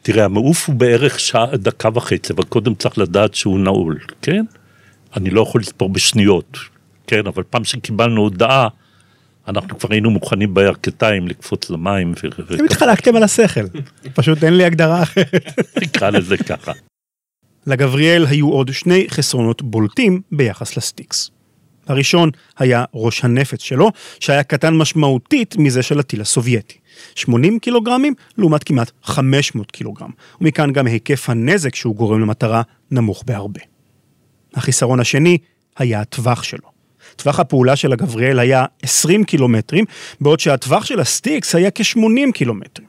תראה, 0.02 0.26
המעוף 0.26 0.68
הוא 0.68 0.76
בערך 0.76 1.20
שעה, 1.20 1.58
דקה 1.58 1.90
וחצי, 1.94 2.34
אבל 2.34 2.44
קודם 2.44 2.76
צריך 2.76 2.98
לדעת 2.98 3.36
שהוא 3.36 3.60
נעול, 3.60 4.00
כן? 4.22 4.46
אני 5.18 5.30
לא 5.30 5.42
יכול 5.42 5.62
לספור 5.62 5.90
בשניות, 5.90 6.58
כן? 7.08 7.28
אבל 7.28 7.44
פעם 7.44 7.64
שקיבלנו 7.64 8.22
הודעה, 8.22 8.68
אנחנו 9.48 9.80
כבר 9.80 9.90
היינו 9.92 10.10
מוכנים 10.10 10.54
בירכתיים 10.54 11.28
לקפוץ 11.28 11.70
למים. 11.70 12.14
אתם 12.54 12.66
התחלקתם 12.66 13.16
על 13.16 13.24
השכל, 13.24 13.66
פשוט 14.14 14.44
אין 14.44 14.58
לי 14.58 14.66
הגדרה 14.66 15.04
אחרת. 15.04 15.60
נקרא 15.84 16.10
לזה 16.10 16.38
ככה. 16.38 16.72
לגבריאל 17.68 18.26
היו 18.26 18.50
עוד 18.50 18.74
שני 18.74 19.06
חסרונות 19.10 19.62
בולטים 19.62 20.22
ביחס 20.32 20.78
לסטיקס. 20.78 21.32
הראשון 21.90 22.30
היה 22.58 22.84
ראש 22.94 23.26
הנפץ 23.26 23.62
שלו, 23.62 23.92
שהיה 24.20 24.44
קטן 24.44 24.78
משמעותית 24.78 25.56
מזה 25.58 25.84
של 25.84 26.00
הטיל 26.00 26.22
הסובייטי. 26.22 26.78
80 27.16 27.60
קילוגרמים 27.60 28.14
לעומת 28.38 28.64
כמעט 28.64 28.92
500 29.04 29.72
קילוגרם, 29.72 30.10
ומכאן 30.42 30.74
גם 30.74 30.88
היקף 30.88 31.30
הנזק 31.30 31.76
שהוא 31.76 31.96
גורם 31.96 32.22
למטרה 32.22 32.62
נמוך 32.92 33.24
בהרבה. 33.28 33.62
החיסרון 34.56 35.00
השני 35.00 35.38
היה 35.78 36.02
הטווח 36.02 36.44
שלו. 36.44 36.70
טווח 37.16 37.40
הפעולה 37.40 37.76
של 37.76 37.94
הגבריאל 37.94 38.40
היה 38.40 38.66
20 38.82 39.24
קילומטרים, 39.24 39.86
בעוד 40.22 40.40
שהטווח 40.40 40.86
של 40.86 41.00
הסטיקס 41.00 41.56
היה 41.56 41.72
כ-80 41.72 42.32
קילומטרים. 42.34 42.89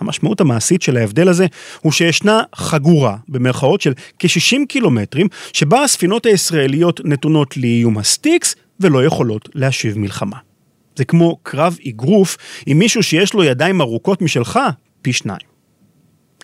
המשמעות 0.00 0.40
המעשית 0.40 0.82
של 0.82 0.96
ההבדל 0.96 1.28
הזה 1.28 1.46
הוא 1.80 1.92
שישנה 1.92 2.42
חגורה, 2.54 3.16
במרכאות 3.28 3.80
של 3.80 3.92
כ-60 4.18 4.66
קילומטרים, 4.68 5.28
שבה 5.52 5.82
הספינות 5.82 6.26
הישראליות 6.26 7.00
נתונות 7.04 7.56
לאיום 7.56 7.98
הסטיקס 7.98 8.56
ולא 8.80 9.04
יכולות 9.04 9.48
להשיב 9.54 9.98
מלחמה. 9.98 10.36
זה 10.96 11.04
כמו 11.04 11.36
קרב 11.42 11.78
אגרוף 11.88 12.36
עם 12.66 12.78
מישהו 12.78 13.02
שיש 13.02 13.34
לו 13.34 13.44
ידיים 13.44 13.80
ארוכות 13.80 14.22
משלך, 14.22 14.60
פי 15.02 15.12
שניים. 15.12 15.54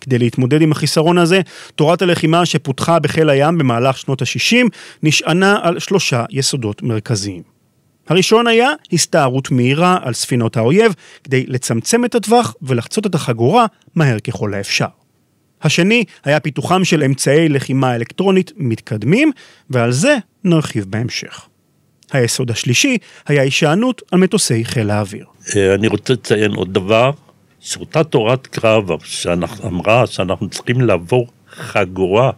כדי 0.01 0.18
להתמודד 0.18 0.62
עם 0.62 0.72
החיסרון 0.72 1.18
הזה, 1.18 1.40
תורת 1.74 2.03
הלחימה 2.03 2.46
שפותחה 2.46 2.98
בחיל 2.98 3.30
הים 3.30 3.59
במהלך 3.59 3.98
שנות 3.98 4.22
ה-60 4.22 4.66
נשענה 5.03 5.59
על 5.62 5.78
שלושה 5.78 6.24
יסודות 6.30 6.82
מרכזיים. 6.82 7.60
הראשון 8.11 8.47
היה 8.47 8.71
הסתערות 8.93 9.51
מהירה 9.51 9.99
על 10.03 10.15
ספינות 10.15 10.57
האויב 10.57 10.95
כדי 11.25 11.45
לצמצם 11.47 12.05
את 12.05 12.15
הטווח 12.15 12.55
ולחצות 12.63 13.07
את 13.07 13.15
החגורה 13.15 13.67
מהר 13.95 14.19
ככל 14.19 14.55
האפשר. 14.55 14.87
השני 15.63 16.05
היה 16.25 16.41
פיתוחם 16.41 16.85
של 16.85 17.03
אמצעי 17.03 17.49
לחימה 17.49 17.95
אלקטרונית 17.95 18.53
מתקדמים, 18.57 19.33
ועל 19.71 19.93
זה 19.93 20.17
נרחיב 20.45 20.85
בהמשך. 20.89 21.47
היסוד 22.13 22.51
השלישי 22.51 22.99
היה 23.27 23.43
הישענות 23.43 24.03
על 24.13 24.19
מטוסי 24.19 24.65
חיל 24.65 24.91
האוויר. 24.91 25.25
אה, 25.57 25.75
אני 25.75 25.89
רוצה 25.89 26.13
לציין 26.13 26.53
עוד 26.53 26.75
דבר, 26.75 27.11
שאותה 27.61 28.05
תורת 28.05 28.47
קרב 28.47 28.89
שאמרה 29.05 30.07
שאנחנו 30.07 30.49
צריכים 30.49 30.81
לעבור 30.81 31.27
חגורה 31.51 32.31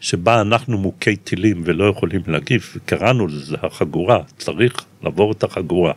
שבה 0.00 0.40
אנחנו 0.40 0.78
מוכי 0.78 1.16
טילים 1.16 1.62
ולא 1.64 1.84
יכולים 1.84 2.22
להגיב, 2.26 2.72
וקראנו 2.76 3.26
לזה 3.26 3.56
החגורה, 3.62 4.22
צריך 4.38 4.84
לעבור 5.02 5.32
את 5.32 5.44
החגורה. 5.44 5.92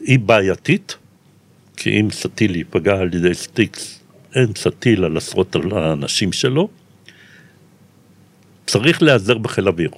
היא 0.00 0.18
בעייתית, 0.18 0.96
כי 1.76 2.00
אם 2.00 2.08
סטיל 2.10 2.56
ייפגע 2.56 2.98
על 2.98 3.14
ידי 3.14 3.34
סטיקס, 3.34 4.00
אין 4.34 4.54
סטיל 4.56 5.04
על 5.04 5.16
עשרות 5.16 5.56
האנשים 5.72 6.32
שלו, 6.32 6.68
צריך 8.66 9.02
להיעזר 9.02 9.38
בחיל 9.38 9.68
אוויר. 9.68 9.90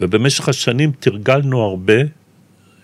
ובמשך 0.00 0.48
השנים 0.48 0.92
תרגלנו 1.00 1.62
הרבה 1.62 1.94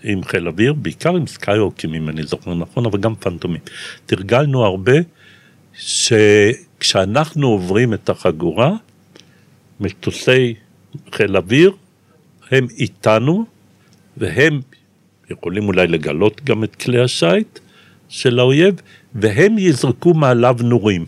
עם 0.03 0.25
חיל 0.25 0.49
אוויר, 0.49 0.73
בעיקר 0.73 1.17
עם 1.17 1.27
סקייהוקים 1.27 1.95
אם 1.95 2.09
אני 2.09 2.23
זוכר 2.23 2.55
נכון, 2.55 2.87
אבל 2.87 2.99
גם 2.99 3.15
פנטומים. 3.15 3.61
תרגלנו 4.07 4.65
הרבה 4.65 4.93
שכשאנחנו 6.83 7.49
עוברים 7.49 7.95
את 7.95 8.09
החגורה, 8.09 8.73
מטוסי 9.81 10.55
חיל 11.13 11.37
אוויר 11.37 11.73
הם 12.51 12.67
איתנו, 12.79 13.45
והם 14.17 14.61
יכולים 15.31 15.69
אולי 15.69 15.87
לגלות 15.87 16.45
גם 16.45 16.65
את 16.65 16.77
כלי 16.77 17.01
השיט 17.01 17.59
של 18.09 18.39
האויב, 18.39 18.75
והם 19.15 19.59
יזרקו 19.59 20.15
מעליו 20.15 20.57
נורים. 20.61 21.07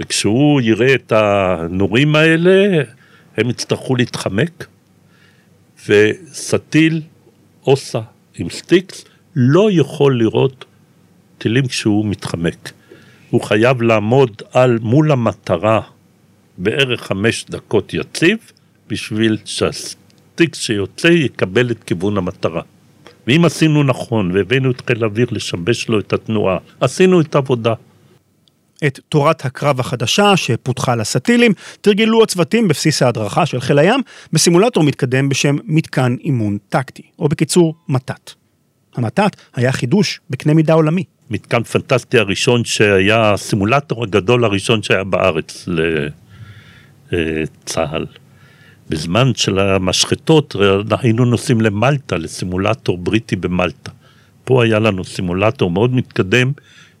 וכשהוא 0.00 0.60
יראה 0.60 0.94
את 0.94 1.12
הנורים 1.12 2.16
האלה, 2.16 2.82
הם 3.36 3.50
יצטרכו 3.50 3.96
להתחמק, 3.96 4.66
וסטיל 5.88 7.02
אוסה 7.66 8.00
עם 8.38 8.50
סטיקס 8.50 9.04
לא 9.36 9.68
יכול 9.72 10.18
לירות 10.18 10.64
טילים 11.38 11.66
כשהוא 11.66 12.06
מתחמק. 12.06 12.72
הוא 13.30 13.40
חייב 13.40 13.82
לעמוד 13.82 14.42
על 14.52 14.78
מול 14.82 15.12
המטרה 15.12 15.80
בערך 16.58 17.02
חמש 17.02 17.44
דקות 17.50 17.94
יציב, 17.94 18.38
בשביל 18.88 19.36
שהסטיקס 19.44 20.58
שיוצא 20.58 21.08
יקבל 21.08 21.70
את 21.70 21.84
כיוון 21.84 22.16
המטרה. 22.16 22.62
ואם 23.26 23.44
עשינו 23.44 23.82
נכון 23.82 24.30
והבאנו 24.34 24.70
את 24.70 24.82
חיל 24.86 25.04
האוויר 25.04 25.26
לשבש 25.30 25.88
לו 25.88 26.00
את 26.00 26.12
התנועה, 26.12 26.58
עשינו 26.80 27.20
את 27.20 27.34
העבודה. 27.34 27.74
את 28.86 29.00
תורת 29.08 29.44
הקרב 29.44 29.80
החדשה 29.80 30.36
שפותחה 30.36 30.94
לסטילים, 30.94 31.52
תרגלו 31.80 32.22
הצוותים 32.22 32.68
בבסיס 32.68 33.02
ההדרכה 33.02 33.46
של 33.46 33.60
חיל 33.60 33.78
הים 33.78 34.00
בסימולטור 34.32 34.82
מתקדם 34.82 35.28
בשם 35.28 35.56
מתקן 35.64 36.16
אימון 36.20 36.58
טקטי, 36.68 37.02
או 37.18 37.28
בקיצור 37.28 37.74
מתת. 37.88 38.32
המתת 38.94 39.36
היה 39.54 39.72
חידוש 39.72 40.20
בקנה 40.30 40.54
מידה 40.54 40.74
עולמי. 40.74 41.04
מתקן 41.30 41.62
פנטסטי 41.62 42.18
הראשון 42.18 42.64
שהיה 42.64 43.32
הסימולטור 43.32 44.04
הגדול 44.04 44.44
הראשון 44.44 44.82
שהיה 44.82 45.04
בארץ 45.04 45.68
לצה"ל. 47.12 48.06
בזמן 48.88 49.34
של 49.34 49.58
המשחטות 49.58 50.56
היינו 50.90 51.24
נוסעים 51.24 51.60
למלטה, 51.60 52.16
לסימולטור 52.16 52.98
בריטי 52.98 53.36
במלטה. 53.36 53.90
פה 54.44 54.64
היה 54.64 54.78
לנו 54.78 55.04
סימולטור 55.04 55.70
מאוד 55.70 55.94
מתקדם, 55.94 56.52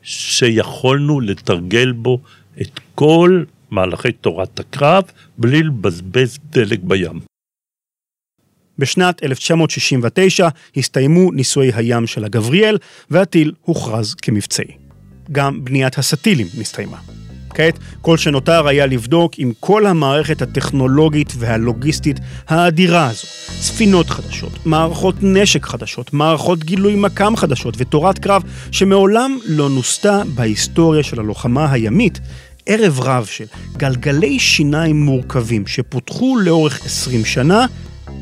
שיכולנו 0.02 1.20
לתרגל 1.20 1.92
בו 1.92 2.20
את 2.60 2.80
כל 2.94 3.44
מהלכי 3.70 4.12
תורת 4.12 4.60
הקרב, 4.60 5.04
בלי 5.38 5.62
לבזבז 5.62 6.38
דלק 6.50 6.80
בים. 6.82 7.27
בשנת 8.78 9.22
1969 9.22 10.48
הסתיימו 10.76 11.32
ניסויי 11.32 11.70
הים 11.74 12.06
של 12.06 12.24
הגבריאל, 12.24 12.78
והטיל 13.10 13.52
הוכרז 13.62 14.14
כמבצעי. 14.14 14.76
גם 15.32 15.64
בניית 15.64 15.98
הסטילים 15.98 16.46
נסתיימה. 16.58 16.96
כעת, 17.54 17.78
כל 18.00 18.16
שנותר 18.16 18.68
היה 18.68 18.86
לבדוק 18.86 19.32
אם 19.38 19.52
כל 19.60 19.86
המערכת 19.86 20.42
הטכנולוגית 20.42 21.32
והלוגיסטית 21.38 22.20
האדירה 22.48 23.06
הזו, 23.06 23.26
ספינות 23.60 24.10
חדשות, 24.10 24.66
מערכות 24.66 25.14
נשק 25.22 25.66
חדשות, 25.66 26.12
מערכות 26.12 26.64
גילוי 26.64 26.94
מקם 26.96 27.36
חדשות 27.36 27.74
ותורת 27.78 28.18
קרב 28.18 28.42
שמעולם 28.70 29.38
לא 29.46 29.70
נוסתה 29.70 30.22
בהיסטוריה 30.34 31.02
של 31.02 31.20
הלוחמה 31.20 31.72
הימית, 31.72 32.20
ערב 32.66 33.00
רב 33.00 33.24
של 33.24 33.44
גלגלי 33.76 34.38
שיניים 34.38 35.04
מורכבים 35.04 35.66
שפותחו 35.66 36.36
לאורך 36.36 36.84
20 36.84 37.24
שנה, 37.24 37.66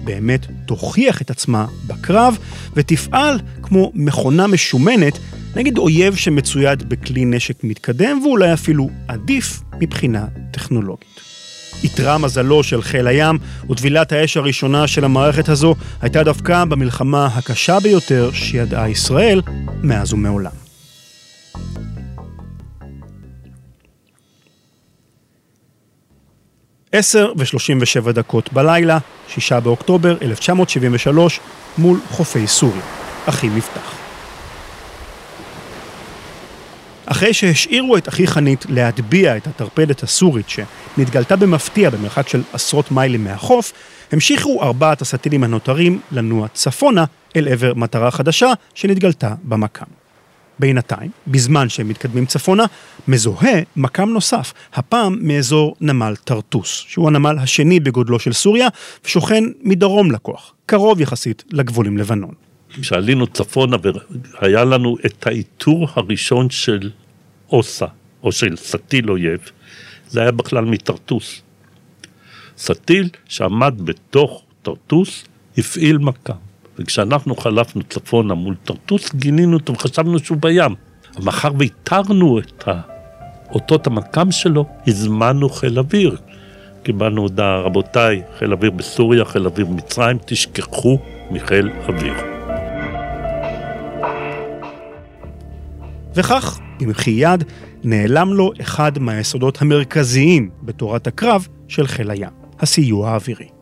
באמת 0.06 0.46
תוכיח 0.66 1.22
את 1.22 1.30
עצמה 1.30 1.66
בקרב 1.86 2.38
ותפעל 2.74 3.38
כמו 3.62 3.92
מכונה 3.94 4.46
משומנת 4.46 5.18
נגד 5.56 5.78
אויב 5.78 6.16
שמצויד 6.16 6.88
בכלי 6.88 7.24
נשק 7.24 7.64
מתקדם 7.64 8.20
ואולי 8.24 8.52
אפילו 8.52 8.88
עדיף 9.08 9.62
מבחינה 9.80 10.26
טכנולוגית. 10.50 11.20
איתרע 11.84 12.18
מזלו 12.18 12.62
של 12.62 12.82
חיל 12.82 13.06
הים, 13.06 13.38
וטבילת 13.70 14.12
האש 14.12 14.36
הראשונה 14.36 14.86
של 14.86 15.04
המערכת 15.04 15.48
הזו 15.48 15.74
הייתה 16.00 16.22
דווקא 16.22 16.64
במלחמה 16.64 17.26
הקשה 17.26 17.80
ביותר 17.80 18.30
שידעה 18.32 18.90
ישראל 18.90 19.42
מאז 19.82 20.12
ומעולם. 20.12 20.65
עשר 26.92 27.32
ושלושים 27.36 27.78
ושבע 27.80 28.12
דקות 28.12 28.52
בלילה, 28.52 28.98
שישה 29.28 29.60
באוקטובר 29.60 30.16
1973, 30.22 31.40
מול 31.78 32.00
חופי 32.10 32.46
סוריה. 32.46 32.82
אחי 33.26 33.48
מבטח. 33.48 33.96
אחרי 37.06 37.34
שהשאירו 37.34 37.96
את 37.96 38.08
אחי 38.08 38.26
חנית 38.26 38.66
להטביע 38.68 39.36
את 39.36 39.46
הטרפדת 39.46 40.02
הסורית 40.02 40.46
שנתגלתה 40.48 41.36
במפתיע 41.36 41.90
במרחק 41.90 42.28
של 42.28 42.42
עשרות 42.52 42.90
מיילים 42.90 43.24
מהחוף, 43.24 43.72
המשיכו 44.12 44.62
ארבעת 44.62 45.02
הסטילים 45.02 45.44
הנותרים 45.44 46.00
לנוע 46.12 46.48
צפונה 46.48 47.04
אל 47.36 47.48
עבר 47.48 47.74
מטרה 47.74 48.10
חדשה 48.10 48.52
שנתגלתה 48.74 49.34
במקם. 49.42 50.05
בינתיים, 50.58 51.10
בזמן 51.26 51.68
שהם 51.68 51.88
מתקדמים 51.88 52.26
צפונה, 52.26 52.64
מזוהה 53.08 53.60
מקם 53.76 54.08
נוסף, 54.08 54.52
הפעם 54.74 55.18
מאזור 55.20 55.76
נמל 55.80 56.14
טרטוס, 56.24 56.84
שהוא 56.88 57.08
הנמל 57.08 57.38
השני 57.38 57.80
בגודלו 57.80 58.18
של 58.18 58.32
סוריה, 58.32 58.68
ושוכן 59.04 59.44
מדרום 59.62 60.10
לכוח, 60.10 60.54
קרוב 60.66 61.00
יחסית 61.00 61.44
לגבול 61.52 61.86
עם 61.86 61.96
לבנון. 61.96 62.34
כשעלינו 62.80 63.26
צפונה 63.26 63.76
והיה 63.82 64.64
לנו 64.64 64.96
את 65.06 65.26
האיתור 65.26 65.88
הראשון 65.94 66.50
של 66.50 66.90
אוסה, 67.52 67.86
או 68.22 68.32
של 68.32 68.56
סטיל 68.56 69.10
אויב, 69.10 69.40
זה 70.08 70.20
היה 70.20 70.30
בכלל 70.30 70.64
מטרטוס. 70.64 71.42
סטיל 72.58 73.08
שעמד 73.28 73.74
בתוך 73.84 74.42
טרטוס, 74.62 75.24
הפעיל 75.58 75.98
מכה. 75.98 76.32
וכשאנחנו 76.78 77.36
חלפנו 77.36 77.82
צפונה 77.82 78.34
מול 78.34 78.54
טרטוס, 78.64 79.14
גינינו 79.14 79.56
אותו 79.56 79.72
וחשבנו 79.72 80.18
שהוא 80.18 80.38
בים. 80.40 80.74
מאחר 81.24 81.50
ואיתרנו 81.58 82.38
את 82.38 82.68
אותות 83.50 83.86
המקם 83.86 84.30
שלו, 84.30 84.66
הזמנו 84.86 85.48
חיל 85.48 85.78
אוויר. 85.78 86.16
קיבלנו 86.82 87.22
הודעה, 87.22 87.60
רבותיי, 87.60 88.22
חיל 88.38 88.52
אוויר 88.52 88.70
בסוריה, 88.70 89.24
חיל 89.24 89.46
אוויר 89.46 89.66
במצרים, 89.66 90.18
תשכחו 90.26 90.98
מחיל 91.30 91.70
אוויר. 91.88 92.14
וכך, 96.14 96.58
במחי 96.80 97.10
יד, 97.10 97.44
נעלם 97.84 98.32
לו 98.32 98.52
אחד 98.60 98.98
מהיסודות 98.98 99.62
המרכזיים 99.62 100.50
בתורת 100.62 101.06
הקרב 101.06 101.46
של 101.68 101.86
חיל 101.86 102.10
הים, 102.10 102.30
הסיוע 102.60 103.10
האווירי. 103.10 103.55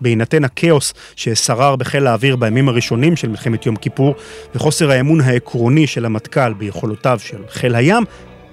בהינתן 0.00 0.44
הכאוס 0.44 0.94
ששרר 1.16 1.76
בחיל 1.76 2.06
האוויר 2.06 2.36
בימים 2.36 2.68
הראשונים 2.68 3.16
של 3.16 3.28
מלחמת 3.28 3.66
יום 3.66 3.76
כיפור, 3.76 4.14
וחוסר 4.54 4.90
האמון 4.90 5.20
העקרוני 5.20 5.86
של 5.86 6.04
המטכ"ל 6.04 6.52
ביכולותיו 6.52 7.18
של 7.22 7.42
חיל 7.48 7.74
הים, 7.74 8.04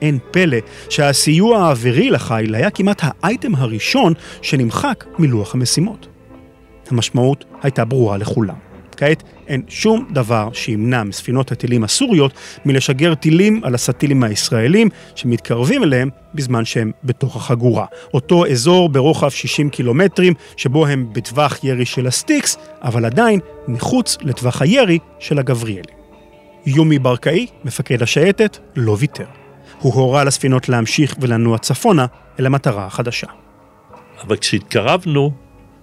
אין 0.01 0.19
פלא 0.31 0.57
שהסיוע 0.89 1.59
האווירי 1.59 2.09
לחיל 2.09 2.55
היה 2.55 2.69
כמעט 2.69 3.01
האייטם 3.03 3.55
הראשון 3.55 4.13
שנמחק 4.41 5.05
מלוח 5.19 5.53
המשימות. 5.53 6.07
המשמעות 6.91 7.45
הייתה 7.61 7.85
ברורה 7.85 8.17
לכולם. 8.17 8.66
כעת 8.97 9.23
אין 9.47 9.61
שום 9.67 10.07
דבר 10.11 10.49
שימנע 10.53 11.03
מספינות 11.03 11.51
הטילים 11.51 11.83
הסוריות 11.83 12.31
מלשגר 12.65 13.15
טילים 13.15 13.63
על 13.63 13.75
הסטילים 13.75 14.23
הישראלים 14.23 14.89
שמתקרבים 15.15 15.83
אליהם 15.83 16.09
בזמן 16.33 16.65
שהם 16.65 16.91
בתוך 17.03 17.35
החגורה. 17.35 17.85
אותו 18.13 18.45
אזור 18.45 18.89
ברוחב 18.89 19.29
60 19.29 19.69
קילומטרים 19.69 20.33
שבו 20.57 20.87
הם 20.87 21.07
בטווח 21.13 21.63
ירי 21.63 21.85
של 21.85 22.07
הסטיקס, 22.07 22.57
אבל 22.81 23.05
עדיין 23.05 23.39
מחוץ 23.67 24.17
לטווח 24.21 24.61
הירי 24.61 24.99
של 25.19 25.39
הגבריאלי. 25.39 25.93
יומי 26.65 26.99
ברקאי, 26.99 27.47
מפקד 27.65 28.01
השייטת, 28.01 28.57
לא 28.75 28.95
ויתר. 28.99 29.25
הוא 29.79 29.93
הורה 29.93 30.23
לספינות 30.23 30.69
להמשיך 30.69 31.15
ולנוע 31.21 31.57
צפונה 31.57 32.05
אל 32.39 32.45
המטרה 32.45 32.85
החדשה. 32.85 33.27
אבל 34.23 34.37
כשהתקרבנו, 34.37 35.31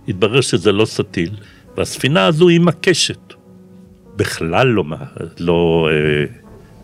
התברר 0.08 0.40
שזה 0.40 0.72
לא 0.72 0.84
סטיל, 0.84 1.36
והספינה 1.76 2.26
הזו 2.26 2.48
היא 2.48 2.60
מקשת. 2.60 3.34
בכלל 4.16 4.66
לא, 4.66 4.84
לא 5.38 5.88
אה, 5.90 6.24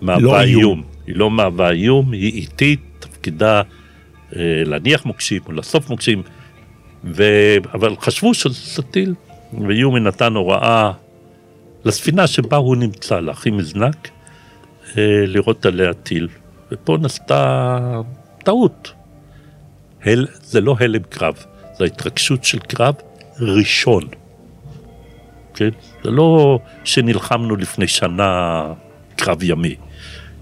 מהווה 0.01 0.23
לא 0.23 0.41
איום. 0.41 0.61
איום. 0.61 0.83
היא 1.07 1.17
לא 1.17 1.31
מהווה 1.31 1.71
איום, 1.71 2.13
היא 2.13 2.33
איטית, 2.33 2.81
תפקידה 2.99 3.63
אה, 4.37 4.63
להניח 4.67 5.07
מוקשים 5.07 5.43
או 5.47 5.53
לאסוף 5.53 5.91
מוקשים, 5.91 6.23
ו... 7.05 7.25
אבל 7.75 7.97
חשבו 8.01 8.35
שזה 8.35 8.55
סטיל, 8.55 9.15
ויומי 9.67 10.01
נתן 10.01 10.35
הוראה 10.35 10.93
לספינה 11.85 12.27
שבה 12.27 12.57
הוא 12.57 12.77
נמצא, 12.77 13.21
להכין 13.21 13.57
מזנק, 13.57 14.09
אה, 14.99 15.25
לירות 15.27 15.67
עליה 15.67 15.95
טיל, 15.95 16.29
ופה 16.73 16.97
נעשתה 17.01 17.79
טעות. 18.45 18.93
הל, 20.05 20.27
זה 20.43 20.61
לא 20.61 20.77
הלם 20.81 21.03
קרב, 21.03 21.45
זה 21.79 21.85
התרגשות 21.85 22.45
של 22.45 22.59
קרב 22.59 22.95
ראשון. 23.41 24.05
כן? 25.61 25.69
זה 26.05 26.11
לא 26.11 26.59
שנלחמנו 26.85 27.57
לפני 27.57 27.89
שנה 27.89 28.63
קרב 29.17 29.43
ימי. 29.43 29.75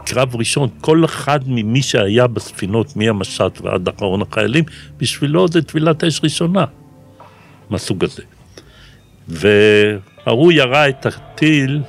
קרב 0.07 0.37
ראשון, 0.37 0.69
כל 0.81 1.05
אחד 1.05 1.41
ממי 1.47 1.83
שהיה 1.83 2.27
בספינות, 2.27 2.97
מהמשט 2.97 3.61
ועד 3.63 3.89
אחרון 3.89 4.23
החיילים, 4.23 4.65
בשבילו 4.97 5.49
זה 5.49 5.63
טבילת 5.63 6.05
אש 6.05 6.21
ראשונה, 6.25 6.65
מהסוג 7.71 8.05
הזה. 8.05 8.23
וההוא 9.29 10.53
ירה 10.53 10.89
את 10.89 11.07
הטיל 11.07 11.83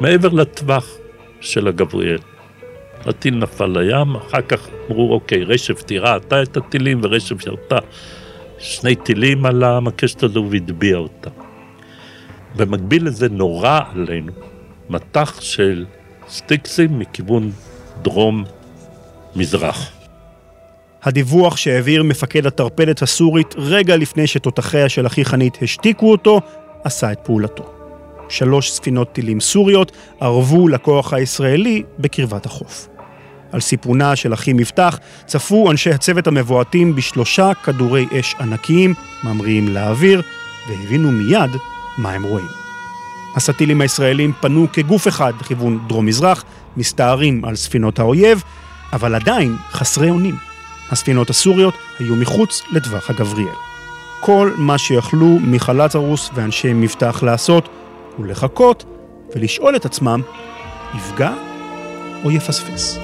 מעבר 0.00 0.28
לטווח 0.28 0.86
של 1.40 1.68
הגבריאל. 1.68 2.20
הטיל 3.04 3.34
נפל 3.34 3.66
לים, 3.66 4.16
אחר 4.16 4.42
כך 4.42 4.68
אמרו, 4.90 5.12
אוקיי, 5.12 5.44
רשף 5.44 5.82
תירה 5.82 6.16
אתה 6.16 6.42
את 6.42 6.56
הטילים 6.56 7.00
ורשף 7.02 7.46
ירתה 7.46 7.78
שני 8.58 8.94
טילים 8.94 9.46
על 9.46 9.62
המקשת 9.64 10.22
הזו 10.22 10.46
והטביע 10.50 10.96
אותה. 10.96 11.47
במקביל 12.56 13.06
לזה 13.06 13.28
נורה 13.28 13.80
עלינו 13.94 14.32
מטח 14.90 15.40
של 15.40 15.86
סטיקסים 16.28 16.98
מכיוון 16.98 17.50
דרום-מזרח. 18.02 19.90
הדיווח 21.02 21.56
שהעביר 21.56 22.02
מפקד 22.02 22.46
הטרפדת 22.46 23.02
הסורית 23.02 23.54
רגע 23.58 23.96
לפני 23.96 24.26
שתותחיה 24.26 24.88
של 24.88 25.06
אחי 25.06 25.24
חנית 25.24 25.58
השתיקו 25.62 26.10
אותו, 26.10 26.40
עשה 26.84 27.12
את 27.12 27.18
פעולתו. 27.24 27.64
שלוש 28.28 28.70
ספינות 28.70 29.12
טילים 29.12 29.40
סוריות 29.40 29.92
ערבו 30.20 30.68
לכוח 30.68 31.12
הישראלי 31.12 31.82
בקרבת 31.98 32.46
החוף. 32.46 32.88
על 33.52 33.60
סיפונה 33.60 34.16
של 34.16 34.34
אחי 34.34 34.52
מבטח 34.52 34.98
צפו 35.26 35.70
אנשי 35.70 35.90
הצוות 35.90 36.26
המבועטים 36.26 36.94
בשלושה 36.94 37.54
כדורי 37.64 38.06
אש 38.20 38.34
ענקיים, 38.40 38.94
ממריאים 39.24 39.68
לאוויר, 39.68 40.22
והבינו 40.68 41.12
מיד 41.12 41.50
מה 41.98 42.12
הם 42.12 42.22
רואים. 42.22 42.48
הסטילים 43.36 43.80
הישראלים 43.80 44.32
פנו 44.40 44.66
כגוף 44.72 45.08
אחד 45.08 45.32
לכיוון 45.40 45.78
דרום-מזרח, 45.88 46.44
מסתערים 46.76 47.44
על 47.44 47.56
ספינות 47.56 47.98
האויב, 47.98 48.42
אבל 48.92 49.14
עדיין 49.14 49.56
חסרי 49.70 50.10
אונים. 50.10 50.36
הספינות 50.90 51.30
הסוריות 51.30 51.74
היו 51.98 52.16
מחוץ 52.16 52.62
לטווח 52.72 53.10
הגבריאל. 53.10 53.54
כל 54.20 54.52
מה 54.56 54.78
שיכלו 54.78 55.38
מיכל 55.38 55.72
לצרוס 55.72 56.30
ואנשי 56.34 56.72
מבטח 56.72 57.22
לעשות 57.22 57.68
הוא 58.16 58.26
לחכות 58.26 58.84
ולשאול 59.34 59.76
את 59.76 59.84
עצמם, 59.84 60.20
יפגע 60.94 61.32
או 62.24 62.30
יפספס? 62.30 62.98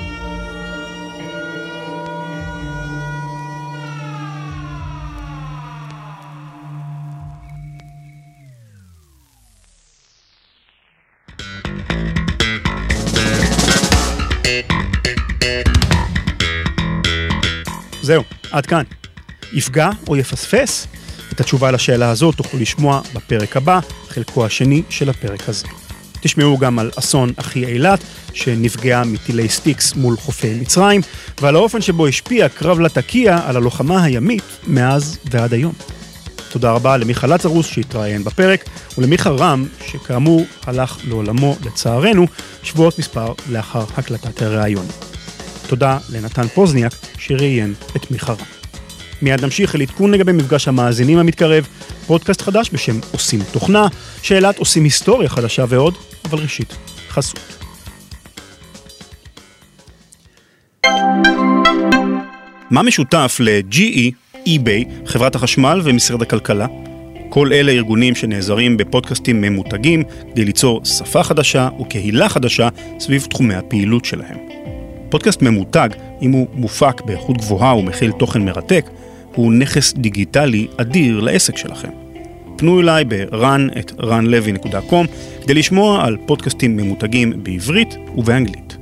זהו, 18.04 18.22
עד 18.50 18.66
כאן. 18.66 18.82
יפגע 19.52 19.90
או 20.08 20.16
יפספס? 20.16 20.86
את 21.32 21.40
התשובה 21.40 21.70
לשאלה 21.70 22.10
הזאת 22.10 22.34
תוכלו 22.36 22.60
לשמוע 22.60 23.00
בפרק 23.14 23.56
הבא, 23.56 23.80
חלקו 24.08 24.46
השני 24.46 24.82
של 24.90 25.10
הפרק 25.10 25.48
הזה. 25.48 25.66
תשמעו 26.20 26.58
גם 26.58 26.78
על 26.78 26.90
אסון 26.98 27.32
אח"י 27.36 27.66
אילת, 27.66 28.04
שנפגעה 28.32 29.04
מטילי 29.04 29.48
סטיקס 29.48 29.94
מול 29.94 30.16
חופי 30.16 30.54
מצרים, 30.54 31.00
ועל 31.40 31.56
האופן 31.56 31.80
שבו 31.80 32.06
השפיע 32.06 32.48
קרב 32.48 32.80
לטקיה 32.80 33.38
על 33.46 33.56
הלוחמה 33.56 34.04
הימית 34.04 34.44
מאז 34.66 35.18
ועד 35.30 35.54
היום. 35.54 35.72
תודה 36.50 36.72
רבה 36.72 36.96
למיכה 36.96 37.26
לצרוס 37.26 37.66
שהתראיין 37.66 38.24
בפרק, 38.24 38.64
ולמיכה 38.98 39.30
רם, 39.30 39.66
שכאמור 39.86 40.46
הלך 40.66 40.98
לעולמו 41.04 41.56
לצערנו, 41.64 42.26
שבועות 42.62 42.98
מספר 42.98 43.32
לאחר 43.48 43.84
הקלטת 43.96 44.42
הריאיון. 44.42 44.86
תודה 45.66 45.98
לנתן 46.12 46.48
פוזניאק 46.48 46.92
שראיין 47.18 47.74
את 47.96 48.10
מיכה 48.10 48.32
רם. 48.32 48.46
מיד 49.22 49.44
נמשיך 49.44 49.74
אל 49.74 49.82
עדכון 49.82 50.10
לגבי 50.10 50.32
מפגש 50.32 50.68
המאזינים 50.68 51.18
המתקרב, 51.18 51.66
פודקאסט 52.06 52.40
חדש 52.40 52.70
בשם 52.72 53.00
עושים 53.12 53.40
תוכנה, 53.52 53.86
שאלת 54.22 54.58
עושים 54.58 54.84
היסטוריה 54.84 55.28
חדשה 55.28 55.64
ועוד, 55.68 55.94
אבל 56.24 56.38
ראשית, 56.38 56.76
חסות. 57.08 57.40
מה 62.70 62.82
משותף 62.82 63.36
ל-GE, 63.40 64.12
eBay, 64.36 65.06
חברת 65.06 65.34
החשמל 65.34 65.80
ומשרד 65.84 66.22
הכלכלה? 66.22 66.66
כל 67.28 67.52
אלה 67.52 67.72
ארגונים 67.72 68.14
שנעזרים 68.14 68.76
בפודקאסטים 68.76 69.40
ממותגים 69.40 70.02
כדי 70.32 70.44
ליצור 70.44 70.84
שפה 70.84 71.22
חדשה 71.22 71.68
וקהילה 71.80 72.28
חדשה 72.28 72.68
סביב 73.00 73.26
תחומי 73.30 73.54
הפעילות 73.54 74.04
שלהם. 74.04 74.63
פודקאסט 75.14 75.42
ממותג, 75.42 75.88
אם 76.22 76.30
הוא 76.30 76.46
מופק 76.54 77.00
באיכות 77.00 77.36
גבוהה 77.36 77.76
ומכיל 77.76 78.12
תוכן 78.12 78.44
מרתק, 78.44 78.86
הוא 79.34 79.52
נכס 79.52 79.92
דיגיטלי 79.92 80.66
אדיר 80.76 81.20
לעסק 81.20 81.56
שלכם. 81.56 81.88
פנו 82.56 82.80
אליי 82.80 83.04
ב-run 83.04 83.78
את 83.78 83.90
runlevy.com 83.90 85.06
כדי 85.42 85.54
לשמוע 85.54 86.04
על 86.04 86.16
פודקאסטים 86.26 86.76
ממותגים 86.76 87.32
בעברית 87.42 87.96
ובאנגלית. 88.16 88.76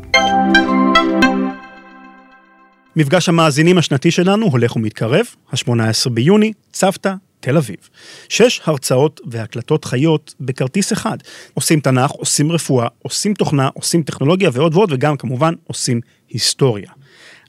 מפגש 2.97 3.29
המאזינים 3.29 3.79
השנתי 3.79 4.11
שלנו 4.11 4.47
הולך 4.47 4.77
ומתקרב, 4.77 5.27
ה-18 5.53 6.11
ביוני, 6.11 6.53
צוותא, 6.73 7.15
תל 7.43 7.57
אביב. 7.57 7.89
שש 8.29 8.61
הרצאות 8.65 9.21
והקלטות 9.27 9.85
חיות 9.85 10.35
בכרטיס 10.41 10.93
אחד. 10.93 11.19
עושים 11.55 11.81
תנ"ך, 11.81 12.11
עושים 12.11 12.53
רפואה, 12.53 12.87
עושים 13.03 13.35
תוכנה, 13.35 13.69
עושים 13.75 14.03
טכנולוגיה 14.03 14.51
ועוד 14.53 14.75
ועוד, 14.75 14.93
וגם 14.93 15.17
כמובן 15.17 15.55
עושים 15.67 16.01
היסטוריה. 16.29 16.91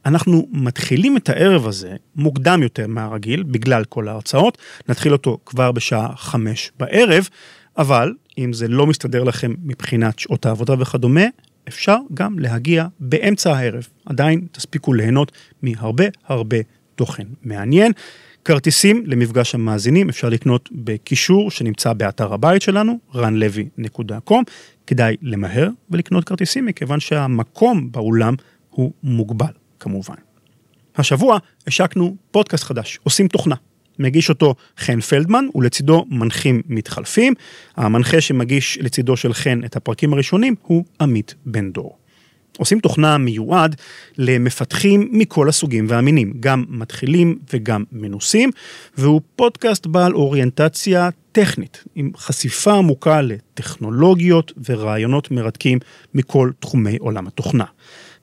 אנחנו 0.05 0.47
מתחילים 0.51 1.17
את 1.17 1.29
הערב 1.29 1.67
הזה 1.67 1.95
מוקדם 2.15 2.63
יותר 2.63 2.87
מהרגיל, 2.87 3.43
בגלל 3.43 3.83
כל 3.83 4.07
ההרצאות, 4.07 4.57
נתחיל 4.89 5.13
אותו 5.13 5.37
כבר 5.45 5.71
בשעה 5.71 6.15
חמש 6.15 6.71
בערב, 6.79 7.29
אבל 7.77 8.13
אם 8.37 8.53
זה 8.53 8.67
לא 8.67 8.87
מסתדר 8.87 9.23
לכם 9.23 9.53
מבחינת 9.63 10.19
שעות 10.19 10.45
העבודה 10.45 10.73
וכדומה, 10.79 11.25
אפשר 11.67 11.97
גם 12.13 12.39
להגיע 12.39 12.87
באמצע 12.99 13.57
הערב. 13.57 13.87
עדיין 14.05 14.47
תספיקו 14.51 14.93
ליהנות 14.93 15.31
מהרבה 15.61 16.05
הרבה 16.27 16.57
תוכן 16.95 17.27
מעניין. 17.43 17.91
כרטיסים 18.45 19.03
למפגש 19.05 19.55
המאזינים 19.55 20.09
אפשר 20.09 20.29
לקנות 20.29 20.69
בקישור 20.71 21.51
שנמצא 21.51 21.93
באתר 21.93 22.33
הבית 22.33 22.61
שלנו, 22.61 22.99
ranlevy.com. 23.13 24.43
כדאי 24.87 25.15
למהר 25.21 25.69
ולקנות 25.89 26.23
כרטיסים 26.23 26.65
מכיוון 26.65 26.99
שהמקום 26.99 27.91
באולם 27.91 28.35
הוא 28.69 28.91
מוגבל. 29.03 29.53
כמובן. 29.79 30.15
השבוע 30.95 31.37
השקנו 31.67 32.15
פודקאסט 32.31 32.63
חדש, 32.63 32.99
עושים 33.03 33.27
תוכנה. 33.27 33.55
מגיש 33.99 34.29
אותו 34.29 34.55
חן 34.77 35.01
פלדמן 35.01 35.45
ולצידו 35.55 36.05
מנחים 36.09 36.61
מתחלפים. 36.67 37.33
המנחה 37.75 38.21
שמגיש 38.21 38.77
לצידו 38.81 39.17
של 39.17 39.33
חן 39.33 39.61
את 39.65 39.75
הפרקים 39.75 40.13
הראשונים 40.13 40.55
הוא 40.61 40.85
עמית 41.01 41.35
בן 41.45 41.71
דור. 41.71 41.97
עושים 42.57 42.79
תוכנה 42.79 43.17
מיועד 43.17 43.75
למפתחים 44.17 45.09
מכל 45.11 45.49
הסוגים 45.49 45.85
והמינים, 45.89 46.33
גם 46.39 46.65
מתחילים 46.69 47.37
וגם 47.53 47.83
מנוסים, 47.91 48.51
והוא 48.97 49.21
פודקאסט 49.35 49.85
בעל 49.85 50.13
אוריינטציה 50.13 51.09
טכנית, 51.31 51.83
עם 51.95 52.11
חשיפה 52.17 52.73
עמוקה 52.73 53.21
לטכנולוגיות 53.21 54.51
ורעיונות 54.69 55.31
מרתקים 55.31 55.79
מכל 56.13 56.51
תחומי 56.59 56.97
עולם 56.99 57.27
התוכנה. 57.27 57.65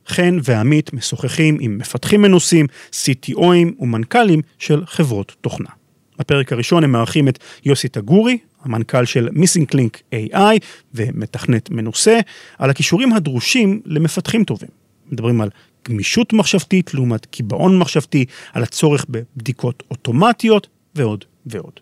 חן 0.07 0.39
ועמית 0.43 0.93
משוחחים 0.93 1.59
עם 1.61 1.79
מפתחים 1.79 2.23
מנוסים, 2.23 2.67
CTOים 2.91 3.81
ומנכ"לים 3.81 4.41
של 4.59 4.83
חברות 4.87 5.37
תוכנה. 5.41 5.69
בפרק 6.19 6.53
הראשון 6.53 6.85
הם 6.85 6.93
מארחים 6.93 7.29
את 7.29 7.39
יוסי 7.65 7.89
טגורי, 7.89 8.39
המנכ"ל 8.63 9.05
של 9.05 9.29
מיסינג 9.33 9.69
קלינק 9.69 10.03
AI 10.15 10.59
ומתכנת 10.95 11.71
מנוסה, 11.71 12.19
על 12.59 12.71
הכישורים 12.71 13.13
הדרושים 13.13 13.81
למפתחים 13.87 14.45
טובים. 14.45 14.69
מדברים 15.13 15.41
על 15.41 15.51
גמישות 15.89 16.33
מחשבתית 16.33 16.95
לעומת 16.95 17.27
קיבעון 17.27 17.79
מחשבתי, 17.79 18.25
על 18.53 18.63
הצורך 18.63 19.07
בבדיקות 19.09 19.83
אוטומטיות 19.91 20.67
ועוד 20.95 21.25
ועוד. 21.47 21.81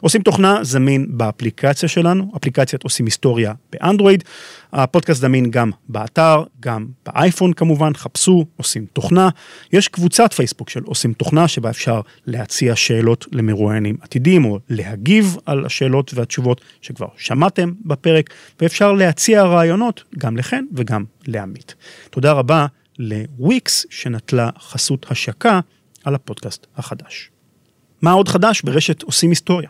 עושים 0.00 0.22
תוכנה 0.22 0.64
זמין 0.64 1.06
באפליקציה 1.10 1.88
שלנו, 1.88 2.32
אפליקציית 2.36 2.82
עושים 2.82 3.06
היסטוריה 3.06 3.52
באנדרואיד. 3.72 4.24
הפודקאסט 4.72 5.20
זמין 5.20 5.50
גם 5.50 5.70
באתר, 5.88 6.42
גם 6.60 6.86
באייפון 7.06 7.52
כמובן, 7.52 7.94
חפשו 7.94 8.44
עושים 8.56 8.86
תוכנה. 8.92 9.28
יש 9.72 9.88
קבוצת 9.88 10.32
פייסבוק 10.32 10.70
של 10.70 10.82
עושים 10.84 11.12
תוכנה 11.12 11.48
שבה 11.48 11.70
אפשר 11.70 12.00
להציע 12.26 12.76
שאלות 12.76 13.26
למרואיינים 13.32 13.96
עתידים 14.00 14.44
או 14.44 14.58
להגיב 14.68 15.36
על 15.46 15.66
השאלות 15.66 16.14
והתשובות 16.14 16.60
שכבר 16.82 17.06
שמעתם 17.16 17.72
בפרק, 17.84 18.30
ואפשר 18.60 18.92
להציע 18.92 19.42
רעיונות 19.42 20.04
גם 20.18 20.36
לכן 20.36 20.64
וגם 20.74 21.04
לעמית. 21.26 21.74
תודה 22.10 22.32
רבה 22.32 22.66
לוויקס 22.98 23.86
שנטלה 23.90 24.50
חסות 24.60 25.06
השקה 25.10 25.60
על 26.04 26.14
הפודקאסט 26.14 26.66
החדש. 26.76 27.30
מה 28.02 28.12
עוד 28.12 28.28
חדש 28.28 28.62
ברשת 28.62 29.02
עושים 29.02 29.30
היסטוריה? 29.30 29.68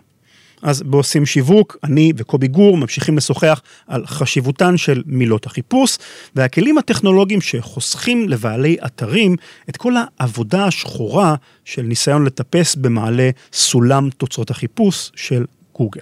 אז 0.62 0.82
בעושים 0.82 1.26
שיווק, 1.26 1.76
אני 1.84 2.12
וקובי 2.16 2.48
גור 2.48 2.76
ממשיכים 2.76 3.16
לשוחח 3.16 3.62
על 3.86 4.06
חשיבותן 4.06 4.76
של 4.76 5.02
מילות 5.06 5.46
החיפוש 5.46 5.98
והכלים 6.36 6.78
הטכנולוגיים 6.78 7.40
שחוסכים 7.40 8.28
לבעלי 8.28 8.76
אתרים 8.86 9.36
את 9.68 9.76
כל 9.76 9.94
העבודה 10.18 10.64
השחורה 10.64 11.34
של 11.64 11.82
ניסיון 11.82 12.24
לטפס 12.24 12.74
במעלה 12.74 13.30
סולם 13.52 14.10
תוצאות 14.10 14.50
החיפוש 14.50 15.12
של 15.14 15.44
גוגל. 15.74 16.00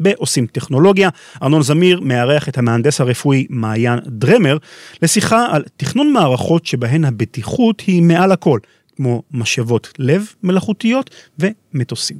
בעושים 0.00 0.46
טכנולוגיה, 0.46 1.08
ארנון 1.42 1.62
זמיר 1.62 2.00
מארח 2.00 2.48
את 2.48 2.58
המהנדס 2.58 3.00
הרפואי 3.00 3.46
מעיין 3.50 3.98
דרמר 4.06 4.56
לשיחה 5.02 5.46
על 5.50 5.64
תכנון 5.76 6.12
מערכות 6.12 6.66
שבהן 6.66 7.04
הבטיחות 7.04 7.80
היא 7.80 8.02
מעל 8.02 8.32
הכל, 8.32 8.60
כמו 9.00 9.22
משאבות 9.30 9.92
לב 9.98 10.26
מלאכותיות 10.42 11.10
ומטוסים. 11.38 12.16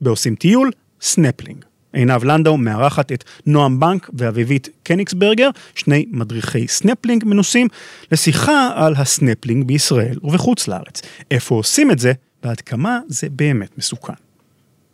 בעושים 0.00 0.34
טיול, 0.34 0.70
סנפלינג. 1.00 1.64
עינב 1.92 2.24
לנדאו 2.24 2.56
מארחת 2.56 3.12
את 3.12 3.24
נועם 3.46 3.80
בנק 3.80 4.10
ואביבית 4.14 4.68
קניגסברגר, 4.82 5.50
שני 5.74 6.06
מדריכי 6.10 6.68
סנפלינג 6.68 7.24
מנוסים, 7.24 7.68
לשיחה 8.12 8.70
על 8.74 8.94
הסנפלינג 8.96 9.66
בישראל 9.66 10.18
ובחוץ 10.22 10.68
לארץ. 10.68 11.02
איפה 11.30 11.54
עושים 11.54 11.90
את 11.90 11.98
זה 11.98 12.12
ועד 12.42 12.60
כמה 12.60 13.00
זה 13.08 13.26
באמת 13.30 13.78
מסוכן. 13.78 14.12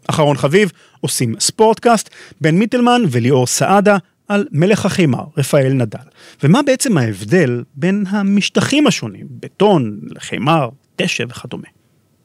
אחרון 0.06 0.36
חביב, 0.36 0.72
עושים 1.00 1.34
ספורטקאסט, 1.40 2.11
בן 2.40 2.54
מיטלמן 2.54 3.02
וליאור 3.11 3.46
סעדה 3.46 3.96
על 4.28 4.46
מלך 4.52 4.86
החימר, 4.86 5.24
רפאל 5.36 5.72
נדל. 5.72 5.98
ומה 6.42 6.62
בעצם 6.62 6.98
ההבדל 6.98 7.62
בין 7.74 8.04
המשטחים 8.08 8.86
השונים, 8.86 9.26
בטון, 9.30 10.00
חימר, 10.18 10.68
דשא 11.03 11.24
וכדומה. 11.28 11.68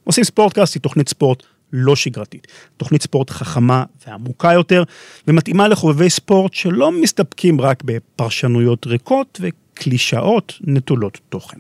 עושים 0.04 0.24
ספורטקאסט 0.24 0.74
היא 0.74 0.82
תוכנית 0.82 1.10
ספורט 1.10 1.44
לא 1.74 1.96
שגרתית. 1.96 2.48
תוכנית 2.78 3.02
ספורט 3.02 3.30
חכמה 3.30 3.84
ועמוקה 4.08 4.54
יותר, 4.54 4.84
ומתאימה 5.28 5.68
לחובבי 5.68 6.10
ספורט 6.10 6.54
שלא 6.54 6.92
מסתפקים 6.92 7.62
רק 7.62 7.84
בפרשנויות 7.84 8.88
ריקות 8.88 9.42
וקלישאות 9.42 10.54
נטולות 10.62 11.20
תוכן. 11.30 11.58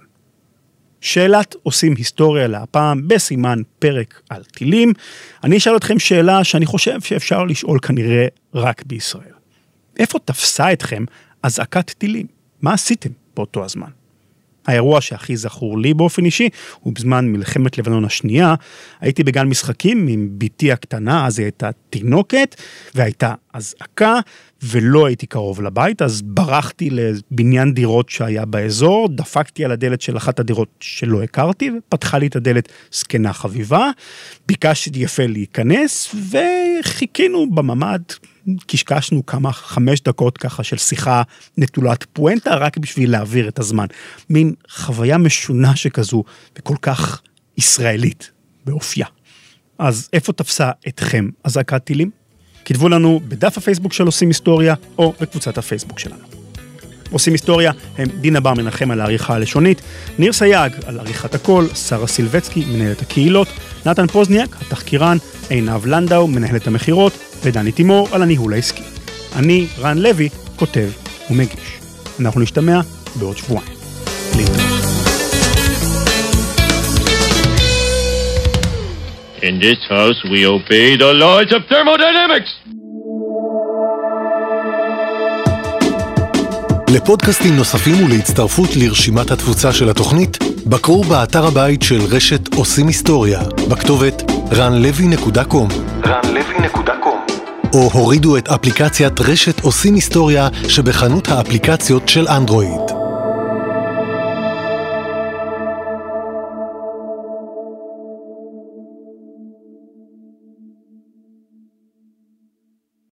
שאלת 1.01 1.55
עושים 1.63 1.93
היסטוריה 1.97 2.47
להפעם 2.47 3.07
בסימן 3.07 3.61
פרק 3.79 4.21
על 4.29 4.43
טילים. 4.43 4.93
אני 5.43 5.57
אשאל 5.57 5.75
אתכם 5.75 5.99
שאלה 5.99 6.43
שאני 6.43 6.65
חושב 6.65 7.01
שאפשר 7.01 7.43
לשאול 7.43 7.79
כנראה 7.79 8.27
רק 8.53 8.83
בישראל. 8.85 9.33
איפה 9.99 10.19
תפסה 10.19 10.73
אתכם 10.73 11.05
אזעקת 11.43 11.89
טילים? 11.89 12.27
מה 12.61 12.73
עשיתם 12.73 13.09
באותו 13.35 13.65
הזמן? 13.65 13.89
האירוע 14.67 15.01
שהכי 15.01 15.37
זכור 15.37 15.79
לי 15.79 15.93
באופן 15.93 16.25
אישי 16.25 16.49
הוא 16.79 16.93
בזמן 16.93 17.27
מלחמת 17.27 17.77
לבנון 17.77 18.05
השנייה. 18.05 18.55
הייתי 19.01 19.23
בגן 19.23 19.47
משחקים 19.47 20.07
עם 20.07 20.29
בתי 20.31 20.71
הקטנה, 20.71 21.27
אז 21.27 21.39
היא 21.39 21.45
הייתה 21.45 21.69
תינוקת, 21.89 22.55
והייתה 22.95 23.33
אזעקה, 23.55 24.19
ולא 24.63 25.05
הייתי 25.05 25.25
קרוב 25.25 25.61
לבית, 25.61 26.01
אז 26.01 26.21
ברחתי 26.21 26.89
לבניין 26.89 27.73
דירות 27.73 28.09
שהיה 28.09 28.45
באזור, 28.45 29.09
דפקתי 29.09 29.65
על 29.65 29.71
הדלת 29.71 30.01
של 30.01 30.17
אחת 30.17 30.39
הדירות 30.39 30.69
שלא 30.79 31.23
הכרתי, 31.23 31.71
ופתחה 31.77 32.17
לי 32.17 32.27
את 32.27 32.35
הדלת 32.35 32.71
זקנה 32.91 33.33
חביבה, 33.33 33.89
ביקשתי 34.47 34.99
יפה 34.99 35.25
להיכנס, 35.25 36.15
וחיכינו 36.29 37.49
בממ"ד 37.51 38.01
קשקשנו 38.67 39.25
כמה 39.25 39.51
חמש 39.51 40.01
דקות 40.01 40.37
ככה 40.37 40.63
של 40.63 40.77
שיחה 40.77 41.21
נטולת 41.57 42.05
פואנטה 42.13 42.55
רק 42.55 42.77
בשביל 42.77 43.11
להעביר 43.11 43.47
את 43.47 43.59
הזמן. 43.59 43.85
מין 44.29 44.53
חוויה 44.69 45.17
משונה 45.17 45.75
שכזו 45.75 46.23
וכל 46.59 46.75
כך 46.81 47.21
ישראלית 47.57 48.31
באופייה. 48.65 49.07
אז 49.79 50.09
איפה 50.13 50.33
תפסה 50.33 50.71
אתכם 50.87 51.29
אזעקת 51.43 51.83
טילים? 51.83 52.24
כתבו 52.65 52.89
לנו 52.89 53.21
בדף 53.27 53.57
הפייסבוק 53.57 53.93
של 53.93 54.05
עושים 54.05 54.27
היסטוריה 54.27 54.75
או 54.97 55.13
בקבוצת 55.21 55.57
הפייסבוק 55.57 55.99
שלנו. 55.99 56.23
עושים 57.11 57.33
היסטוריה 57.33 57.71
הם 57.97 58.07
דינה 58.21 58.39
בר 58.39 58.53
מנחם 58.53 58.91
על 58.91 59.01
העריכה 59.01 59.35
הלשונית, 59.35 59.81
ניר 60.19 60.33
סייג 60.33 60.71
על 60.85 60.99
עריכת 60.99 61.35
הקול, 61.35 61.67
שרה 61.87 62.07
סילבצקי 62.07 62.65
מנהלת 62.65 63.01
הקהילות, 63.01 63.47
נתן 63.85 64.07
פוזניאק 64.07 64.55
התחקירן, 64.61 65.17
עינב 65.49 65.85
לנדאו 65.85 66.27
מנהלת 66.27 66.67
המכירות 66.67 67.13
ודני 67.43 67.71
תימור 67.71 68.07
על 68.11 68.21
הניהול 68.21 68.53
העסקי. 68.53 68.83
אני, 69.35 69.67
רן 69.79 69.97
לוי, 69.97 70.29
כותב 70.55 70.89
ומגיש. 71.31 71.79
אנחנו 72.19 72.41
נשתמע 72.41 72.81
בעוד 73.15 73.37
שבועיים. 73.37 73.71
להתראות. 74.37 74.64
In 79.41 79.59
this 79.59 79.79
house, 79.89 80.23
we 80.31 80.45
obey 80.45 80.95
the 80.95 81.13
laws 81.13 81.51
of 81.51 81.61
thermodynamics. 81.69 82.51
לפודקאסטים 86.93 87.55
נוספים 87.55 88.05
ולהצטרפות 88.05 88.69
לרשימת 88.75 89.31
התפוצה 89.31 89.73
של 89.73 89.89
התוכנית, 89.89 90.37
בקרו 90.65 91.03
באתר 91.03 91.45
הבית 91.47 91.81
של 91.81 92.01
רשת 92.11 92.53
עושים 92.55 92.87
היסטוריה, 92.87 93.39
בכתובת 93.69 94.31
ranlevy.com 94.51 95.73
ranlevy.com 96.03 97.31
או 97.73 97.89
הורידו 97.93 98.37
את 98.37 98.47
אפליקציית 98.47 99.21
רשת 99.21 99.59
עושים 99.59 99.95
היסטוריה 99.95 100.47
שבחנות 100.69 101.27
האפליקציות 101.27 102.09
של 102.09 102.27
אנדרואיד. 102.27 103.04